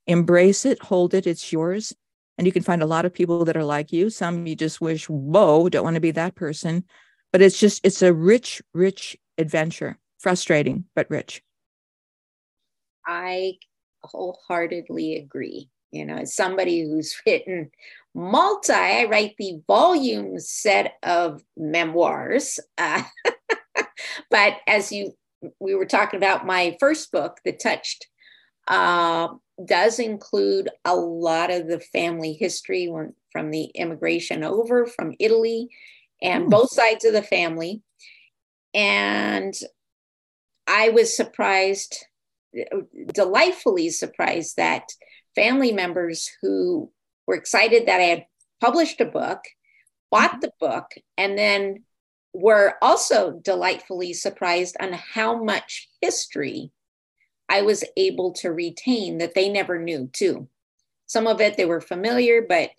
embrace 0.06 0.66
it, 0.66 0.82
hold 0.84 1.14
it, 1.14 1.28
it's 1.28 1.52
yours. 1.52 1.94
And 2.38 2.48
you 2.48 2.54
can 2.54 2.64
find 2.64 2.82
a 2.82 2.88
lot 2.88 3.06
of 3.06 3.14
people 3.14 3.46
that 3.46 3.58
are 3.58 3.64
like 3.64 3.92
you. 3.92 4.10
Some 4.10 4.48
you 4.48 4.56
just 4.56 4.82
wish, 4.82 5.08
whoa, 5.08 5.70
don't 5.70 5.84
want 5.84 5.96
to 5.96 6.02
be 6.02 6.12
that 6.12 6.36
person. 6.36 6.84
But 7.32 7.42
it's 7.42 7.60
just, 7.60 7.86
it's 7.86 8.02
a 8.02 8.14
rich, 8.14 8.62
rich 8.74 9.18
adventure. 9.38 9.98
Frustrating, 10.20 10.86
but 10.96 11.10
rich. 11.10 11.44
I 13.06 13.56
wholeheartedly 14.04 15.18
agree. 15.18 15.70
You 15.92 16.06
know, 16.06 16.16
as 16.16 16.36
somebody 16.36 16.82
who's 16.82 17.16
written 17.26 17.70
multi, 18.16 18.74
I 18.74 19.06
write 19.06 19.36
the 19.38 19.62
volume 19.68 20.40
set 20.40 20.94
of 21.04 21.44
memoirs. 21.58 22.60
Uh, 22.78 23.04
but 24.30 24.58
as 24.68 24.92
you, 24.92 25.14
we 25.60 25.76
were 25.76 25.86
talking 25.86 26.18
about 26.18 26.46
my 26.46 26.78
first 26.80 27.12
book 27.12 27.40
that 27.46 27.60
touched 27.60 28.08
uh, 28.68 29.28
does 29.64 30.00
include 30.00 30.70
a 30.86 30.96
lot 30.96 31.52
of 31.52 31.68
the 31.68 31.80
family 31.80 32.34
history 32.34 32.92
from 33.32 33.52
the 33.52 33.66
immigration 33.76 34.44
over 34.44 34.86
from 34.86 35.14
Italy 35.20 35.70
and 36.22 36.46
mm. 36.46 36.50
both 36.50 36.72
sides 36.72 37.06
of 37.06 37.14
the 37.14 37.22
family. 37.22 37.82
And 38.74 39.54
I 40.66 40.90
was 40.90 41.16
surprised, 41.16 42.06
delightfully 43.14 43.90
surprised, 43.90 44.58
that 44.58 44.90
family 45.36 45.72
members 45.72 46.30
who 46.42 46.92
were 47.28 47.36
excited 47.36 47.88
that 47.88 48.00
I 48.00 48.06
had 48.06 48.26
published 48.62 49.02
a 49.02 49.06
book 49.06 49.42
bought 50.10 50.42
the 50.42 50.52
book 50.60 50.92
and 51.18 51.38
then 51.38 51.84
were 52.34 52.76
also 52.82 53.40
delightfully 53.44 54.14
surprised 54.14 54.76
on 54.80 54.94
how 54.94 55.44
much 55.44 55.90
history 56.02 56.72
I 57.50 57.62
was 57.62 57.84
able 57.98 58.34
to 58.34 58.52
retain 58.52 59.20
that 59.20 59.34
they 59.34 59.50
never 59.50 59.80
knew 59.80 60.10
too. 60.12 60.48
Some 61.06 61.28
of 61.28 61.42
it 61.42 61.58
they 61.58 61.66
were 61.66 61.82
familiar, 61.82 62.42
but 62.42 62.72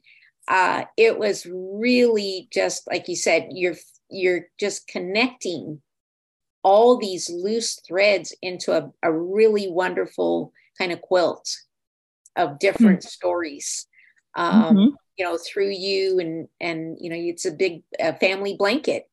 uh, 0.49 0.85
it 0.97 1.19
was 1.19 1.47
really 1.47 2.49
just 2.53 2.87
like 2.87 3.09
you 3.09 3.17
said, 3.17 3.49
you're 3.53 3.77
you're 4.11 4.47
just 4.59 4.87
connecting 4.87 5.81
all 6.63 6.97
these 6.97 7.31
loose 7.31 7.79
threads 7.87 8.35
into 8.43 8.73
a, 8.73 8.91
a 9.03 9.13
really 9.13 9.69
wonderful 9.69 10.53
kind 10.79 10.93
of 10.93 11.01
quilt 11.03 11.57
of 12.37 12.59
different 12.59 13.01
mm-hmm. 13.01 13.09
stories. 13.09 13.87
Um, 14.35 14.77
mm-hmm. 14.77 14.95
You 15.17 15.25
know, 15.25 15.39
through 15.39 15.71
you 15.71 16.19
and 16.19 16.49
and 16.61 16.97
you 17.01 17.11
know, 17.11 17.17
it's 17.19 17.45
a 17.45 17.53
big 17.53 17.83
uh, 18.03 18.15
family 18.15 18.57
blanket. 18.59 19.09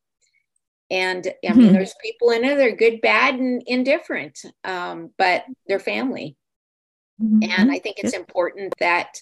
And 0.92 1.32
I 1.48 1.54
mean, 1.54 1.68
mm-hmm. 1.68 1.72
there's 1.72 1.94
people 2.02 2.30
in 2.30 2.44
it. 2.44 2.56
They're 2.56 2.76
good, 2.76 3.00
bad, 3.00 3.36
and 3.36 3.62
indifferent, 3.66 4.38
um, 4.62 5.10
but 5.16 5.44
they're 5.66 5.80
family. 5.80 6.36
And 7.18 7.42
mm-hmm. 7.42 7.70
I 7.70 7.78
think 7.78 7.98
it's 7.98 8.14
important 8.14 8.74
that 8.78 9.16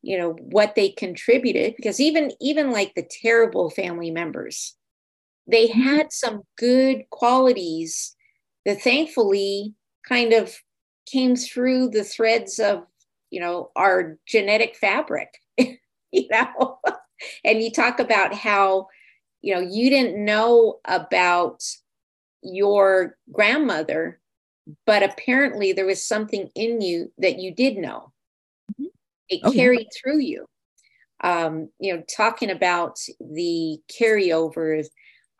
you 0.00 0.18
know 0.18 0.32
what 0.32 0.74
they 0.74 0.90
contributed 0.90 1.74
because 1.76 2.00
even 2.00 2.32
even 2.40 2.72
like 2.72 2.94
the 2.94 3.08
terrible 3.22 3.70
family 3.70 4.10
members 4.10 4.74
they 5.46 5.68
mm-hmm. 5.68 5.80
had 5.80 6.12
some 6.12 6.42
good 6.58 7.04
qualities 7.10 8.16
that 8.64 8.82
thankfully 8.82 9.74
kind 10.06 10.32
of 10.32 10.56
came 11.10 11.36
through 11.36 11.88
the 11.88 12.04
threads 12.04 12.58
of 12.58 12.84
you 13.30 13.40
know 13.40 13.70
our 13.76 14.18
genetic 14.26 14.76
fabric 14.76 15.28
you 15.58 16.28
know 16.30 16.78
and 17.44 17.62
you 17.62 17.70
talk 17.70 18.00
about 18.00 18.34
how 18.34 18.88
you 19.42 19.54
know 19.54 19.60
you 19.60 19.90
didn't 19.90 20.24
know 20.24 20.80
about 20.86 21.62
your 22.42 23.16
grandmother 23.30 24.18
but 24.86 25.02
apparently 25.02 25.72
there 25.72 25.86
was 25.86 26.02
something 26.02 26.48
in 26.54 26.80
you 26.80 27.12
that 27.18 27.38
you 27.38 27.54
did 27.54 27.76
know 27.76 28.12
it 29.32 29.40
oh, 29.44 29.52
carried 29.52 29.80
yeah. 29.80 30.00
through 30.00 30.20
you. 30.20 30.46
Um, 31.24 31.70
you 31.78 31.94
know, 31.94 32.02
talking 32.14 32.50
about 32.50 32.98
the 33.20 33.78
carryovers, 33.90 34.86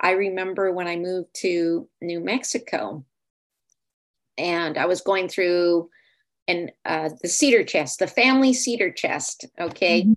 I 0.01 0.12
remember 0.12 0.73
when 0.73 0.87
I 0.87 0.97
moved 0.97 1.29
to 1.37 1.88
New 2.01 2.21
Mexico 2.21 3.05
and 4.38 4.79
I 4.79 4.87
was 4.87 5.01
going 5.01 5.29
through 5.29 5.91
and 6.49 6.73
uh, 6.85 7.11
the 7.21 7.29
cedar 7.29 7.65
chest, 7.65 7.99
the 7.99 8.07
family 8.07 8.53
cedar 8.53 8.91
chest. 8.91 9.45
Okay. 9.61 10.03
Mm-hmm. 10.03 10.12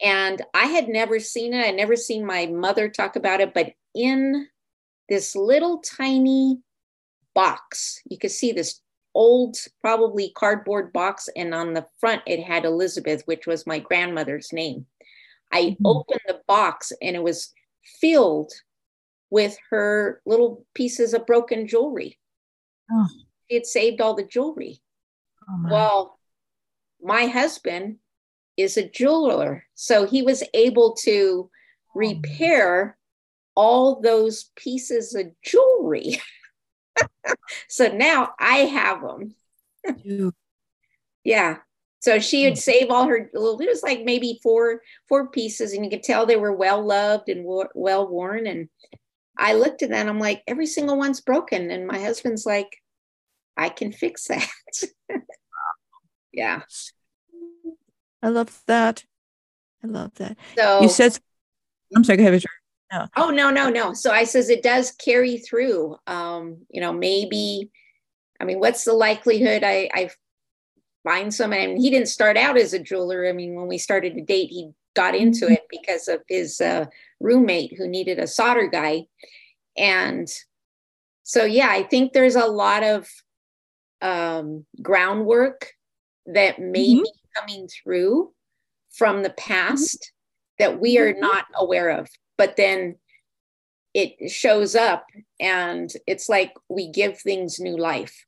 And 0.00 0.42
I 0.54 0.66
had 0.66 0.88
never 0.88 1.18
seen 1.18 1.54
it. 1.54 1.66
I 1.66 1.70
never 1.70 1.96
seen 1.96 2.24
my 2.24 2.46
mother 2.46 2.88
talk 2.88 3.16
about 3.16 3.40
it, 3.40 3.52
but 3.52 3.72
in 3.94 4.46
this 5.08 5.34
little 5.34 5.78
tiny 5.78 6.60
box, 7.34 8.00
you 8.08 8.18
could 8.18 8.30
see 8.30 8.52
this 8.52 8.80
old, 9.14 9.56
probably 9.80 10.30
cardboard 10.36 10.92
box, 10.92 11.28
and 11.34 11.54
on 11.54 11.74
the 11.74 11.86
front 11.98 12.22
it 12.26 12.42
had 12.42 12.64
Elizabeth, 12.64 13.22
which 13.24 13.46
was 13.46 13.66
my 13.66 13.78
grandmother's 13.78 14.52
name. 14.52 14.86
I 15.50 15.62
mm-hmm. 15.62 15.86
opened 15.86 16.20
the 16.26 16.40
box 16.46 16.92
and 17.02 17.16
it 17.16 17.22
was 17.22 17.52
filled 18.00 18.52
with 19.30 19.56
her 19.70 20.20
little 20.26 20.64
pieces 20.74 21.14
of 21.14 21.26
broken 21.26 21.66
jewelry. 21.66 22.18
Oh. 22.90 23.06
She 23.48 23.56
had 23.56 23.66
saved 23.66 24.00
all 24.00 24.14
the 24.14 24.24
jewelry. 24.24 24.80
Oh 25.48 25.56
my. 25.56 25.72
Well, 25.72 26.18
my 27.02 27.26
husband 27.26 27.96
is 28.58 28.76
a 28.76 28.88
jeweler, 28.88 29.64
so 29.74 30.04
he 30.04 30.22
was 30.22 30.42
able 30.52 30.94
to 31.04 31.48
oh. 31.48 31.50
repair 31.94 32.98
all 33.54 34.00
those 34.00 34.50
pieces 34.56 35.14
of 35.14 35.26
jewelry. 35.42 36.20
so 37.68 37.88
now 37.88 38.32
I 38.38 38.58
have 38.58 39.00
them. 39.02 39.34
yeah. 41.24 41.56
So 42.00 42.20
she 42.20 42.44
would 42.44 42.54
hmm. 42.54 42.58
save 42.58 42.90
all 42.90 43.08
her. 43.08 43.30
Well, 43.32 43.58
it 43.60 43.68
was 43.68 43.82
like 43.82 44.04
maybe 44.04 44.38
four 44.42 44.82
four 45.08 45.28
pieces, 45.28 45.72
and 45.72 45.84
you 45.84 45.90
could 45.90 46.02
tell 46.04 46.26
they 46.26 46.36
were 46.36 46.52
well 46.52 46.84
loved 46.84 47.28
and 47.28 47.44
well 47.44 48.08
worn. 48.08 48.46
And 48.46 48.68
I 49.38 49.54
looked 49.54 49.82
at 49.82 49.90
that, 49.90 50.08
I'm 50.08 50.18
like, 50.18 50.42
every 50.46 50.66
single 50.66 50.98
one's 50.98 51.20
broken. 51.20 51.70
And 51.70 51.86
my 51.86 52.00
husband's 52.00 52.44
like, 52.44 52.76
I 53.56 53.68
can 53.68 53.92
fix 53.92 54.26
that. 54.26 54.48
yeah. 56.32 56.62
I 58.22 58.28
love 58.28 58.62
that. 58.66 59.04
I 59.82 59.86
love 59.86 60.14
that. 60.14 60.36
So 60.56 60.82
you 60.82 60.88
said, 60.88 61.18
I'm 61.94 62.04
sorry, 62.04 62.18
go 62.18 62.26
ahead, 62.26 62.42
no. 62.92 63.06
Oh 63.16 63.30
no, 63.30 63.50
no, 63.50 63.68
no. 63.68 63.92
So 63.92 64.10
I 64.10 64.24
says 64.24 64.48
it 64.48 64.62
does 64.62 64.92
carry 64.92 65.38
through. 65.38 65.96
Um, 66.06 66.58
you 66.70 66.80
know, 66.80 66.92
maybe. 66.92 67.70
I 68.40 68.44
mean, 68.44 68.60
what's 68.60 68.84
the 68.84 68.92
likelihood 68.92 69.62
I, 69.64 69.90
I 69.92 70.10
find 71.02 71.34
someone? 71.34 71.58
And 71.58 71.78
he 71.78 71.90
didn't 71.90 72.08
start 72.08 72.36
out 72.36 72.56
as 72.56 72.72
a 72.72 72.78
jeweler. 72.78 73.28
I 73.28 73.32
mean, 73.32 73.54
when 73.54 73.66
we 73.66 73.78
started 73.78 74.14
to 74.14 74.22
date, 74.22 74.50
he 74.50 74.70
got 74.94 75.14
into 75.14 75.46
mm-hmm. 75.46 75.54
it 75.54 75.66
because 75.70 76.08
of 76.08 76.22
his 76.28 76.60
uh, 76.60 76.86
roommate 77.20 77.76
who 77.76 77.88
needed 77.88 78.18
a 78.18 78.26
solder 78.26 78.68
guy, 78.68 79.06
and 79.76 80.28
so 81.24 81.44
yeah, 81.44 81.68
I 81.70 81.82
think 81.82 82.12
there's 82.12 82.36
a 82.36 82.46
lot 82.46 82.82
of 82.82 83.08
um, 84.00 84.64
groundwork 84.80 85.72
that 86.26 86.58
may 86.58 86.94
mm-hmm. 86.94 87.02
Coming 87.38 87.68
through 87.68 88.32
from 88.90 89.22
the 89.22 89.30
past 89.30 89.98
mm-hmm. 89.98 90.64
that 90.64 90.80
we 90.80 90.98
are 90.98 91.12
mm-hmm. 91.12 91.20
not 91.20 91.44
aware 91.54 91.90
of 91.90 92.08
but 92.36 92.56
then 92.56 92.96
it 93.94 94.30
shows 94.30 94.74
up 94.74 95.06
and 95.40 95.90
it's 96.06 96.28
like 96.28 96.52
we 96.68 96.90
give 96.90 97.18
things 97.18 97.58
new 97.58 97.76
life 97.76 98.24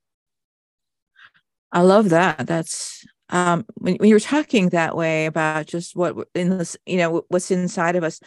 i 1.73 1.81
love 1.81 2.09
that 2.11 2.47
that's 2.47 3.05
um 3.29 3.65
when, 3.75 3.95
when 3.97 4.09
you're 4.09 4.21
talking 4.21 4.71
that 4.71 4.97
way 4.97 5.27
about 5.27 5.67
just 5.67 5.95
what 5.97 6.17
in 6.35 6.59
this 6.59 6.77
you 6.87 6.97
know 6.97 7.25
what's 7.29 7.51
inside 7.51 7.97
of 7.97 8.05
us 8.05 8.21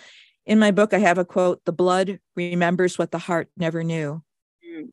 in 0.46 0.60
my 0.60 0.72
book 0.72 0.94
i 0.94 1.00
have 1.00 1.18
a 1.18 1.26
quote 1.26 1.64
the 1.66 1.74
blood 1.74 2.20
remembers 2.36 2.98
what 2.98 3.12
the 3.12 3.18
heart 3.18 3.50
never 3.58 3.84
knew 3.84 4.22
mm. 4.66 4.88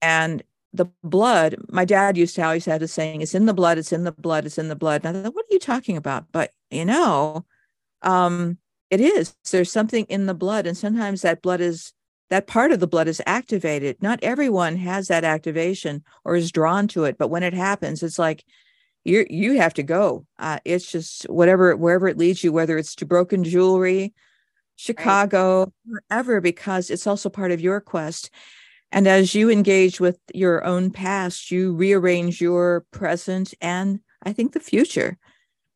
and 0.00 0.42
the 0.76 0.86
blood 1.02 1.56
my 1.70 1.84
dad 1.84 2.16
used 2.16 2.34
to 2.36 2.42
always 2.42 2.64
have 2.64 2.82
a 2.82 2.88
saying 2.88 3.22
it's 3.22 3.34
in 3.34 3.46
the 3.46 3.54
blood 3.54 3.78
it's 3.78 3.92
in 3.92 4.04
the 4.04 4.12
blood 4.12 4.46
it's 4.46 4.58
in 4.58 4.68
the 4.68 4.76
blood. 4.76 5.04
And 5.04 5.16
i 5.16 5.22
thought 5.22 5.34
what 5.34 5.44
are 5.44 5.54
you 5.54 5.58
talking 5.58 5.96
about? 5.96 6.26
But 6.32 6.52
you 6.70 6.84
know 6.84 7.44
um 8.02 8.58
it 8.88 9.00
is. 9.00 9.34
There's 9.50 9.72
something 9.72 10.04
in 10.08 10.26
the 10.26 10.34
blood 10.34 10.66
and 10.66 10.76
sometimes 10.76 11.22
that 11.22 11.42
blood 11.42 11.60
is 11.60 11.92
that 12.30 12.46
part 12.46 12.72
of 12.72 12.80
the 12.80 12.86
blood 12.88 13.08
is 13.08 13.22
activated. 13.26 14.02
Not 14.02 14.18
everyone 14.22 14.76
has 14.76 15.08
that 15.08 15.24
activation 15.24 16.04
or 16.24 16.36
is 16.36 16.52
drawn 16.52 16.88
to 16.88 17.04
it 17.04 17.18
but 17.18 17.28
when 17.28 17.42
it 17.42 17.54
happens 17.54 18.02
it's 18.02 18.18
like 18.18 18.44
you 19.04 19.26
you 19.30 19.58
have 19.58 19.74
to 19.74 19.82
go. 19.82 20.26
Uh, 20.38 20.58
it's 20.64 20.90
just 20.90 21.24
whatever 21.24 21.76
wherever 21.76 22.08
it 22.08 22.18
leads 22.18 22.44
you 22.44 22.52
whether 22.52 22.76
it's 22.78 22.94
to 22.96 23.06
broken 23.06 23.44
jewelry 23.44 24.12
chicago 24.76 25.60
right. 25.60 26.02
wherever 26.10 26.40
because 26.40 26.90
it's 26.90 27.06
also 27.06 27.30
part 27.30 27.50
of 27.50 27.62
your 27.62 27.80
quest 27.80 28.30
and 28.92 29.06
as 29.06 29.34
you 29.34 29.50
engage 29.50 30.00
with 30.00 30.18
your 30.32 30.64
own 30.64 30.90
past 30.90 31.50
you 31.50 31.74
rearrange 31.74 32.40
your 32.40 32.84
present 32.90 33.54
and 33.60 34.00
i 34.22 34.32
think 34.32 34.52
the 34.52 34.60
future. 34.60 35.18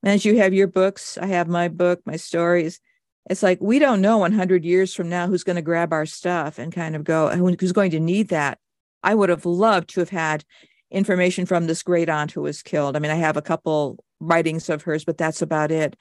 As 0.02 0.24
you 0.24 0.38
have 0.38 0.54
your 0.54 0.66
books 0.66 1.18
i 1.18 1.26
have 1.26 1.48
my 1.48 1.68
book 1.68 2.00
my 2.04 2.16
stories. 2.16 2.80
It's 3.28 3.42
like 3.42 3.58
we 3.60 3.78
don't 3.78 4.00
know 4.00 4.18
100 4.18 4.64
years 4.64 4.94
from 4.94 5.08
now 5.08 5.26
who's 5.26 5.44
going 5.44 5.56
to 5.56 5.62
grab 5.62 5.92
our 5.92 6.06
stuff 6.06 6.58
and 6.58 6.72
kind 6.72 6.96
of 6.96 7.04
go 7.04 7.28
who's 7.28 7.72
going 7.72 7.90
to 7.92 8.00
need 8.00 8.28
that? 8.28 8.58
I 9.02 9.14
would 9.14 9.28
have 9.28 9.46
loved 9.46 9.90
to 9.90 10.00
have 10.00 10.10
had 10.10 10.44
information 10.90 11.46
from 11.46 11.66
this 11.66 11.82
great 11.82 12.08
aunt 12.08 12.32
who 12.32 12.42
was 12.42 12.62
killed. 12.62 12.96
I 12.96 12.98
mean 12.98 13.10
i 13.10 13.16
have 13.16 13.36
a 13.36 13.42
couple 13.42 14.02
writings 14.20 14.68
of 14.68 14.82
hers 14.82 15.04
but 15.04 15.18
that's 15.18 15.42
about 15.42 15.70
it. 15.70 15.96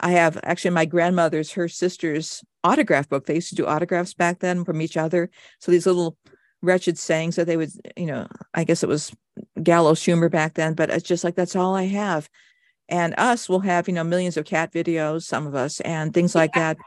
I 0.00 0.12
have 0.12 0.38
actually 0.44 0.72
my 0.72 0.84
grandmother's 0.84 1.52
her 1.52 1.68
sister's 1.68 2.44
autograph 2.62 3.08
book. 3.08 3.26
They 3.26 3.36
used 3.36 3.50
to 3.50 3.56
do 3.56 3.66
autographs 3.66 4.14
back 4.14 4.38
then 4.40 4.64
from 4.64 4.80
each 4.80 4.96
other. 4.96 5.30
So 5.60 5.72
these 5.72 5.86
little 5.86 6.16
wretched 6.62 6.98
sayings 6.98 7.36
that 7.36 7.46
they 7.46 7.56
would 7.56 7.70
you 7.96 8.06
know 8.06 8.26
i 8.54 8.64
guess 8.64 8.82
it 8.82 8.88
was 8.88 9.12
gallows 9.62 10.04
humor 10.04 10.28
back 10.28 10.54
then 10.54 10.74
but 10.74 10.90
it's 10.90 11.06
just 11.06 11.24
like 11.24 11.34
that's 11.34 11.56
all 11.56 11.74
i 11.74 11.84
have. 11.84 12.28
And 12.88 13.14
us 13.18 13.48
will 13.48 13.60
have 13.60 13.86
you 13.86 13.94
know 13.94 14.04
millions 14.04 14.36
of 14.36 14.46
cat 14.46 14.72
videos 14.72 15.22
some 15.22 15.46
of 15.46 15.54
us 15.54 15.80
and 15.80 16.12
things 16.14 16.34
like 16.34 16.52
yeah. 16.54 16.74
that. 16.74 16.78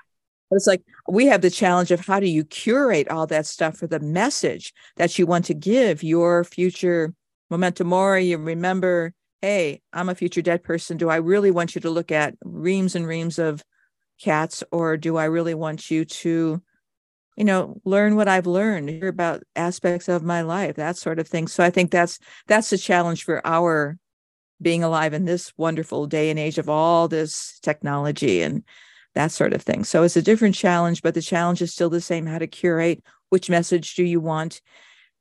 But 0.50 0.56
it's 0.56 0.68
like 0.68 0.82
we 1.08 1.28
have 1.28 1.42
the 1.42 1.50
challenge 1.50 1.92
of 1.92 2.06
how 2.06 2.20
do 2.20 2.28
you 2.28 2.44
curate 2.44 3.08
all 3.08 3.28
that 3.28 3.46
stuff 3.46 3.78
for 3.78 3.88
the 3.88 4.00
message 4.00 4.74
that 4.98 5.18
you 5.18 5.26
want 5.26 5.46
to 5.46 5.54
give 5.54 6.04
your 6.04 6.44
future 6.44 7.14
memento 7.50 7.84
mori 7.84 8.26
you 8.26 8.38
remember 8.38 9.14
hey 9.42 9.82
i'm 9.94 10.10
a 10.10 10.16
future 10.16 10.42
dead 10.42 10.64
person. 10.64 10.98
Do 10.98 11.10
i 11.10 11.18
really 11.18 11.52
want 11.52 11.76
you 11.76 11.82
to 11.82 11.90
look 11.90 12.12
at 12.12 12.36
reams 12.44 12.96
and 12.96 13.06
reams 13.08 13.38
of 13.38 13.64
cats 14.20 14.64
or 14.72 14.98
do 14.98 15.18
i 15.18 15.26
really 15.26 15.54
want 15.54 15.92
you 15.92 16.04
to 16.06 16.62
you 17.38 17.44
know 17.44 17.80
learn 17.86 18.16
what 18.16 18.28
i've 18.28 18.48
learned 18.48 18.90
hear 18.90 19.08
about 19.08 19.44
aspects 19.56 20.10
of 20.10 20.24
my 20.24 20.42
life 20.42 20.76
that 20.76 20.98
sort 20.98 21.20
of 21.20 21.28
thing. 21.28 21.48
So 21.48 21.64
i 21.64 21.70
think 21.70 21.92
that's 21.92 22.20
that's 22.48 22.70
the 22.70 22.78
challenge 22.78 23.24
for 23.24 23.46
our 23.46 23.98
being 24.62 24.84
alive 24.84 25.14
in 25.14 25.26
this 25.26 25.52
wonderful 25.58 26.06
day 26.06 26.30
and 26.30 26.38
age 26.38 26.58
of 26.58 26.70
all 26.70 27.08
this 27.08 27.60
technology 27.62 28.42
and 28.42 28.64
that 29.16 29.32
sort 29.32 29.54
of 29.54 29.62
thing. 29.62 29.84
So 29.84 30.04
it's 30.04 30.16
a 30.16 30.22
different 30.22 30.56
challenge, 30.56 31.02
but 31.02 31.14
the 31.16 31.22
challenge 31.22 31.62
is 31.62 31.74
still 31.74 31.90
the 31.90 32.00
same 32.00 32.26
how 32.26 32.38
to 32.38 32.48
curate 32.48 33.04
which 33.30 33.50
message 33.50 33.96
do 33.96 34.04
you 34.04 34.20
want? 34.20 34.62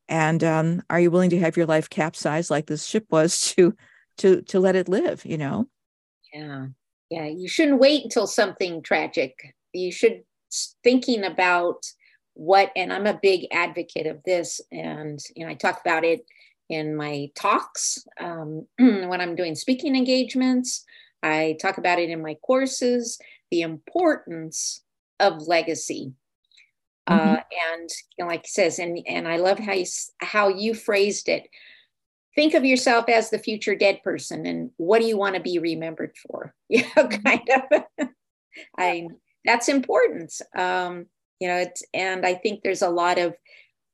And 0.09 0.43
um, 0.43 0.83
are 0.91 1.01
you 1.01 1.11
willing 1.11 1.31
to 1.31 1.39
have 1.39 1.57
your 1.57 1.67
life 1.67 1.89
capsize 1.89 2.51
like 2.51 2.67
this 2.67 2.85
ship 2.85 3.07
was 3.11 3.41
to 3.57 3.75
to 4.19 4.43
to 4.43 4.61
let 4.61 4.77
it 4.77 4.89
live 4.89 5.25
you 5.25 5.39
know? 5.39 5.67
Yeah. 6.35 6.67
Yeah 7.09 7.27
you 7.27 7.49
shouldn't 7.49 7.81
wait 7.81 8.05
until 8.05 8.27
something 8.27 8.83
tragic. 8.83 9.55
You 9.73 9.91
should 9.93 10.23
thinking 10.83 11.25
about 11.25 11.87
what 12.35 12.71
and 12.77 12.93
i'm 12.93 13.07
a 13.07 13.19
big 13.21 13.47
advocate 13.53 14.07
of 14.07 14.23
this 14.25 14.61
and 14.71 15.19
you 15.35 15.45
know 15.45 15.51
i 15.51 15.55
talk 15.55 15.81
about 15.81 16.05
it 16.05 16.25
in 16.69 16.95
my 16.95 17.29
talks 17.35 17.99
um, 18.21 18.67
when 18.79 19.21
i'm 19.21 19.35
doing 19.35 19.55
speaking 19.55 19.97
engagements. 19.97 20.85
I 21.23 21.59
talk 21.61 21.77
about 21.77 21.99
it 21.99 22.09
in 22.09 22.23
my 22.23 22.35
courses 22.35 23.19
the 23.51 23.63
importance 23.63 24.83
of 25.19 25.47
legacy. 25.47 26.13
Uh, 27.07 27.19
mm-hmm. 27.19 27.35
uh, 27.35 27.41
and 27.73 27.91
you 28.17 28.25
know, 28.25 28.29
like 28.29 28.47
he 28.47 28.51
says 28.51 28.79
and 28.79 29.01
and 29.07 29.27
i 29.27 29.37
love 29.37 29.59
how 29.59 29.73
you 29.73 29.87
how 30.19 30.49
you 30.49 30.75
phrased 30.75 31.29
it. 31.29 31.49
Think 32.37 32.55
of 32.55 32.65
yourself 32.65 33.09
as 33.09 33.31
the 33.31 33.39
future 33.39 33.75
dead 33.75 34.03
person 34.05 34.47
and 34.47 34.71
what 34.77 35.01
do 35.01 35.07
you 35.07 35.17
want 35.17 35.35
to 35.35 35.41
be 35.41 35.59
remembered 35.59 36.15
for? 36.17 36.55
You 36.69 36.83
know 36.83 37.09
mm-hmm. 37.09 37.23
kind 37.23 37.51
of. 38.01 38.09
I 38.79 39.09
that's 39.45 39.69
important. 39.69 40.33
Um 40.57 41.07
you 41.41 41.49
know 41.49 41.57
it's 41.57 41.83
and 41.93 42.25
i 42.25 42.35
think 42.35 42.63
there's 42.63 42.83
a 42.83 42.89
lot 42.89 43.19
of 43.19 43.35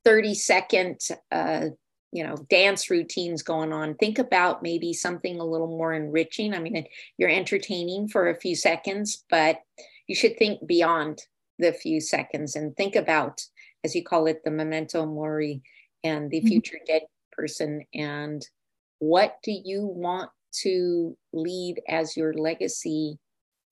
30 0.04 0.34
second 0.34 1.00
uh 1.32 1.66
you 2.12 2.22
know 2.22 2.36
dance 2.50 2.90
routines 2.90 3.42
going 3.42 3.72
on 3.72 3.94
think 3.94 4.18
about 4.18 4.62
maybe 4.62 4.92
something 4.92 5.38
a 5.38 5.44
little 5.44 5.78
more 5.78 5.94
enriching 5.94 6.54
i 6.54 6.58
mean 6.58 6.86
you're 7.16 7.30
entertaining 7.30 8.08
for 8.08 8.28
a 8.28 8.40
few 8.40 8.54
seconds 8.54 9.24
but 9.30 9.60
you 10.06 10.14
should 10.14 10.36
think 10.38 10.64
beyond 10.66 11.22
the 11.58 11.72
few 11.72 12.00
seconds 12.00 12.54
and 12.56 12.76
think 12.76 12.96
about 12.96 13.40
as 13.84 13.94
you 13.94 14.04
call 14.04 14.26
it 14.26 14.42
the 14.44 14.50
memento 14.50 15.06
mori 15.06 15.62
and 16.04 16.30
the 16.30 16.38
mm-hmm. 16.38 16.48
future 16.48 16.76
mm-hmm. 16.76 16.92
dead 16.92 17.02
person 17.32 17.82
and 17.94 18.46
what 18.98 19.36
do 19.42 19.52
you 19.52 19.82
want 19.82 20.30
to 20.52 21.16
leave 21.32 21.76
as 21.88 22.16
your 22.16 22.32
legacy 22.34 23.18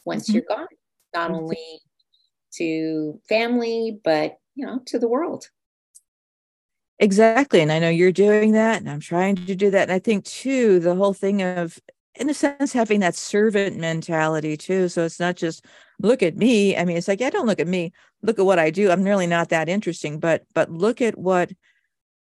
once 0.05 0.29
mm-hmm. 0.29 0.35
you're 0.35 0.45
gone 0.49 0.66
not 1.14 1.31
only 1.31 1.81
to 2.57 3.21
family 3.29 3.99
but 4.05 4.39
you 4.55 4.67
know 4.67 4.81
to 4.87 4.99
the 4.99 5.09
world. 5.09 5.49
Exactly 7.01 7.61
and 7.61 7.73
i 7.73 7.79
know 7.81 7.89
you're 7.89 8.13
doing 8.13 8.53
that 8.53 8.81
and 8.81 8.89
i'm 8.89 9.01
trying 9.01 9.35
to 9.35 9.55
do 9.57 9.71
that 9.71 9.83
and 9.83 9.93
i 9.93 9.99
think 9.99 10.25
too 10.25 10.79
the 10.79 10.95
whole 10.95 11.13
thing 11.13 11.43
of 11.43 11.79
in 12.15 12.31
a 12.31 12.35
sense 12.35 12.73
having 12.73 13.01
that 13.01 13.17
servant 13.17 13.77
mentality 13.77 14.57
too 14.57 14.89
so 14.89 15.05
it's 15.05 15.19
not 15.19 15.35
just 15.35 15.65
look 16.01 16.23
at 16.23 16.37
me. 16.37 16.77
I 16.77 16.85
mean 16.85 16.97
it's 16.97 17.09
like 17.09 17.21
yeah 17.21 17.31
don't 17.31 17.47
look 17.47 17.61
at 17.61 17.69
me. 17.69 17.93
Look 18.23 18.39
at 18.39 18.47
what 18.47 18.59
i 18.59 18.71
do. 18.71 18.91
I'm 18.91 19.03
really 19.03 19.27
not 19.27 19.49
that 19.51 19.69
interesting 19.69 20.19
but 20.19 20.45
but 20.55 20.71
look 20.71 21.01
at 21.01 21.19
what 21.19 21.51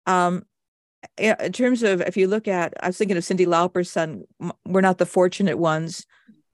um 0.06 0.44
in 1.18 1.52
terms 1.52 1.84
of 1.84 2.02
if 2.02 2.18
you 2.18 2.28
look 2.28 2.48
at 2.48 2.74
i 2.82 2.88
was 2.88 2.98
thinking 2.98 3.18
of 3.18 3.24
Cyndi 3.24 3.46
lauper's 3.46 3.92
son 3.92 4.24
we're 4.66 4.82
not 4.82 4.98
the 4.98 5.06
fortunate 5.06 5.58
ones 5.58 6.06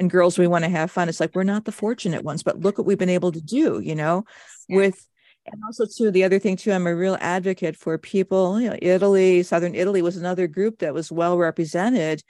and 0.01 0.09
girls 0.09 0.37
we 0.37 0.47
want 0.47 0.65
to 0.65 0.69
have 0.69 0.91
fun. 0.91 1.07
It's 1.07 1.19
like 1.19 1.35
we're 1.35 1.43
not 1.43 1.65
the 1.65 1.71
fortunate 1.71 2.23
ones 2.23 2.43
but 2.43 2.59
look 2.59 2.77
what 2.77 2.87
we've 2.87 2.97
been 2.97 3.09
able 3.09 3.31
to 3.31 3.41
do 3.41 3.79
you 3.79 3.95
know 3.95 4.25
yeah. 4.67 4.77
with 4.77 5.07
and 5.45 5.61
also 5.65 5.85
too 5.85 6.11
the 6.11 6.23
other 6.23 6.37
thing 6.37 6.55
too 6.55 6.71
i'm 6.71 6.85
a 6.85 6.95
real 6.95 7.17
advocate 7.19 7.75
for 7.75 7.97
people 7.97 8.61
you 8.61 8.69
know 8.69 8.77
italy 8.79 9.41
southern 9.41 9.73
italy 9.73 10.01
was 10.01 10.15
another 10.15 10.47
group 10.47 10.79
that 10.79 10.93
was 10.93 11.11
well 11.11 11.37
represented 11.37 12.21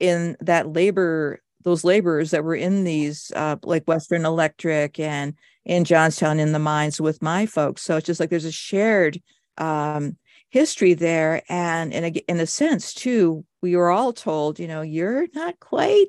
in 0.00 0.36
that 0.40 0.70
labor 0.70 1.40
those 1.62 1.84
laborers 1.84 2.32
that 2.32 2.44
were 2.44 2.54
in 2.54 2.84
these 2.84 3.30
uh, 3.36 3.56
like 3.62 3.86
western 3.86 4.24
electric 4.24 4.98
and 4.98 5.34
in 5.64 5.84
johnstown 5.84 6.40
in 6.40 6.52
the 6.52 6.58
mines 6.58 7.00
with 7.00 7.22
my 7.22 7.46
folks. 7.46 7.82
So 7.82 7.96
it's 7.96 8.06
just 8.06 8.18
like 8.18 8.30
there's 8.30 8.44
a 8.44 8.52
shared 8.52 9.22
um, 9.58 10.16
history 10.50 10.94
there. 10.94 11.42
And 11.48 11.92
in 11.92 12.04
a, 12.04 12.08
in 12.28 12.40
a 12.40 12.46
sense 12.46 12.92
too 12.92 13.44
we 13.62 13.76
were 13.76 13.90
all 13.90 14.12
told 14.12 14.58
you 14.58 14.66
know 14.66 14.82
you're 14.82 15.26
not 15.34 15.58
quite 15.60 16.08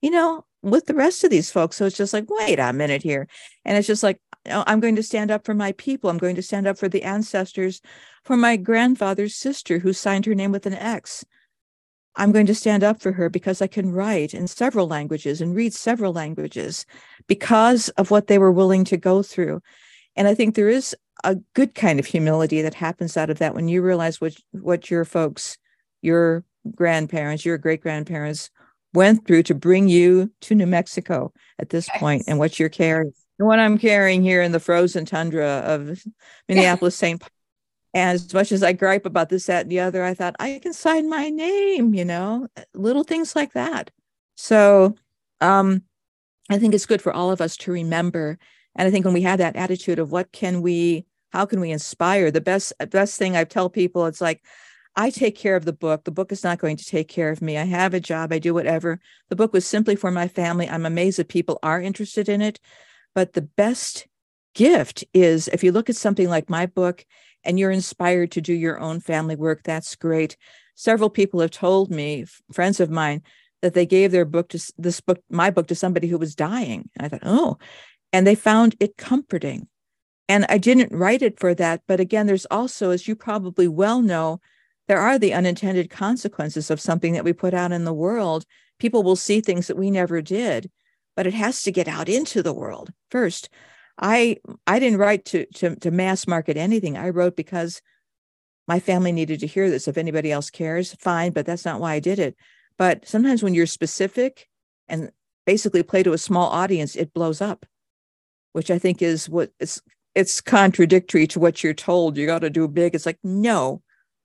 you 0.00 0.10
know 0.10 0.44
with 0.62 0.86
the 0.86 0.94
rest 0.94 1.24
of 1.24 1.30
these 1.30 1.50
folks. 1.50 1.76
So 1.76 1.86
it's 1.86 1.96
just 1.96 2.12
like 2.12 2.26
wait 2.28 2.58
a 2.58 2.72
minute 2.72 3.02
here. 3.02 3.26
And 3.64 3.78
it's 3.78 3.86
just 3.86 4.02
like 4.02 4.20
oh, 4.50 4.64
i'm 4.66 4.80
going 4.80 4.96
to 4.96 5.02
stand 5.02 5.30
up 5.30 5.44
for 5.44 5.54
my 5.54 5.72
people. 5.72 6.10
I'm 6.10 6.18
going 6.18 6.36
to 6.36 6.42
stand 6.42 6.66
up 6.66 6.78
for 6.78 6.88
the 6.88 7.02
ancestors 7.02 7.80
for 8.24 8.36
my 8.36 8.56
grandfather's 8.56 9.34
sister 9.34 9.78
who 9.78 9.92
signed 9.92 10.26
her 10.26 10.34
name 10.34 10.52
with 10.52 10.66
an 10.66 10.74
x. 10.74 11.24
I'm 12.16 12.32
going 12.32 12.46
to 12.46 12.54
stand 12.54 12.82
up 12.82 13.00
for 13.00 13.12
her 13.12 13.30
because 13.30 13.62
i 13.62 13.66
can 13.66 13.92
write 13.92 14.34
in 14.34 14.46
several 14.46 14.86
languages 14.88 15.40
and 15.40 15.54
read 15.54 15.72
several 15.72 16.12
languages 16.12 16.84
because 17.26 17.88
of 17.90 18.10
what 18.10 18.26
they 18.26 18.38
were 18.38 18.52
willing 18.52 18.84
to 18.84 18.96
go 18.96 19.22
through. 19.22 19.60
And 20.16 20.28
i 20.28 20.34
think 20.34 20.54
there 20.54 20.68
is 20.68 20.94
a 21.24 21.36
good 21.54 21.74
kind 21.74 21.98
of 22.00 22.06
humility 22.06 22.62
that 22.62 22.74
happens 22.74 23.16
out 23.16 23.30
of 23.30 23.38
that 23.38 23.54
when 23.54 23.68
you 23.68 23.82
realize 23.82 24.20
what 24.20 24.34
what 24.52 24.90
your 24.90 25.04
folks 25.04 25.58
your 26.02 26.44
grandparents 26.74 27.44
your 27.44 27.58
great 27.58 27.80
grandparents 27.80 28.50
went 28.94 29.26
through 29.26 29.44
to 29.44 29.54
bring 29.54 29.88
you 29.88 30.30
to 30.40 30.54
New 30.54 30.66
Mexico 30.66 31.32
at 31.58 31.70
this 31.70 31.88
yes. 31.88 32.00
point 32.00 32.24
and 32.26 32.38
what 32.38 32.58
you're 32.58 32.68
carrying 32.68 33.12
and 33.38 33.48
what 33.48 33.58
I'm 33.58 33.78
carrying 33.78 34.22
here 34.22 34.42
in 34.42 34.52
the 34.52 34.60
frozen 34.60 35.06
tundra 35.06 35.62
of 35.64 36.02
Minneapolis 36.48 36.96
St. 36.96 37.20
Paul 37.20 37.30
and 37.92 38.14
as 38.14 38.32
much 38.32 38.52
as 38.52 38.62
I 38.62 38.72
gripe 38.72 39.04
about 39.04 39.30
this, 39.30 39.46
that, 39.46 39.62
and 39.62 39.70
the 39.70 39.80
other, 39.80 40.04
I 40.04 40.14
thought 40.14 40.36
I 40.38 40.60
can 40.62 40.72
sign 40.72 41.08
my 41.08 41.28
name, 41.28 41.92
you 41.92 42.04
know, 42.04 42.46
little 42.72 43.02
things 43.02 43.34
like 43.34 43.52
that. 43.54 43.90
So 44.36 44.94
um, 45.40 45.82
I 46.48 46.58
think 46.58 46.72
it's 46.72 46.86
good 46.86 47.02
for 47.02 47.12
all 47.12 47.32
of 47.32 47.40
us 47.40 47.56
to 47.58 47.72
remember. 47.72 48.38
And 48.76 48.86
I 48.86 48.92
think 48.92 49.04
when 49.04 49.14
we 49.14 49.22
have 49.22 49.38
that 49.38 49.56
attitude 49.56 49.98
of 49.98 50.12
what 50.12 50.30
can 50.32 50.62
we 50.62 51.06
how 51.32 51.46
can 51.46 51.60
we 51.60 51.70
inspire 51.70 52.30
the 52.30 52.40
best 52.40 52.72
best 52.90 53.16
thing 53.16 53.36
i 53.36 53.44
tell 53.44 53.70
people 53.70 54.06
it's 54.06 54.20
like 54.20 54.42
i 54.96 55.10
take 55.10 55.36
care 55.36 55.56
of 55.56 55.64
the 55.64 55.72
book. 55.72 56.04
The 56.04 56.10
book 56.10 56.32
is 56.32 56.44
not 56.44 56.58
going 56.58 56.76
to 56.76 56.84
take 56.84 57.08
care 57.08 57.30
of 57.30 57.42
me. 57.42 57.56
I 57.56 57.64
have 57.64 57.94
a 57.94 58.00
job. 58.00 58.32
I 58.32 58.38
do 58.38 58.52
whatever. 58.54 59.00
The 59.28 59.36
book 59.36 59.52
was 59.52 59.66
simply 59.66 59.96
for 59.96 60.10
my 60.10 60.28
family. 60.28 60.68
I'm 60.68 60.86
amazed 60.86 61.18
that 61.18 61.28
people 61.28 61.58
are 61.62 61.80
interested 61.80 62.28
in 62.28 62.42
it. 62.42 62.60
But 63.14 63.32
the 63.32 63.42
best 63.42 64.06
gift 64.54 65.04
is 65.14 65.48
if 65.48 65.62
you 65.62 65.72
look 65.72 65.88
at 65.88 65.96
something 65.96 66.28
like 66.28 66.50
my 66.50 66.66
book 66.66 67.04
and 67.44 67.58
you're 67.58 67.70
inspired 67.70 68.32
to 68.32 68.40
do 68.40 68.52
your 68.52 68.78
own 68.78 69.00
family 69.00 69.36
work 69.36 69.62
that's 69.62 69.96
great. 69.96 70.36
Several 70.74 71.10
people 71.10 71.40
have 71.40 71.50
told 71.50 71.90
me 71.90 72.26
friends 72.52 72.80
of 72.80 72.90
mine 72.90 73.22
that 73.62 73.74
they 73.74 73.86
gave 73.86 74.10
their 74.10 74.24
book 74.24 74.48
to 74.50 74.72
this 74.78 75.00
book 75.00 75.22
my 75.30 75.50
book 75.50 75.68
to 75.68 75.74
somebody 75.74 76.08
who 76.08 76.18
was 76.18 76.34
dying. 76.34 76.88
And 76.96 77.06
i 77.06 77.08
thought 77.08 77.22
oh. 77.24 77.58
And 78.12 78.26
they 78.26 78.34
found 78.34 78.74
it 78.80 78.96
comforting. 78.96 79.68
And 80.28 80.46
I 80.48 80.58
didn't 80.58 80.92
write 80.92 81.22
it 81.22 81.38
for 81.38 81.54
that. 81.54 81.82
But 81.86 82.00
again, 82.00 82.26
there's 82.26 82.46
also, 82.46 82.90
as 82.90 83.06
you 83.06 83.14
probably 83.16 83.68
well 83.68 84.00
know, 84.00 84.40
there 84.90 84.98
are 84.98 85.20
the 85.20 85.32
unintended 85.32 85.88
consequences 85.88 86.68
of 86.68 86.80
something 86.80 87.12
that 87.12 87.22
we 87.22 87.32
put 87.32 87.54
out 87.54 87.70
in 87.70 87.84
the 87.84 87.92
world. 87.92 88.44
People 88.80 89.04
will 89.04 89.14
see 89.14 89.40
things 89.40 89.68
that 89.68 89.76
we 89.76 89.88
never 89.88 90.20
did, 90.20 90.68
but 91.14 91.28
it 91.28 91.32
has 91.32 91.62
to 91.62 91.70
get 91.70 91.86
out 91.86 92.08
into 92.08 92.42
the 92.42 92.52
world 92.52 92.90
first. 93.08 93.48
I 94.00 94.38
I 94.66 94.80
didn't 94.80 94.98
write 94.98 95.26
to 95.26 95.46
to, 95.46 95.76
to 95.76 95.92
mass 95.92 96.26
market 96.26 96.56
anything. 96.56 96.96
I 96.96 97.10
wrote 97.10 97.36
because 97.36 97.80
my 98.66 98.80
family 98.80 99.12
needed 99.12 99.38
to 99.38 99.46
hear 99.46 99.70
this. 99.70 99.86
If 99.86 99.96
anybody 99.96 100.32
else 100.32 100.50
cares, 100.50 100.92
fine, 100.94 101.30
but 101.30 101.46
that's 101.46 101.64
not 101.64 101.80
why 101.80 101.92
I 101.92 102.00
did 102.00 102.18
it. 102.18 102.34
But 102.76 103.06
sometimes 103.06 103.44
when 103.44 103.54
you're 103.54 103.66
specific 103.66 104.48
and 104.88 105.12
basically 105.46 105.84
play 105.84 106.02
to 106.02 106.14
a 106.14 106.18
small 106.18 106.48
audience, 106.50 106.96
it 106.96 107.14
blows 107.14 107.40
up, 107.40 107.64
which 108.54 108.72
I 108.72 108.80
think 108.80 109.02
is 109.02 109.28
what 109.28 109.52
it's 109.60 109.80
it's 110.16 110.40
contradictory 110.40 111.28
to 111.28 111.38
what 111.38 111.62
you're 111.62 111.74
told 111.74 112.16
you 112.16 112.26
got 112.26 112.40
to 112.40 112.50
do 112.50 112.66
big 112.66 112.96
it's 112.96 113.06
like 113.06 113.20
no 113.22 113.80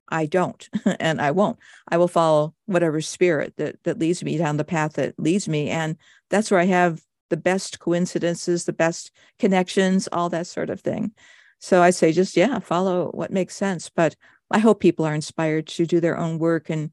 i 0.09 0.25
don't 0.25 0.69
and 0.99 1.21
i 1.21 1.31
won't. 1.31 1.57
I 1.89 1.97
will 1.97 2.07
follow 2.07 2.53
whatever 2.65 3.01
spirit 3.01 3.53
that 3.57 3.83
that 3.83 3.99
leads 3.99 4.23
me 4.23 4.37
down 4.37 4.57
the 4.57 4.63
path 4.63 4.93
that 4.93 5.19
leads 5.19 5.47
me 5.47 5.69
and 5.69 5.97
that's 6.29 6.51
where 6.51 6.59
i 6.59 6.65
have 6.65 7.01
the 7.29 7.37
best 7.37 7.79
coincidences 7.79 8.65
the 8.65 8.73
best 8.73 9.11
connections 9.39 10.07
all 10.11 10.29
that 10.29 10.47
sort 10.47 10.69
of 10.69 10.81
thing. 10.81 11.11
So 11.59 11.81
i 11.81 11.89
say 11.89 12.11
just 12.11 12.37
yeah 12.37 12.59
follow 12.59 13.09
what 13.11 13.31
makes 13.31 13.55
sense 13.55 13.89
but 13.89 14.15
i 14.51 14.59
hope 14.59 14.79
people 14.79 15.05
are 15.05 15.15
inspired 15.15 15.67
to 15.67 15.85
do 15.85 15.99
their 15.99 16.17
own 16.17 16.39
work 16.39 16.69
and 16.69 16.91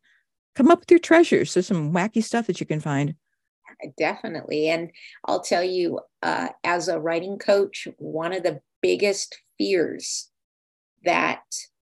come 0.55 0.71
up 0.71 0.81
with 0.81 0.91
your 0.91 1.01
treasures. 1.01 1.55
There's 1.55 1.67
some 1.67 1.93
wacky 1.93 2.23
stuff 2.23 2.47
that 2.47 2.61
you 2.61 2.67
can 2.67 2.81
find. 2.81 3.15
Definitely 3.99 4.69
and 4.69 4.91
i'll 5.25 5.41
tell 5.41 5.65
you 5.65 5.99
uh, 6.23 6.49
as 6.63 6.87
a 6.87 7.01
writing 7.01 7.39
coach 7.39 7.89
one 7.99 8.33
of 8.33 8.45
the 8.45 8.61
biggest 8.81 9.41
fears 9.59 10.31
that 11.05 11.43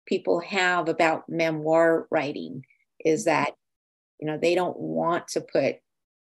people 0.05 0.39
have 0.39 0.89
about 0.89 1.29
memoir 1.29 2.07
writing 2.11 2.65
is 3.03 3.25
that 3.25 3.53
you 4.19 4.27
know 4.27 4.37
they 4.37 4.55
don't 4.55 4.77
want 4.77 5.27
to 5.29 5.41
put 5.41 5.75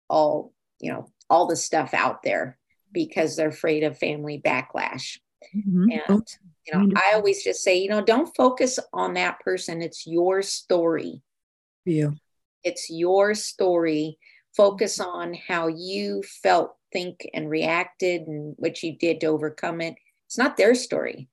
all 0.09 0.53
you 0.80 0.91
know 0.91 1.09
all 1.30 1.47
the 1.47 1.55
stuff 1.55 1.93
out 1.93 2.23
there 2.23 2.57
because 2.91 3.36
they're 3.36 3.49
afraid 3.49 3.84
of 3.84 3.97
family 3.97 4.41
backlash. 4.43 5.19
Mm-hmm. 5.55 5.91
and 5.91 6.01
oh, 6.09 6.21
you 6.65 6.73
know 6.73 6.91
i 6.95 7.13
always 7.13 7.43
just 7.43 7.63
say 7.63 7.78
you 7.78 7.88
know 7.88 8.01
don't 8.01 8.36
focus 8.36 8.80
on 8.93 9.13
that 9.13 9.39
person. 9.39 9.82
It's 9.82 10.07
your 10.07 10.41
story. 10.41 11.21
Yeah. 11.86 12.11
It's 12.63 12.89
your 12.89 13.36
story. 13.36 14.17
Focus 14.57 14.99
on 14.99 15.36
how 15.36 15.67
you 15.67 16.23
felt 16.41 16.76
think 16.91 17.30
and 17.34 17.49
reacted 17.49 18.21
and 18.23 18.55
what 18.57 18.82
you 18.82 18.97
did 18.97 19.19
to 19.19 19.28
overcome 19.28 19.82
it. 19.82 19.95
It's 20.26 20.38
not 20.38 20.57
their 20.57 20.73
story 20.73 21.30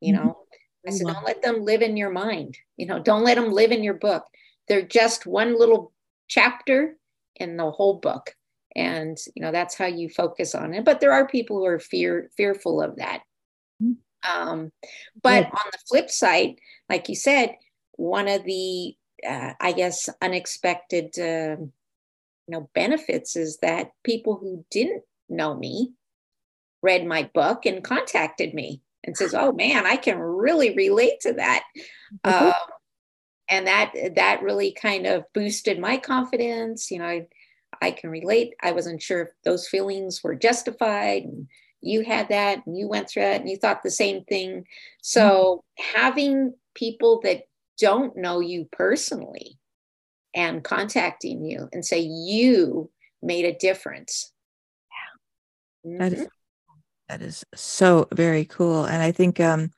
you 0.00 0.14
mm-hmm. 0.14 0.26
know 0.26 0.39
i 0.86 0.90
said 0.90 1.06
don't 1.06 1.24
let 1.24 1.42
them 1.42 1.64
live 1.64 1.82
in 1.82 1.96
your 1.96 2.10
mind 2.10 2.56
you 2.76 2.86
know 2.86 2.98
don't 2.98 3.24
let 3.24 3.36
them 3.36 3.52
live 3.52 3.72
in 3.72 3.84
your 3.84 3.94
book. 3.94 4.24
They're 4.68 4.82
just 4.82 5.26
one 5.26 5.58
little 5.58 5.92
chapter 6.28 6.96
in 7.36 7.56
the 7.56 7.70
whole 7.70 7.94
book. 7.94 8.34
And 8.76 9.18
you 9.34 9.42
know 9.42 9.52
that's 9.52 9.76
how 9.76 9.86
you 9.86 10.08
focus 10.08 10.54
on 10.54 10.74
it. 10.74 10.84
But 10.84 11.00
there 11.00 11.12
are 11.12 11.26
people 11.26 11.58
who 11.58 11.66
are 11.66 11.78
fear 11.78 12.30
fearful 12.36 12.80
of 12.80 12.96
that. 12.96 13.22
Mm-hmm. 13.82 14.38
um, 14.38 14.72
but 15.22 15.46
on 15.46 15.70
the 15.72 15.78
flip 15.88 16.10
side 16.10 16.56
like 16.90 17.08
you 17.08 17.14
said 17.14 17.56
one 17.92 18.28
of 18.28 18.44
the 18.44 18.94
uh, 19.26 19.54
i 19.58 19.72
guess 19.72 20.10
unexpected 20.20 21.06
uh, 21.18 21.56
you 21.56 22.48
know 22.48 22.68
benefits 22.74 23.36
is 23.36 23.56
that 23.62 23.92
people 24.04 24.36
who 24.36 24.66
didn't 24.70 25.02
know 25.30 25.54
me 25.54 25.92
read 26.82 27.06
my 27.06 27.30
book 27.32 27.64
and 27.64 27.82
contacted 27.82 28.52
me 28.52 28.82
and 29.04 29.16
says 29.16 29.34
oh 29.34 29.52
man 29.52 29.86
i 29.86 29.96
can 29.96 30.18
really 30.18 30.74
relate 30.74 31.20
to 31.20 31.32
that 31.32 31.62
mm-hmm. 32.24 32.46
um, 32.46 32.52
and 33.48 33.66
that 33.66 33.92
that 34.16 34.42
really 34.42 34.72
kind 34.72 35.06
of 35.06 35.24
boosted 35.32 35.78
my 35.78 35.96
confidence 35.96 36.90
you 36.90 36.98
know 36.98 37.06
I, 37.06 37.26
I 37.80 37.90
can 37.90 38.10
relate. 38.10 38.54
I 38.62 38.72
wasn't 38.72 39.02
sure 39.02 39.22
if 39.22 39.28
those 39.44 39.68
feelings 39.68 40.22
were 40.22 40.34
justified. 40.34 41.24
And 41.24 41.48
you 41.80 42.02
had 42.02 42.28
that 42.28 42.66
and 42.66 42.76
you 42.76 42.88
went 42.88 43.08
through 43.08 43.22
it 43.22 43.40
and 43.40 43.48
you 43.48 43.56
thought 43.56 43.82
the 43.82 43.90
same 43.90 44.24
thing. 44.24 44.66
So 45.02 45.64
mm-hmm. 45.78 45.98
having 45.98 46.54
people 46.74 47.20
that 47.24 47.44
don't 47.78 48.16
know 48.16 48.40
you 48.40 48.68
personally 48.70 49.58
and 50.34 50.62
contacting 50.62 51.44
you 51.44 51.68
and 51.72 51.84
say 51.84 52.00
you 52.00 52.90
made 53.22 53.44
a 53.44 53.56
difference. 53.56 54.32
Yeah. 55.84 56.08
Mm-hmm. 56.08 56.22
That 57.10 57.22
is 57.22 57.44
so 57.54 58.06
very 58.12 58.44
cool. 58.44 58.84
And 58.84 59.02
I 59.02 59.12
think 59.12 59.40
um 59.40 59.70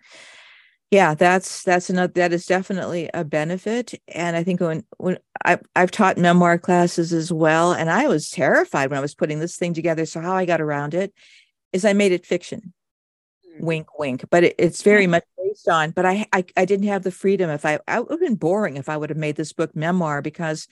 yeah 0.92 1.14
that's 1.14 1.62
that's 1.62 1.88
another 1.88 2.12
that 2.12 2.32
is 2.32 2.44
definitely 2.44 3.08
a 3.14 3.24
benefit 3.24 3.94
and 4.08 4.36
i 4.36 4.44
think 4.44 4.60
when 4.60 4.84
when 4.98 5.18
I, 5.44 5.58
i've 5.74 5.90
taught 5.90 6.18
memoir 6.18 6.58
classes 6.58 7.12
as 7.14 7.32
well 7.32 7.72
and 7.72 7.90
i 7.90 8.06
was 8.06 8.28
terrified 8.28 8.90
when 8.90 8.98
i 8.98 9.00
was 9.02 9.14
putting 9.14 9.40
this 9.40 9.56
thing 9.56 9.72
together 9.72 10.04
so 10.04 10.20
how 10.20 10.34
i 10.34 10.44
got 10.44 10.60
around 10.60 10.92
it 10.92 11.12
is 11.72 11.86
i 11.86 11.94
made 11.94 12.12
it 12.12 12.26
fiction 12.26 12.74
mm-hmm. 13.48 13.64
wink 13.64 13.98
wink 13.98 14.26
but 14.30 14.44
it, 14.44 14.54
it's 14.58 14.82
very 14.82 15.06
much 15.06 15.24
based 15.38 15.66
on 15.66 15.92
but 15.92 16.04
I, 16.04 16.26
I 16.30 16.44
i 16.58 16.64
didn't 16.66 16.88
have 16.88 17.02
the 17.02 17.10
freedom 17.10 17.48
if 17.48 17.64
i 17.64 17.80
i 17.88 17.98
would 17.98 18.10
have 18.10 18.20
been 18.20 18.36
boring 18.36 18.76
if 18.76 18.90
i 18.90 18.96
would 18.96 19.08
have 19.08 19.18
made 19.18 19.36
this 19.36 19.54
book 19.54 19.74
memoir 19.74 20.20
because 20.20 20.68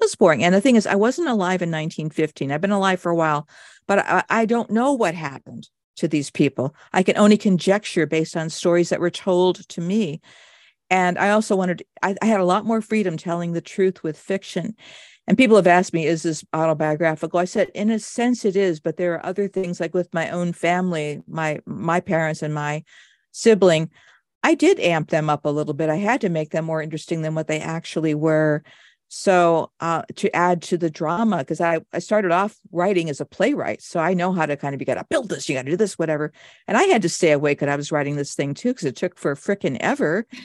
it 0.00 0.04
was 0.04 0.14
boring 0.14 0.44
and 0.44 0.54
the 0.54 0.60
thing 0.60 0.76
is 0.76 0.86
i 0.86 0.96
wasn't 0.96 1.28
alive 1.28 1.62
in 1.62 1.70
1915 1.70 2.52
i've 2.52 2.60
been 2.60 2.72
alive 2.72 3.00
for 3.00 3.10
a 3.10 3.16
while 3.16 3.48
but 3.88 4.00
i, 4.00 4.22
I 4.28 4.44
don't 4.44 4.70
know 4.70 4.92
what 4.92 5.14
happened 5.14 5.70
to 5.96 6.08
these 6.08 6.30
people. 6.30 6.74
I 6.92 7.02
can 7.02 7.16
only 7.16 7.36
conjecture 7.36 8.06
based 8.06 8.36
on 8.36 8.50
stories 8.50 8.88
that 8.88 9.00
were 9.00 9.10
told 9.10 9.68
to 9.68 9.80
me. 9.80 10.20
And 10.90 11.18
I 11.18 11.30
also 11.30 11.56
wanted, 11.56 11.84
I, 12.02 12.16
I, 12.20 12.26
had 12.26 12.40
a 12.40 12.44
lot 12.44 12.66
more 12.66 12.82
freedom 12.82 13.16
telling 13.16 13.52
the 13.52 13.60
truth 13.60 14.02
with 14.02 14.18
fiction. 14.18 14.74
And 15.26 15.38
people 15.38 15.56
have 15.56 15.66
asked 15.66 15.94
me, 15.94 16.06
is 16.06 16.22
this 16.22 16.44
autobiographical? 16.52 17.38
I 17.38 17.44
said, 17.44 17.70
in 17.74 17.90
a 17.90 17.98
sense 17.98 18.44
it 18.44 18.56
is, 18.56 18.80
but 18.80 18.96
there 18.96 19.14
are 19.14 19.24
other 19.24 19.48
things 19.48 19.80
like 19.80 19.94
with 19.94 20.12
my 20.12 20.30
own 20.30 20.52
family, 20.52 21.22
my 21.26 21.60
my 21.64 22.00
parents 22.00 22.42
and 22.42 22.52
my 22.52 22.82
sibling, 23.30 23.90
I 24.42 24.54
did 24.54 24.80
amp 24.80 25.10
them 25.10 25.30
up 25.30 25.44
a 25.44 25.50
little 25.50 25.74
bit. 25.74 25.88
I 25.88 25.96
had 25.96 26.20
to 26.22 26.28
make 26.28 26.50
them 26.50 26.64
more 26.64 26.82
interesting 26.82 27.22
than 27.22 27.34
what 27.34 27.46
they 27.46 27.60
actually 27.60 28.14
were. 28.14 28.62
So 29.14 29.70
uh, 29.78 30.04
to 30.16 30.34
add 30.34 30.62
to 30.62 30.78
the 30.78 30.88
drama, 30.88 31.36
because 31.36 31.60
I, 31.60 31.80
I 31.92 31.98
started 31.98 32.30
off 32.30 32.56
writing 32.70 33.10
as 33.10 33.20
a 33.20 33.26
playwright, 33.26 33.82
so 33.82 34.00
I 34.00 34.14
know 34.14 34.32
how 34.32 34.46
to 34.46 34.56
kind 34.56 34.74
of 34.74 34.80
you 34.80 34.86
got 34.86 34.94
to 34.94 35.04
build 35.10 35.28
this, 35.28 35.50
you 35.50 35.54
got 35.54 35.66
to 35.66 35.70
do 35.70 35.76
this, 35.76 35.98
whatever. 35.98 36.32
And 36.66 36.78
I 36.78 36.84
had 36.84 37.02
to 37.02 37.10
stay 37.10 37.32
awake 37.32 37.60
when 37.60 37.68
I 37.68 37.76
was 37.76 37.92
writing 37.92 38.16
this 38.16 38.34
thing 38.34 38.54
too, 38.54 38.70
because 38.70 38.86
it 38.86 38.96
took 38.96 39.18
for 39.18 39.34
frickin' 39.34 39.76
ever. 39.80 40.26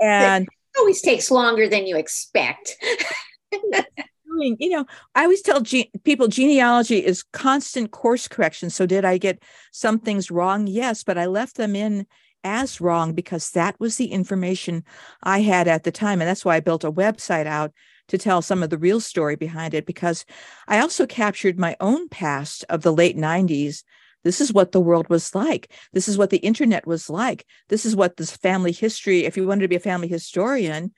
And 0.00 0.44
it 0.44 0.78
always 0.78 1.02
takes 1.02 1.28
longer 1.28 1.68
than 1.68 1.84
you 1.84 1.96
expect. 1.96 2.76
you 3.52 4.68
know, 4.70 4.84
I 5.16 5.24
always 5.24 5.42
tell 5.42 5.60
ge- 5.60 5.90
people 6.04 6.28
genealogy 6.28 7.04
is 7.04 7.24
constant 7.32 7.90
course 7.90 8.28
correction. 8.28 8.70
So 8.70 8.86
did 8.86 9.04
I 9.04 9.18
get 9.18 9.42
some 9.72 9.98
things 9.98 10.30
wrong? 10.30 10.68
Yes, 10.68 11.02
but 11.02 11.18
I 11.18 11.26
left 11.26 11.56
them 11.56 11.74
in 11.74 12.06
as 12.44 12.80
wrong 12.80 13.12
because 13.12 13.50
that 13.50 13.74
was 13.80 13.96
the 13.96 14.12
information 14.12 14.84
I 15.24 15.40
had 15.40 15.66
at 15.66 15.82
the 15.82 15.90
time. 15.90 16.20
And 16.20 16.28
that's 16.28 16.44
why 16.44 16.54
I 16.54 16.60
built 16.60 16.84
a 16.84 16.92
website 16.92 17.46
out 17.46 17.72
to 18.08 18.18
tell 18.18 18.42
some 18.42 18.62
of 18.62 18.70
the 18.70 18.78
real 18.78 19.00
story 19.00 19.36
behind 19.36 19.74
it 19.74 19.86
because 19.86 20.24
I 20.66 20.80
also 20.80 21.06
captured 21.06 21.58
my 21.58 21.76
own 21.80 22.08
past 22.08 22.64
of 22.68 22.82
the 22.82 22.92
late 22.92 23.16
90s. 23.16 23.84
This 24.24 24.40
is 24.40 24.52
what 24.52 24.72
the 24.72 24.80
world 24.80 25.08
was 25.08 25.34
like. 25.34 25.72
This 25.92 26.08
is 26.08 26.18
what 26.18 26.30
the 26.30 26.38
internet 26.38 26.86
was 26.86 27.08
like. 27.08 27.46
This 27.68 27.86
is 27.86 27.94
what 27.94 28.16
this 28.16 28.36
family 28.36 28.72
history, 28.72 29.24
if 29.24 29.36
you 29.36 29.46
wanted 29.46 29.62
to 29.62 29.68
be 29.68 29.76
a 29.76 29.80
family 29.80 30.08
historian 30.08 30.92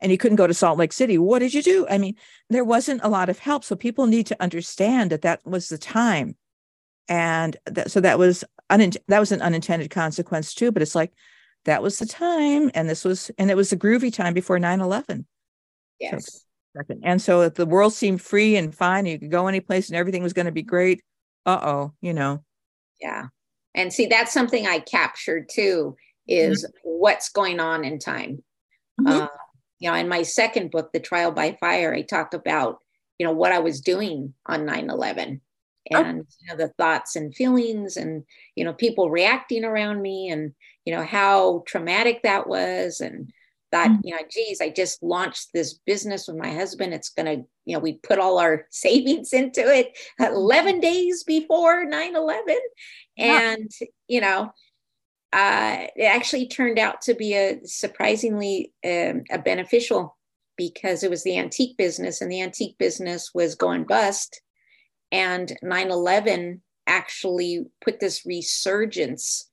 and 0.00 0.10
you 0.10 0.18
couldn't 0.18 0.36
go 0.36 0.46
to 0.46 0.54
Salt 0.54 0.78
Lake 0.78 0.92
City, 0.92 1.16
what 1.16 1.38
did 1.38 1.54
you 1.54 1.62
do? 1.62 1.86
I 1.88 1.98
mean, 1.98 2.16
there 2.50 2.64
wasn't 2.64 3.02
a 3.04 3.08
lot 3.08 3.28
of 3.28 3.38
help. 3.38 3.64
So 3.64 3.76
people 3.76 4.06
need 4.06 4.26
to 4.26 4.42
understand 4.42 5.10
that 5.10 5.22
that 5.22 5.40
was 5.46 5.68
the 5.68 5.78
time. 5.78 6.36
And 7.08 7.56
that, 7.66 7.90
so 7.90 8.00
that 8.00 8.18
was 8.18 8.44
that 8.70 9.20
was 9.20 9.30
an 9.30 9.42
unintended 9.42 9.90
consequence 9.90 10.54
too, 10.54 10.72
but 10.72 10.82
it's 10.82 10.94
like 10.94 11.12
that 11.64 11.82
was 11.82 11.98
the 11.98 12.06
time 12.06 12.70
and 12.74 12.88
this 12.88 13.04
was 13.04 13.30
and 13.38 13.50
it 13.50 13.56
was 13.56 13.72
a 13.72 13.76
groovy 13.76 14.12
time 14.12 14.34
before 14.34 14.58
9-11 14.58 15.24
yes 15.98 16.32
so 16.32 16.40
second. 16.76 17.00
And 17.04 17.20
so 17.20 17.42
if 17.42 17.54
the 17.54 17.66
world 17.66 17.92
seemed 17.92 18.22
free 18.22 18.56
and 18.56 18.74
fine, 18.74 19.06
you 19.06 19.18
could 19.18 19.30
go 19.30 19.46
any 19.46 19.60
place 19.60 19.88
and 19.88 19.96
everything 19.96 20.22
was 20.22 20.32
going 20.32 20.46
to 20.46 20.52
be 20.52 20.62
great. 20.62 21.02
Uh 21.46 21.60
oh, 21.62 21.92
you 22.00 22.12
know. 22.12 22.42
Yeah. 23.00 23.26
And 23.74 23.92
see, 23.92 24.06
that's 24.06 24.32
something 24.32 24.66
I 24.66 24.78
captured 24.78 25.48
too 25.52 25.96
is 26.26 26.64
mm-hmm. 26.64 26.88
what's 26.88 27.28
going 27.28 27.60
on 27.60 27.84
in 27.84 27.98
time. 27.98 28.42
Mm-hmm. 29.00 29.22
Uh, 29.22 29.28
you 29.78 29.90
know, 29.90 29.96
in 29.96 30.08
my 30.08 30.22
second 30.22 30.70
book, 30.70 30.92
The 30.92 31.00
Trial 31.00 31.32
by 31.32 31.56
Fire, 31.60 31.92
I 31.92 32.02
talk 32.02 32.32
about, 32.32 32.78
you 33.18 33.26
know, 33.26 33.32
what 33.32 33.52
I 33.52 33.58
was 33.58 33.80
doing 33.80 34.32
on 34.46 34.64
9 34.64 34.88
11 34.90 35.40
and 35.90 36.20
oh. 36.20 36.26
you 36.40 36.48
know, 36.48 36.56
the 36.56 36.72
thoughts 36.78 37.16
and 37.16 37.34
feelings 37.34 37.96
and, 37.96 38.24
you 38.54 38.64
know, 38.64 38.72
people 38.72 39.10
reacting 39.10 39.64
around 39.64 40.00
me 40.00 40.30
and, 40.30 40.54
you 40.86 40.94
know, 40.94 41.04
how 41.04 41.64
traumatic 41.66 42.22
that 42.22 42.46
was 42.46 43.00
and, 43.00 43.30
thought, 43.74 43.90
mm-hmm. 43.90 44.00
you 44.04 44.14
know, 44.14 44.22
geez, 44.30 44.60
I 44.60 44.70
just 44.70 45.02
launched 45.02 45.48
this 45.52 45.74
business 45.74 46.28
with 46.28 46.36
my 46.36 46.52
husband. 46.52 46.94
It's 46.94 47.08
going 47.08 47.26
to, 47.26 47.44
you 47.64 47.74
know, 47.74 47.80
we 47.80 47.94
put 47.94 48.20
all 48.20 48.38
our 48.38 48.66
savings 48.70 49.32
into 49.32 49.62
it 49.62 49.98
11 50.20 50.80
days 50.80 51.24
before 51.24 51.84
9 51.84 52.16
11. 52.16 52.56
And, 53.18 53.70
you 54.06 54.20
know, 54.20 54.52
uh, 55.32 55.86
it 55.96 56.04
actually 56.04 56.46
turned 56.46 56.78
out 56.78 57.02
to 57.02 57.14
be 57.14 57.34
a 57.34 57.58
surprisingly 57.64 58.72
um, 58.84 59.24
a 59.30 59.38
beneficial 59.38 60.16
because 60.56 61.02
it 61.02 61.10
was 61.10 61.24
the 61.24 61.36
antique 61.36 61.76
business 61.76 62.20
and 62.20 62.30
the 62.30 62.40
antique 62.40 62.78
business 62.78 63.32
was 63.34 63.56
going 63.56 63.82
bust. 63.82 64.40
And 65.10 65.52
9 65.62 65.90
11 65.90 66.62
actually 66.86 67.66
put 67.82 67.98
this 67.98 68.24
resurgence 68.24 69.50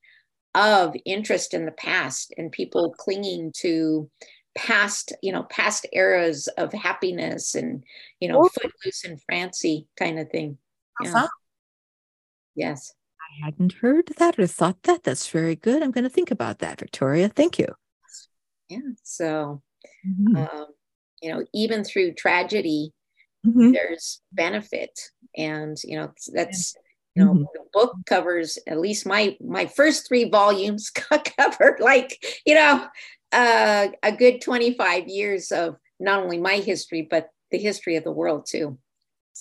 of 0.54 0.94
interest 1.04 1.54
in 1.54 1.64
the 1.64 1.72
past 1.72 2.32
and 2.36 2.52
people 2.52 2.94
clinging 2.98 3.52
to 3.56 4.10
past 4.54 5.12
you 5.22 5.32
know 5.32 5.44
past 5.44 5.86
eras 5.92 6.46
of 6.58 6.72
happiness 6.72 7.54
and 7.54 7.82
you 8.20 8.28
know 8.28 8.40
oh. 8.40 8.48
footloose 8.48 9.04
and 9.04 9.20
francie 9.22 9.86
kind 9.98 10.18
of 10.18 10.28
thing 10.28 10.58
yeah. 11.02 11.26
yes 12.54 12.92
i 13.20 13.46
hadn't 13.46 13.72
heard 13.74 14.06
that 14.18 14.38
or 14.38 14.46
thought 14.46 14.82
that 14.82 15.04
that's 15.04 15.28
very 15.28 15.56
good 15.56 15.82
i'm 15.82 15.90
going 15.90 16.04
to 16.04 16.10
think 16.10 16.30
about 16.30 16.58
that 16.58 16.78
victoria 16.78 17.30
thank 17.30 17.58
you 17.58 17.66
yeah 18.68 18.78
so 19.02 19.62
mm-hmm. 20.06 20.36
um, 20.36 20.66
you 21.22 21.32
know 21.32 21.42
even 21.54 21.82
through 21.82 22.12
tragedy 22.12 22.92
mm-hmm. 23.46 23.72
there's 23.72 24.20
benefit 24.32 24.98
and 25.34 25.78
you 25.82 25.96
know 25.96 26.12
that's 26.34 26.76
you 27.14 27.24
know 27.24 27.32
mm-hmm. 27.32 27.42
the 27.54 27.64
book 27.72 27.94
covers 28.06 28.58
at 28.66 28.80
least 28.80 29.06
my 29.06 29.36
my 29.40 29.66
first 29.66 30.06
three 30.06 30.28
volumes 30.28 30.90
covered 31.38 31.78
like 31.80 32.24
you 32.46 32.54
know 32.54 32.86
uh, 33.32 33.88
a 34.02 34.12
good 34.12 34.42
25 34.42 35.08
years 35.08 35.52
of 35.52 35.76
not 35.98 36.22
only 36.22 36.38
my 36.38 36.56
history 36.56 37.06
but 37.10 37.30
the 37.50 37.58
history 37.58 37.96
of 37.96 38.04
the 38.04 38.12
world 38.12 38.46
too 38.46 38.78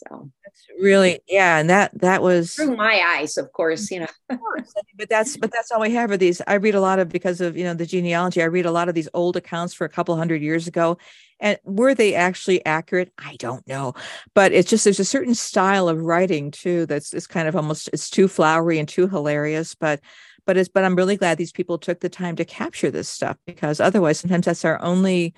so. 0.08 0.30
That's 0.44 0.66
really 0.80 1.20
yeah 1.28 1.58
and 1.58 1.70
that 1.70 1.92
that 2.02 2.22
was 2.22 2.56
through 2.56 2.76
my 2.76 3.02
eyes 3.06 3.38
of 3.38 3.52
course 3.52 3.90
you 3.92 4.02
know. 4.02 4.08
But 4.98 5.10
that's 5.10 5.38
but 5.38 5.52
that's 5.52 5.72
all 5.72 5.82
we 5.82 5.92
have 5.92 6.12
are 6.12 6.18
these 6.18 6.42
i 6.48 6.56
read 6.56 6.76
a 6.76 6.82
lot 6.82 7.00
of 7.00 7.10
because 7.10 7.42
of 7.42 7.58
you 7.58 7.64
know 7.64 7.74
the 7.74 7.86
genealogy 7.86 8.42
i 8.42 8.46
read 8.46 8.66
a 8.66 8.72
lot 8.72 8.90
of 8.90 8.96
these 8.96 9.10
old 9.14 9.36
accounts 9.36 9.74
for 9.74 9.86
a 9.86 9.90
couple 9.90 10.16
hundred 10.16 10.42
years 10.42 10.68
ago 10.68 10.98
and 11.40 11.58
were 11.64 11.96
they 11.96 12.14
actually 12.14 12.64
accurate? 12.66 13.12
I 13.18 13.36
don't 13.38 13.68
know 13.68 13.94
but 14.36 14.52
it's 14.52 14.70
just 14.70 14.84
there's 14.84 15.00
a 15.00 15.06
certain 15.06 15.36
style 15.36 15.90
of 15.90 16.02
writing 16.02 16.52
too 16.52 16.86
that's 16.86 17.14
it's 17.14 17.28
kind 17.28 17.48
of 17.48 17.56
almost 17.56 17.90
it's 17.94 18.10
too 18.10 18.28
flowery 18.28 18.80
and 18.80 18.88
too 18.88 19.08
hilarious 19.08 19.74
but 19.76 20.00
but 20.46 20.58
it's 20.58 20.70
but 20.70 20.84
i'm 20.84 20.96
really 20.96 21.18
glad 21.18 21.38
these 21.38 21.52
people 21.52 21.78
took 21.78 22.00
the 22.00 22.10
time 22.10 22.36
to 22.36 22.46
capture 22.46 22.92
this 22.92 23.10
stuff 23.10 23.38
because 23.46 23.80
otherwise 23.80 24.20
sometimes 24.20 24.46
that's 24.46 24.66
our 24.66 24.82
only 24.82 25.34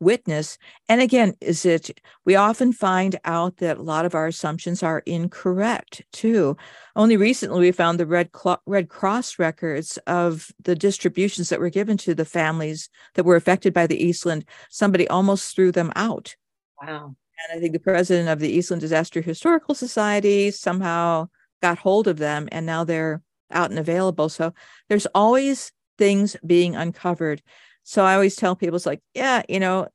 witness. 0.00 0.58
And 0.88 1.00
again, 1.00 1.34
is 1.40 1.64
it, 1.64 2.00
we 2.24 2.36
often 2.36 2.72
find 2.72 3.18
out 3.24 3.58
that 3.58 3.78
a 3.78 3.82
lot 3.82 4.04
of 4.04 4.14
our 4.14 4.26
assumptions 4.26 4.82
are 4.82 5.02
incorrect 5.06 6.02
too. 6.12 6.56
Only 6.96 7.16
recently 7.16 7.60
we 7.60 7.72
found 7.72 7.98
the 7.98 8.06
Red, 8.06 8.30
Cl- 8.36 8.62
Red 8.66 8.88
Cross 8.88 9.38
records 9.38 9.98
of 10.06 10.50
the 10.62 10.74
distributions 10.74 11.48
that 11.48 11.60
were 11.60 11.70
given 11.70 11.96
to 11.98 12.14
the 12.14 12.24
families 12.24 12.88
that 13.14 13.24
were 13.24 13.36
affected 13.36 13.72
by 13.72 13.86
the 13.86 14.02
Eastland. 14.02 14.44
Somebody 14.70 15.08
almost 15.08 15.54
threw 15.54 15.72
them 15.72 15.92
out. 15.96 16.36
Wow. 16.82 17.16
And 17.48 17.58
I 17.58 17.60
think 17.60 17.72
the 17.72 17.80
president 17.80 18.28
of 18.28 18.40
the 18.40 18.50
Eastland 18.50 18.80
Disaster 18.80 19.20
Historical 19.20 19.74
Society 19.74 20.50
somehow 20.50 21.28
got 21.62 21.78
hold 21.78 22.08
of 22.08 22.18
them 22.18 22.48
and 22.52 22.66
now 22.66 22.84
they're 22.84 23.22
out 23.50 23.70
and 23.70 23.78
available. 23.78 24.28
So 24.28 24.52
there's 24.88 25.06
always 25.14 25.72
things 25.98 26.36
being 26.44 26.76
uncovered. 26.76 27.42
So 27.84 28.04
I 28.04 28.14
always 28.14 28.34
tell 28.34 28.56
people 28.56 28.76
it's 28.76 28.86
like, 28.86 29.00
yeah, 29.14 29.42
you 29.48 29.60
know, 29.60 29.88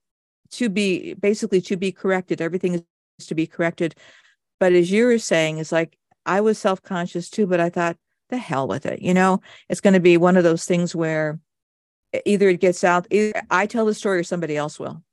to 0.51 0.69
be 0.69 1.13
basically 1.15 1.61
to 1.61 1.75
be 1.75 1.91
corrected, 1.91 2.41
everything 2.41 2.85
is 3.19 3.27
to 3.27 3.35
be 3.35 3.45
corrected. 3.45 3.95
But 4.59 4.73
as 4.73 4.89
you 4.89 5.05
were 5.05 5.19
saying, 5.19 5.57
it's 5.57 5.71
like 5.71 5.97
I 6.25 6.41
was 6.41 6.57
self-conscious 6.57 7.29
too, 7.29 7.47
but 7.47 7.59
I 7.59 7.69
thought, 7.69 7.97
the 8.29 8.37
hell 8.37 8.67
with 8.67 8.85
it. 8.85 9.01
You 9.01 9.13
know, 9.13 9.41
it's 9.69 9.81
going 9.81 9.95
to 9.95 9.99
be 9.99 10.15
one 10.15 10.37
of 10.37 10.43
those 10.43 10.65
things 10.65 10.95
where 10.95 11.39
either 12.25 12.49
it 12.49 12.59
gets 12.59 12.83
out, 12.83 13.07
either 13.09 13.41
I 13.49 13.65
tell 13.65 13.85
the 13.85 13.93
story 13.95 14.19
or 14.19 14.23
somebody 14.23 14.55
else 14.55 14.79
will. 14.79 15.03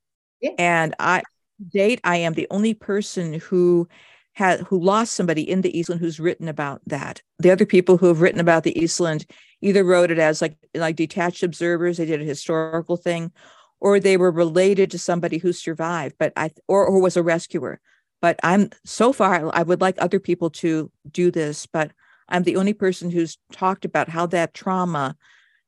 Yeah. 0.42 0.50
And 0.58 0.94
I 0.98 1.22
date, 1.66 2.00
I 2.04 2.18
am 2.18 2.34
the 2.34 2.46
only 2.50 2.74
person 2.74 3.34
who 3.34 3.88
had 4.36 4.60
who 4.60 4.78
lost 4.78 5.14
somebody 5.14 5.48
in 5.48 5.62
the 5.62 5.76
Eastland 5.76 5.98
who's 5.98 6.20
written 6.20 6.46
about 6.46 6.82
that. 6.86 7.22
The 7.38 7.50
other 7.50 7.64
people 7.64 7.96
who 7.96 8.06
have 8.06 8.20
written 8.20 8.38
about 8.38 8.64
the 8.64 8.78
Eastland 8.78 9.24
either 9.62 9.82
wrote 9.82 10.10
it 10.10 10.18
as 10.18 10.42
like 10.42 10.58
like 10.74 10.94
detached 10.94 11.42
observers, 11.42 11.96
they 11.96 12.04
did 12.04 12.20
a 12.20 12.24
historical 12.24 12.98
thing, 12.98 13.32
or 13.80 13.98
they 13.98 14.18
were 14.18 14.30
related 14.30 14.90
to 14.90 14.98
somebody 14.98 15.38
who 15.38 15.54
survived, 15.54 16.16
but 16.18 16.34
I 16.36 16.50
or, 16.68 16.84
or 16.84 17.00
was 17.00 17.16
a 17.16 17.22
rescuer. 17.22 17.80
But 18.20 18.38
I'm 18.42 18.68
so 18.84 19.14
far 19.14 19.50
I 19.54 19.62
would 19.62 19.80
like 19.80 19.96
other 19.98 20.20
people 20.20 20.50
to 20.50 20.92
do 21.10 21.30
this, 21.30 21.64
but 21.64 21.92
I'm 22.28 22.42
the 22.42 22.56
only 22.56 22.74
person 22.74 23.10
who's 23.10 23.38
talked 23.52 23.86
about 23.86 24.10
how 24.10 24.26
that 24.26 24.52
trauma 24.52 25.16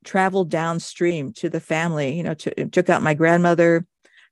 traveled 0.05 0.51
downstream 0.51 1.33
to 1.35 1.49
the 1.49 1.61
family, 1.61 2.14
you 2.14 2.23
know, 2.23 2.35
to, 2.35 2.66
took 2.66 2.91
out 2.91 3.03
my 3.03 3.14
grandmother, 3.14 3.87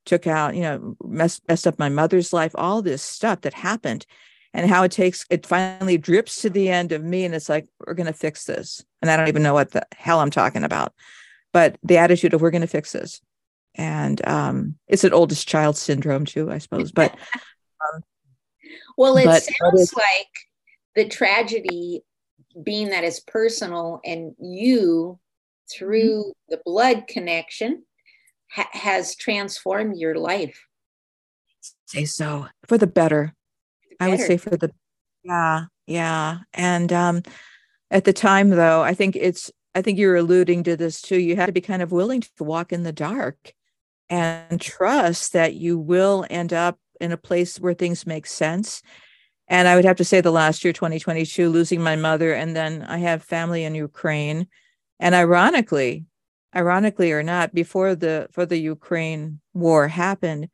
took 0.07 0.26
out, 0.26 0.54
you 0.54 0.62
know, 0.62 0.96
messed, 1.04 1.42
messed 1.48 1.66
up 1.66 1.78
my 1.78 1.88
mother's 1.88 2.32
life, 2.32 2.52
all 2.54 2.80
this 2.80 3.02
stuff 3.02 3.42
that 3.42 3.52
happened 3.52 4.07
and 4.54 4.70
how 4.70 4.84
it 4.84 4.92
takes, 4.92 5.26
it 5.28 5.44
finally 5.44 5.98
drips 5.98 6.40
to 6.42 6.50
the 6.50 6.70
end 6.70 6.92
of 6.92 7.04
me. 7.04 7.24
And 7.24 7.34
it's 7.34 7.48
like, 7.48 7.66
we're 7.78 7.94
going 7.94 8.07
to 8.07 8.12
fix 8.12 8.44
this. 8.44 8.82
And 9.02 9.11
I 9.11 9.16
don't 9.16 9.28
even 9.28 9.42
know 9.42 9.52
what 9.52 9.72
the 9.72 9.86
hell 9.94 10.20
I'm 10.20 10.30
talking 10.30 10.64
about. 10.64 10.94
But 11.52 11.76
the 11.82 11.98
attitude 11.98 12.32
of 12.32 12.40
we're 12.40 12.50
going 12.50 12.62
to 12.62 12.66
fix 12.66 12.92
this. 12.92 13.20
And 13.74 14.26
um, 14.26 14.76
it's 14.88 15.04
an 15.04 15.12
oldest 15.12 15.46
child 15.46 15.76
syndrome 15.76 16.24
too, 16.24 16.50
I 16.50 16.59
suppose. 16.59 16.90
But 16.90 17.12
um, 17.34 18.02
well, 18.96 19.16
it 19.18 19.26
but, 19.26 19.42
sounds 19.42 19.92
like 19.94 20.28
the 20.94 21.07
tragedy 21.07 22.02
being 22.62 22.90
that 22.90 23.04
it's 23.04 23.20
personal 23.20 24.00
and 24.04 24.34
you 24.38 25.18
through 25.70 26.20
mm-hmm. 26.20 26.30
the 26.48 26.61
blood 26.64 27.07
connection 27.09 27.84
ha- 28.57 28.70
has 28.72 29.14
transformed 29.14 29.96
your 29.96 30.16
life. 30.16 30.66
Say 31.86 32.04
so 32.04 32.46
for 32.66 32.78
the 32.78 32.86
better. 32.86 33.34
better. 33.98 34.00
I 34.00 34.09
would 34.09 34.20
say 34.20 34.36
for 34.36 34.57
the 34.57 34.72
yeah, 35.22 35.66
yeah. 35.86 36.38
And 36.54 36.92
um 36.92 37.22
at 37.90 38.04
the 38.04 38.12
time 38.12 38.48
though, 38.48 38.82
I 38.82 38.94
think 38.94 39.16
it's 39.16 39.50
I 39.74 39.82
think 39.82 39.98
you're 39.98 40.16
alluding 40.16 40.64
to 40.64 40.76
this 40.76 41.00
too. 41.02 41.20
You 41.20 41.36
have 41.36 41.46
to 41.46 41.52
be 41.52 41.61
kind 41.61 41.82
of 41.82 41.92
willing 41.92 42.22
to 42.22 42.44
walk 42.44 42.72
in 42.72 42.82
the 42.82 42.92
dark 42.92 43.52
and 44.09 44.61
trust 44.61 45.32
that 45.34 45.54
you 45.54 45.78
will 45.78 46.24
end 46.30 46.52
up 46.52 46.78
in 47.00 47.12
a 47.12 47.16
place 47.16 47.61
where 47.61 47.74
things 47.74 48.07
make 48.07 48.26
sense. 48.26 48.82
And 49.48 49.68
I 49.68 49.76
would 49.76 49.84
have 49.84 49.96
to 49.98 50.04
say 50.04 50.20
the 50.20 50.32
last 50.32 50.64
year, 50.64 50.72
2022, 50.72 51.48
losing 51.50 51.80
my 51.80 51.94
mother, 51.94 52.32
and 52.32 52.57
then 52.57 52.82
I 52.82 52.98
have 52.98 53.22
family 53.22 53.64
in 53.64 53.74
Ukraine 53.74 54.48
and 54.98 55.14
ironically, 55.14 56.04
ironically 56.57 57.12
or 57.12 57.22
not, 57.22 57.54
before 57.54 57.94
the 57.94 58.28
for 58.32 58.46
the 58.46 58.59
Ukraine 58.59 59.40
war 59.54 59.88
happened, 59.88 60.48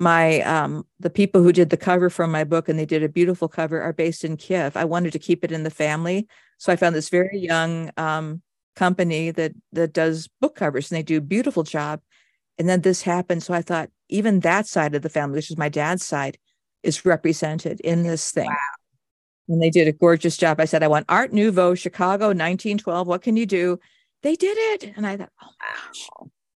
my 0.00 0.40
um 0.42 0.86
the 1.00 1.10
people 1.10 1.42
who 1.42 1.52
did 1.52 1.70
the 1.70 1.76
cover 1.76 2.10
for 2.10 2.26
my 2.26 2.44
book 2.44 2.68
and 2.68 2.78
they 2.78 2.86
did 2.86 3.02
a 3.02 3.08
beautiful 3.08 3.48
cover 3.48 3.80
are 3.80 3.92
based 3.92 4.24
in 4.24 4.36
Kiev. 4.36 4.76
I 4.76 4.84
wanted 4.84 5.12
to 5.12 5.18
keep 5.18 5.44
it 5.44 5.52
in 5.52 5.62
the 5.62 5.70
family. 5.70 6.26
So 6.58 6.72
I 6.72 6.76
found 6.76 6.94
this 6.94 7.08
very 7.08 7.38
young 7.38 7.90
um 7.96 8.42
company 8.76 9.30
that 9.30 9.52
that 9.72 9.92
does 9.92 10.28
book 10.40 10.56
covers 10.56 10.90
and 10.90 10.98
they 10.98 11.02
do 11.02 11.18
a 11.18 11.20
beautiful 11.20 11.62
job. 11.62 12.00
And 12.58 12.68
then 12.68 12.82
this 12.82 13.02
happened. 13.02 13.42
So 13.42 13.54
I 13.54 13.62
thought 13.62 13.90
even 14.08 14.40
that 14.40 14.66
side 14.66 14.94
of 14.94 15.02
the 15.02 15.08
family, 15.08 15.36
which 15.36 15.50
is 15.50 15.58
my 15.58 15.68
dad's 15.68 16.04
side, 16.04 16.38
is 16.82 17.04
represented 17.04 17.80
in 17.80 18.02
this 18.02 18.30
thing. 18.30 18.46
Wow 18.46 18.56
and 19.48 19.60
they 19.62 19.70
did 19.70 19.88
a 19.88 19.92
gorgeous 19.92 20.36
job. 20.36 20.60
I 20.60 20.64
said, 20.64 20.82
I 20.82 20.88
want 20.88 21.06
Art 21.08 21.32
Nouveau, 21.32 21.74
Chicago, 21.74 22.26
1912. 22.28 23.06
What 23.06 23.22
can 23.22 23.36
you 23.36 23.46
do? 23.46 23.78
They 24.24 24.34
did 24.34 24.56
it. 24.58 24.94
And 24.96 25.06
I 25.06 25.16
thought, 25.16 25.30
oh 25.40 25.50
gosh. 25.60 26.08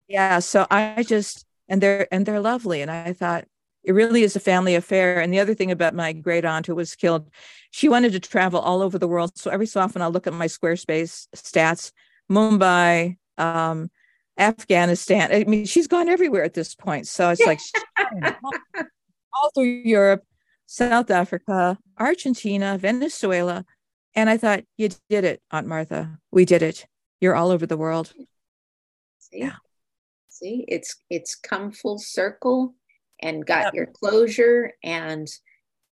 Yeah. 0.09 0.39
So 0.39 0.67
I 0.71 1.05
just, 1.07 1.45
and 1.69 1.83
they're, 1.83 2.07
and 2.13 2.25
they're 2.25 2.41
lovely. 2.41 2.81
And 2.81 2.91
I 2.91 3.13
thought, 3.13 3.45
it 3.83 3.93
really 3.93 4.23
is 4.23 4.35
a 4.35 4.41
family 4.41 4.75
affair. 4.75 5.21
And 5.21 5.33
the 5.33 5.41
other 5.41 5.55
thing 5.55 5.71
about 5.71 5.95
my 5.95 6.13
great 6.13 6.45
aunt 6.45 6.67
who 6.67 6.75
was 6.75 6.95
killed, 6.97 7.29
she 7.71 7.89
wanted 7.89 8.13
to 8.13 8.21
travel 8.21 8.61
all 8.61 8.83
over 8.83 8.99
the 8.99 9.07
world. 9.07 9.33
So 9.37 9.51
every 9.51 9.67
so 9.67 9.81
often 9.81 10.01
I'll 10.01 10.11
look 10.11 10.27
at 10.27 10.33
my 10.33 10.47
Squarespace 10.47 11.29
stats, 11.37 11.93
Mumbai, 12.31 13.17
um, 13.39 13.91
Afghanistan. 14.39 15.33
I 15.33 15.45
mean, 15.45 15.67
she's 15.67 15.87
gone 15.87 16.09
everywhere 16.09 16.45
at 16.45 16.55
this 16.55 16.75
point. 16.75 17.07
So 17.07 17.31
it's 17.31 17.47
like 17.47 17.61
all 18.43 19.51
through 19.55 19.83
Europe. 19.85 20.25
South 20.67 21.11
Africa, 21.11 21.79
Argentina, 21.99 22.77
Venezuela. 22.77 23.65
And 24.15 24.29
I 24.29 24.37
thought, 24.37 24.65
you 24.77 24.89
did 25.09 25.25
it, 25.25 25.41
Aunt 25.51 25.67
Martha. 25.67 26.19
We 26.33 26.45
did 26.45 26.63
it. 26.63 26.87
You're 27.21 27.35
all 27.35 27.51
over 27.51 27.67
the 27.67 27.77
world. 27.77 28.13
See? 29.19 29.39
Yeah. 29.41 29.57
See, 30.29 30.65
it's 30.69 30.97
it's 31.09 31.35
come 31.35 31.73
full 31.73 31.99
circle 31.99 32.75
and 33.21 33.47
got 33.47 33.65
yep. 33.65 33.75
your 33.75 33.87
closure 33.87 34.73
and 34.85 35.27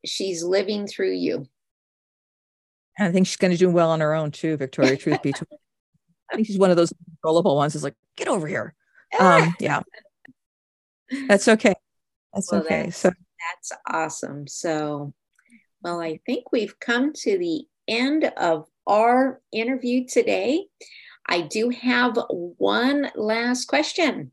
she's 0.05 0.43
living 0.45 0.87
through 0.87 1.15
you. 1.15 1.47
And 2.99 3.09
I 3.09 3.13
think 3.13 3.27
she's 3.27 3.37
going 3.37 3.53
to 3.53 3.57
do 3.57 3.71
well 3.71 3.91
on 3.91 4.01
her 4.01 4.15
own 4.15 4.31
too, 4.31 4.57
Victoria, 4.57 4.97
truth 4.97 5.23
be 5.23 5.33
told. 5.33 5.49
I 6.31 6.37
think 6.37 6.47
she's 6.47 6.59
one 6.59 6.71
of 6.71 6.77
those 6.77 6.93
gullible 7.23 7.57
ones 7.57 7.75
is 7.75 7.85
like, 7.85 7.95
get 8.17 8.29
over 8.29 8.47
here. 8.47 8.75
Um, 9.19 9.57
yeah. 9.59 9.81
That's 11.29 11.49
okay. 11.49 11.75
That's 12.35 12.53
well, 12.53 12.61
okay. 12.61 12.83
That's, 12.83 12.97
so 12.99 13.11
that's 13.11 13.73
awesome. 13.87 14.47
So, 14.47 15.15
well, 15.83 16.03
I 16.03 16.21
think 16.27 16.53
we've 16.53 16.79
come 16.79 17.15
to 17.15 17.39
the 17.39 17.65
end 17.89 18.31
of 18.37 18.67
our 18.87 19.41
interview 19.51 20.07
today. 20.07 20.67
I 21.29 21.43
do 21.43 21.69
have 21.69 22.19
one 22.31 23.11
last 23.15 23.67
question. 23.67 24.33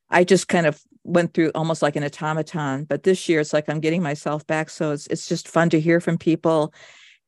I 0.09 0.23
just 0.23 0.47
kind 0.47 0.65
of 0.65 0.82
went 1.03 1.34
through 1.34 1.51
almost 1.55 1.82
like 1.82 1.95
an 1.95 2.03
automaton. 2.03 2.84
But 2.84 3.03
this 3.03 3.30
year, 3.30 3.39
it's 3.39 3.53
like 3.53 3.69
I'm 3.69 3.80
getting 3.80 4.03
myself 4.03 4.45
back. 4.45 4.69
So 4.69 4.91
it's 4.91 5.07
it's 5.07 5.28
just 5.28 5.47
fun 5.47 5.69
to 5.69 5.80
hear 5.80 6.01
from 6.01 6.17
people 6.17 6.73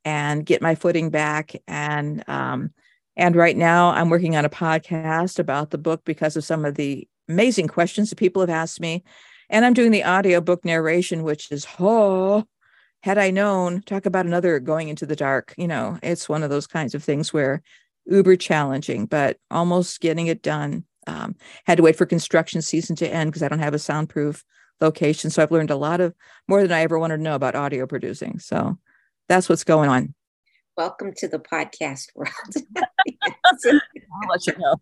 and 0.04 0.46
get 0.46 0.62
my 0.62 0.76
footing 0.76 1.10
back. 1.10 1.56
And 1.68 2.28
um, 2.28 2.74
and 3.16 3.36
right 3.36 3.56
now, 3.56 3.92
I'm 3.92 4.10
working 4.10 4.36
on 4.36 4.46
a 4.46 4.50
podcast 4.50 5.40
about 5.40 5.70
the 5.70 5.78
book 5.78 6.04
because 6.04 6.36
of 6.36 6.44
some 6.44 6.66
of 6.66 6.76
the 6.76 7.08
amazing 7.30 7.68
questions 7.68 8.10
that 8.10 8.18
people 8.18 8.42
have 8.42 8.50
asked 8.50 8.82
me 8.82 9.04
and 9.50 9.66
I'm 9.66 9.74
doing 9.74 9.92
the 9.92 10.06
audiobook 10.06 10.64
narration, 10.64 11.24
which 11.24 11.52
is, 11.52 11.66
oh, 11.80 12.46
had 13.02 13.18
I 13.18 13.32
known, 13.32 13.82
talk 13.82 14.06
about 14.06 14.26
another 14.26 14.60
going 14.60 14.90
into 14.90 15.06
the 15.06 15.16
dark. 15.16 15.54
You 15.58 15.68
know, 15.68 15.98
it's 16.04 16.28
one 16.28 16.44
of 16.44 16.50
those 16.50 16.68
kinds 16.68 16.94
of 16.94 17.04
things 17.04 17.32
where 17.32 17.62
uber 18.06 18.36
challenging, 18.36 19.06
but 19.06 19.38
almost 19.50 20.02
getting 20.02 20.28
it 20.28 20.42
done. 20.42 20.86
Um, 21.08 21.36
had 21.66 21.78
to 21.78 21.84
wait 21.84 21.96
for 21.96 22.06
construction 22.06 22.62
season 22.62 22.96
to 22.98 23.08
end 23.08 23.32
because 23.32 23.42
I 23.42 23.48
don't 23.48 23.60
have 23.60 23.74
a 23.74 23.80
soundproof 23.80 24.44
location. 24.82 25.30
So 25.30 25.42
I've 25.42 25.52
learned 25.52 25.72
a 25.72 25.76
lot 25.76 26.02
of 26.02 26.14
more 26.48 26.62
than 26.62 26.72
I 26.72 26.82
ever 26.82 27.00
wanted 27.00 27.18
to 27.18 27.24
know 27.24 27.36
about 27.36 27.56
audio 27.56 27.88
producing. 27.88 28.40
So 28.40 28.78
that's 29.28 29.50
what's 29.50 29.64
going 29.64 29.90
on. 29.90 30.14
Welcome 30.78 31.14
to 31.18 31.28
the 31.28 31.40
podcast 31.40 32.08
world. 32.16 32.32
I'll 32.78 34.30
let 34.30 34.48
you 34.48 34.54
know. 34.58 34.76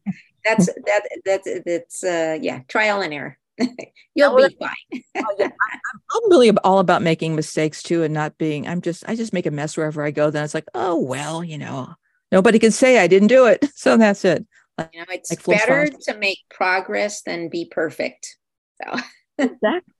That's 0.44 0.68
that 0.68 1.02
that's 1.26 1.50
that's 1.66 2.04
uh 2.04 2.38
yeah, 2.42 2.60
trial 2.68 3.02
and 3.02 3.14
error. 3.14 3.38
You'll 4.16 4.36
be 4.36 4.56
fine. 4.60 5.04
oh, 5.18 5.36
yeah. 5.38 5.48
I, 5.48 5.78
I'm 6.14 6.30
really 6.30 6.52
all 6.64 6.80
about 6.80 7.02
making 7.02 7.36
mistakes 7.36 7.84
too 7.84 8.04
and 8.04 8.14
not 8.14 8.38
being, 8.38 8.68
I'm 8.68 8.82
just, 8.82 9.08
I 9.08 9.16
just 9.16 9.34
make 9.34 9.46
a 9.46 9.52
mess 9.52 9.78
wherever 9.78 10.04
I 10.04 10.12
go. 10.12 10.30
Then 10.30 10.44
it's 10.44 10.54
like, 10.54 10.68
oh, 10.74 10.98
well, 10.98 11.44
you 11.44 11.58
know, 11.58 11.94
nobody 12.32 12.60
can 12.60 12.72
say 12.72 13.00
I 13.00 13.08
didn't 13.08 13.30
do 13.30 13.46
it. 13.46 13.66
So 13.76 13.96
that's 13.98 14.26
it. 14.26 14.46
You 14.94 15.00
know, 15.00 15.06
it's 15.10 15.32
like 15.32 15.44
better 15.46 15.88
to 15.88 16.18
make 16.18 16.40
progress 16.50 17.24
than 17.24 17.50
be 17.50 17.66
perfect. 17.66 18.38
So 18.84 19.00
exactly. 19.38 19.94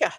Yeah. 0.00 0.12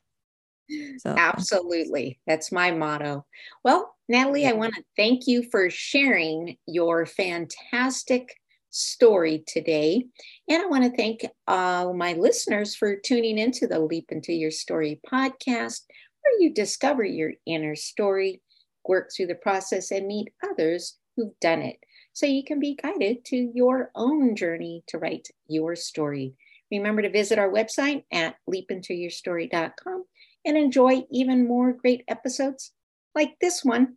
So. 1.00 1.16
Absolutely. 1.18 2.20
That's 2.28 2.52
my 2.52 2.72
motto. 2.72 3.26
Well, 3.64 3.96
Natalie, 4.08 4.46
I 4.46 4.54
want 4.54 4.76
to 4.76 4.84
thank 4.96 5.28
you 5.28 5.44
for 5.50 5.70
sharing 5.70 6.58
your 6.68 7.06
fantastic 7.06 8.36
story 8.70 9.44
today. 9.48 10.06
And 10.48 10.62
I 10.62 10.66
want 10.68 10.84
to 10.84 10.96
thank 10.96 11.26
all 11.48 11.94
my 11.94 12.14
listeners 12.14 12.76
for 12.76 12.96
tuning 12.96 13.38
into 13.38 13.68
the 13.68 13.80
Leap 13.80 14.12
Into 14.12 14.34
Your 14.34 14.52
Story 14.52 15.00
podcast, 15.12 15.82
where 16.22 16.40
you 16.40 16.54
discover 16.54 17.04
your 17.04 17.34
inner 17.46 17.76
story, 17.76 18.42
work 18.88 19.10
through 19.16 19.28
the 19.28 19.36
process, 19.36 19.92
and 19.92 20.08
meet 20.08 20.34
others 20.50 20.98
who've 21.16 21.40
done 21.40 21.62
it 21.62 21.78
so 22.14 22.26
you 22.26 22.44
can 22.44 22.60
be 22.60 22.76
guided 22.76 23.24
to 23.26 23.52
your 23.54 23.92
own 23.96 24.36
journey 24.36 24.84
to 24.88 24.98
write 24.98 25.28
your 25.48 25.76
story. 25.76 26.34
Remember 26.72 27.02
to 27.02 27.10
visit 27.10 27.40
our 27.40 27.50
website 27.50 28.04
at 28.12 28.36
leapintoyourstory.com 28.50 30.04
and 30.46 30.58
enjoy 30.58 31.04
even 31.12 31.48
more 31.48 31.74
great 31.74 32.04
episodes 32.08 32.72
like 33.16 33.36
this 33.42 33.64
one. 33.64 33.96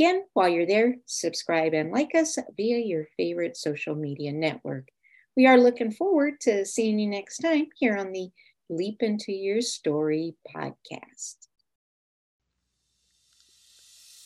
Again, 0.00 0.24
while 0.32 0.48
you're 0.48 0.64
there, 0.64 0.96
subscribe 1.04 1.74
and 1.74 1.90
like 1.90 2.14
us 2.14 2.38
via 2.56 2.78
your 2.78 3.04
favorite 3.18 3.54
social 3.54 3.94
media 3.94 4.32
network. 4.32 4.88
We 5.36 5.46
are 5.46 5.58
looking 5.58 5.90
forward 5.90 6.40
to 6.40 6.64
seeing 6.64 6.98
you 6.98 7.06
next 7.06 7.40
time 7.40 7.66
here 7.76 7.98
on 7.98 8.12
the 8.12 8.30
Leap 8.70 9.02
Into 9.02 9.30
Your 9.30 9.60
Story 9.60 10.36
podcast. 10.56 11.36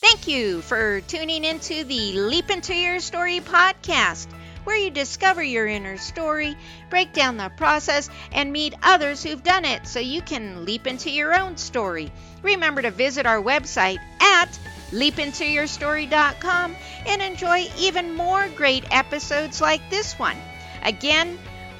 Thank 0.01 0.29
you 0.29 0.61
for 0.61 1.01
tuning 1.01 1.43
into 1.43 1.83
the 1.83 2.20
Leap 2.20 2.51
Into 2.51 2.72
Your 2.77 3.01
Story 3.01 3.41
podcast, 3.41 4.29
where 4.62 4.77
you 4.77 4.91
discover 4.91 5.43
your 5.43 5.66
inner 5.66 5.97
story, 5.97 6.57
break 6.89 7.12
down 7.12 7.37
the 7.37 7.51
process, 7.57 8.09
and 8.31 8.53
meet 8.53 8.75
others 8.85 9.25
who've 9.25 9.43
done 9.43 9.64
it 9.64 9.89
so 9.89 9.99
you 9.99 10.22
can 10.22 10.64
leap 10.64 10.87
into 10.87 11.11
your 11.11 11.35
own 11.35 11.57
story. 11.57 12.12
Remember 12.45 12.81
to 12.81 12.93
visit 12.93 13.27
our 13.27 13.43
website 13.43 13.99
at 14.20 14.57
leapintoyourstory.com 14.91 16.76
and 17.07 17.22
enjoy 17.22 17.68
even 17.78 18.14
more 18.14 18.49
great 18.49 18.85
episodes 18.91 19.61
like 19.61 19.89
this 19.91 20.18
one. 20.18 20.37
Again, 20.82 21.39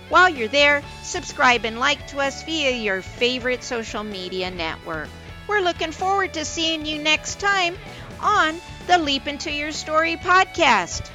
while 0.09 0.29
you're 0.29 0.49
there, 0.49 0.83
subscribe 1.03 1.65
and 1.65 1.79
like 1.79 2.07
to 2.09 2.19
us 2.19 2.43
via 2.45 2.71
your 2.71 3.03
favorite 3.03 3.65
social 3.65 4.05
media 4.05 4.51
network. 4.51 5.09
We're 5.47 5.61
looking 5.61 5.93
forward 5.93 6.35
to 6.35 6.45
seeing 6.45 6.87
you 6.87 7.03
next 7.03 7.41
time 7.41 7.77
on 8.21 8.61
the 8.87 8.99
Leap 8.99 9.27
Into 9.27 9.51
Your 9.51 9.73
Story 9.73 10.17
podcast. 10.17 11.11